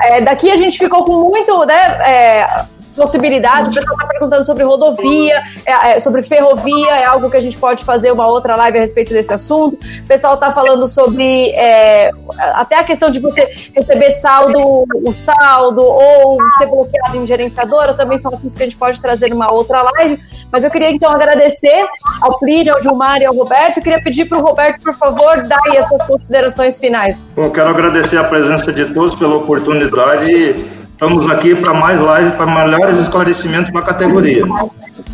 [0.04, 1.66] É, daqui a gente ficou com muito.
[1.66, 1.74] Né,
[2.06, 2.66] é,
[3.00, 3.70] possibilidades.
[3.70, 7.58] O pessoal está perguntando sobre rodovia, é, é, sobre ferrovia, é algo que a gente
[7.58, 9.80] pode fazer uma outra live a respeito desse assunto.
[10.04, 12.12] O pessoal está falando sobre é,
[12.54, 18.18] até a questão de você receber saldo, o saldo, ou ser bloqueado em gerenciadora, também
[18.18, 20.20] são assuntos que a gente pode trazer numa outra live.
[20.52, 21.86] Mas eu queria então agradecer
[22.22, 23.78] ao Plínio, ao Gilmar e ao Roberto.
[23.78, 27.32] Eu queria pedir para o Roberto, por favor, dar aí as suas considerações finais.
[27.36, 32.46] Bom, quero agradecer a presença de todos pela oportunidade Estamos aqui para mais lives, para
[32.46, 34.44] melhores esclarecimentos para a categoria.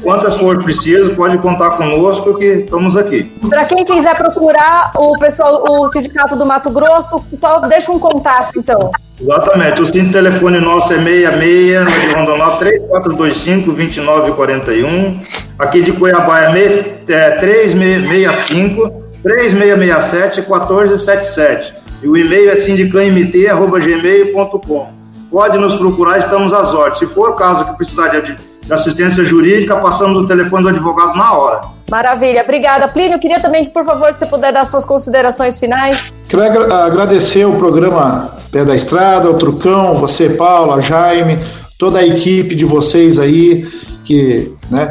[0.02, 3.32] Quantas for preciso, pode contar conosco que estamos aqui.
[3.48, 8.58] Para quem quiser procurar o pessoal, o Sindicato do Mato Grosso, só deixa um contato,
[8.58, 8.90] então.
[9.22, 9.80] Exatamente.
[9.80, 15.22] O cinto telefone nosso é 66 no Rondonó 3425-2941.
[15.60, 21.76] Aqui de Cuiabá é, é 3665 3667 1477.
[22.02, 25.05] E o e-mail é sindicamt.gmail.com
[25.36, 27.00] pode nos procurar, estamos às ordens.
[27.00, 31.18] Se for o caso que precisar de, de assistência jurídica, passamos o telefone do advogado
[31.18, 31.60] na hora.
[31.92, 32.88] Maravilha, obrigada.
[32.88, 36.14] Plínio, queria também que, por favor, se puder dar suas considerações finais.
[36.30, 41.38] Quero agradecer o programa Pé da Estrada, o Trucão, você, Paula, Jaime,
[41.78, 43.68] toda a equipe de vocês aí
[44.06, 44.90] que né,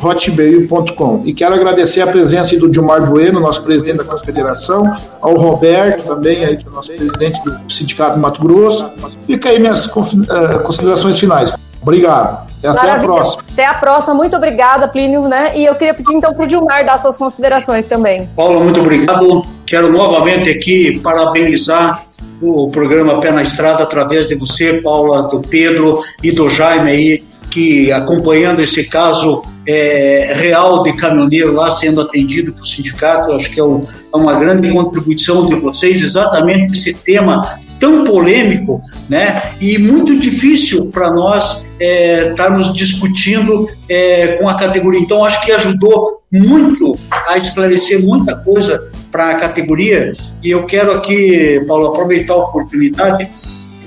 [0.00, 1.22] sinditacsjpinhais@hotmail.com.
[1.24, 4.90] E quero agradecer a presença do Dilmar Bueno, nosso presidente da Confederação,
[5.20, 8.90] ao Roberto também, aí, que é o nosso presidente do Sindicato do Mato Grosso.
[9.26, 11.52] Fica aí minhas eh, considerações finais.
[11.82, 12.50] Obrigado.
[12.62, 13.12] E até Maravilha.
[13.12, 13.44] a próxima.
[13.52, 14.14] Até a próxima.
[14.14, 15.22] Muito obrigada, Plínio.
[15.22, 15.52] Né?
[15.56, 18.28] E eu queria pedir então para o Dilmar dar suas considerações também.
[18.36, 19.44] Paulo, muito obrigado.
[19.64, 22.04] Quero novamente aqui parabenizar
[22.42, 27.24] o programa Pé na Estrada através de você, Paula, do Pedro e do Jaime aí,
[27.50, 33.60] que acompanhando esse caso é, real de caminhoneiro lá sendo atendido por sindicato, acho que
[33.60, 39.42] é, um, é uma grande contribuição de vocês, exatamente esse tema tão polêmico, né?
[39.60, 45.00] E muito difícil para nós é, estarmos discutindo é, com a categoria.
[45.00, 50.12] Então, acho que ajudou muito a esclarecer muita coisa para a categoria.
[50.42, 53.30] E eu quero aqui, Paulo, aproveitar a oportunidade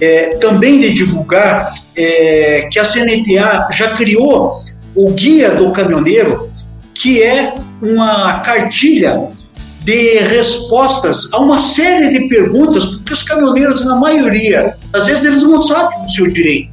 [0.04, 4.62] é, também de divulgar é, que a CNTA já criou
[4.94, 6.52] o Guia do Caminhoneiro,
[6.94, 9.30] que é uma cartilha
[9.86, 15.44] de respostas a uma série de perguntas, porque os caminhoneiros, na maioria, às vezes eles
[15.44, 16.70] não sabem do seu direito.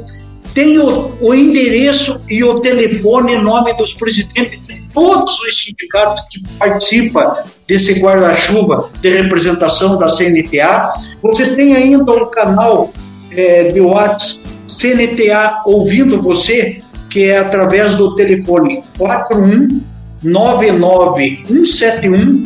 [0.56, 6.22] tem o, o endereço e o telefone e nome dos presidentes de todos os sindicatos
[6.30, 7.34] que participam
[7.68, 10.94] desse guarda-chuva de representação da CNTA.
[11.20, 12.90] Você tem ainda um canal
[13.30, 16.80] é, de WhatsApp CNTA ouvindo você,
[17.10, 19.82] que é através do telefone 41
[20.22, 22.42] 99171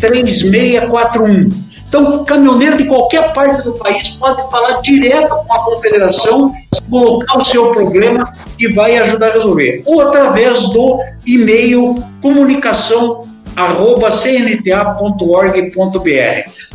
[0.00, 1.48] 3641.
[1.86, 6.52] Então, caminhoneiro de qualquer parte do país pode falar direto com a confederação,
[6.92, 9.82] colocar o seu problema e vai ajudar a resolver.
[9.86, 13.26] Ou através do e-mail comunicação
[14.12, 15.20] cnta.org.br.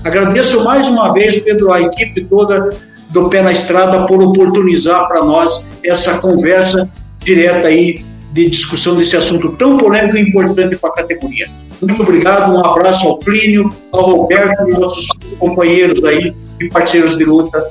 [0.03, 2.76] Agradeço mais uma vez, Pedro, a equipe toda
[3.10, 6.89] do Pé na Estrada por oportunizar para nós essa conversa
[7.23, 11.48] direta aí de discussão desse assunto tão polêmico e importante para a categoria.
[11.81, 15.07] Muito obrigado, um abraço ao Plínio, ao Roberto e nossos
[15.39, 17.69] companheiros aí e parceiros de luta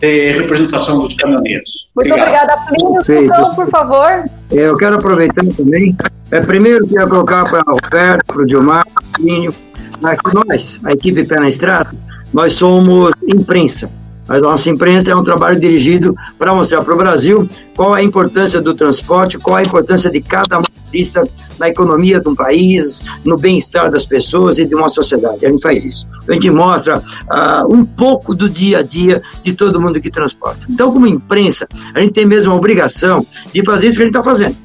[0.00, 1.90] representação dos caminhoneiros.
[1.96, 2.44] Muito Obrigado.
[2.44, 3.24] obrigada, Plínio.
[3.24, 4.24] Então, por favor.
[4.50, 5.96] Eu quero aproveitar também,
[6.30, 9.54] é, primeiro quero colocar para o Roberto, para o Dilmar, para o Plínio,
[10.00, 11.90] nós, a equipe Pé na Estrada,
[12.32, 13.90] nós somos imprensa.
[14.28, 18.60] A nossa imprensa é um trabalho dirigido para mostrar para o Brasil qual a importância
[18.60, 21.28] do transporte, qual a importância de cada motorista
[21.58, 25.46] na economia de um país, no bem-estar das pessoas e de uma sociedade.
[25.46, 26.06] A gente faz isso.
[26.28, 30.66] A gente mostra uh, um pouco do dia a dia de todo mundo que transporta.
[30.68, 34.16] Então, como imprensa, a gente tem mesmo a obrigação de fazer isso que a gente
[34.16, 34.56] está fazendo.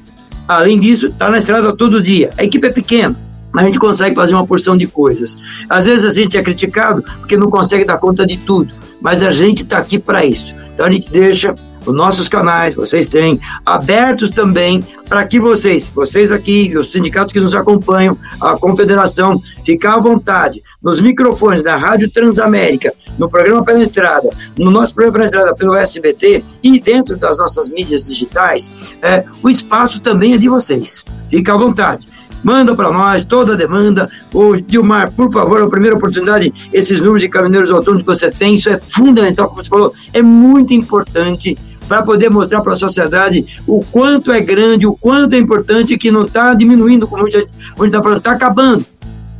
[0.48, 2.30] Além disso, está na estrada todo dia.
[2.36, 3.16] A equipe é pequena,
[3.56, 5.36] a gente consegue fazer uma porção de coisas.
[5.68, 9.32] Às vezes a gente é criticado porque não consegue dar conta de tudo, mas a
[9.32, 10.54] gente está aqui para isso.
[10.74, 11.54] Então a gente deixa
[11.84, 17.40] os nossos canais, vocês têm, abertos também para que vocês, vocês aqui, os sindicatos que
[17.40, 23.82] nos acompanham, a confederação, ficar à vontade, nos microfones da Rádio Transamérica, no programa Pela
[23.82, 28.70] Estrada, no nosso programa Pela Estrada pelo SBT e dentro das nossas mídias digitais,
[29.02, 31.04] é, o espaço também é de vocês.
[31.28, 32.06] Fica à vontade
[32.42, 34.10] manda para nós toda a demanda.
[34.32, 38.54] O Dilmar, por favor, a primeira oportunidade, esses números de caminhoneiros autônomos que você tem,
[38.54, 41.56] isso é fundamental, como você falou, é muito importante
[41.88, 46.10] para poder mostrar para a sociedade o quanto é grande, o quanto é importante que
[46.10, 47.50] não está diminuindo, como a gente
[47.84, 48.86] está falando, está acabando.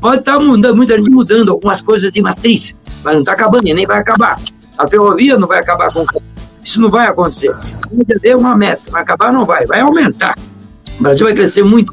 [0.01, 2.75] Pode estar tá mudando, muita gente mudando algumas coisas de matriz,
[3.05, 4.41] mas não está acabando e nem vai acabar.
[4.77, 6.05] A ferrovia não vai acabar com
[6.65, 7.53] isso não vai acontecer.
[8.21, 10.39] Deu uma meta, vai acabar, não vai, vai aumentar.
[10.99, 11.93] O Brasil vai crescer muito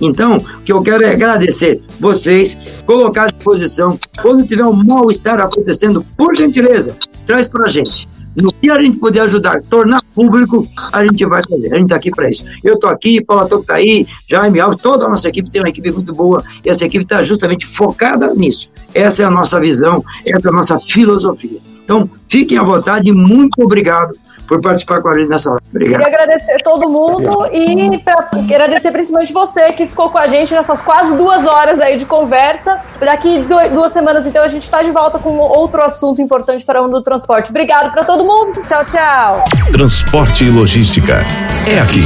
[0.00, 3.98] então, o que eu quero é agradecer vocês, colocar à disposição.
[4.20, 6.96] Quando tiver um mal-estar acontecendo, por gentileza,
[7.26, 8.08] traz para a gente.
[8.36, 11.72] No que a gente puder ajudar, tornar público, a gente vai fazer.
[11.72, 12.44] A gente está aqui para isso.
[12.64, 15.68] Eu estou aqui, Paula Toco está aí, Jaime Alves, toda a nossa equipe tem uma
[15.68, 18.68] equipe muito boa e essa equipe está justamente focada nisso.
[18.92, 21.58] Essa é a nossa visão, essa é a nossa filosofia.
[21.84, 24.16] Então, fiquem à vontade e muito obrigado
[24.46, 25.64] por participar com a gente nessa live.
[25.70, 26.02] Obrigado.
[26.02, 30.80] Queria agradecer todo mundo e pra, agradecer principalmente você que ficou com a gente nessas
[30.80, 32.80] quase duas horas aí de conversa.
[33.00, 36.84] Daqui duas semanas, então, a gente está de volta com outro assunto importante para o
[36.84, 37.50] mundo do transporte.
[37.50, 38.62] Obrigado para todo mundo.
[38.66, 39.44] Tchau, tchau.
[39.72, 41.24] Transporte e logística.
[41.68, 42.04] É aqui,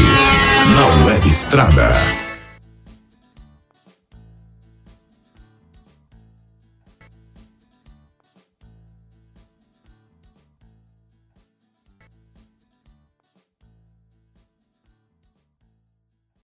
[0.74, 2.27] na Web Estrada.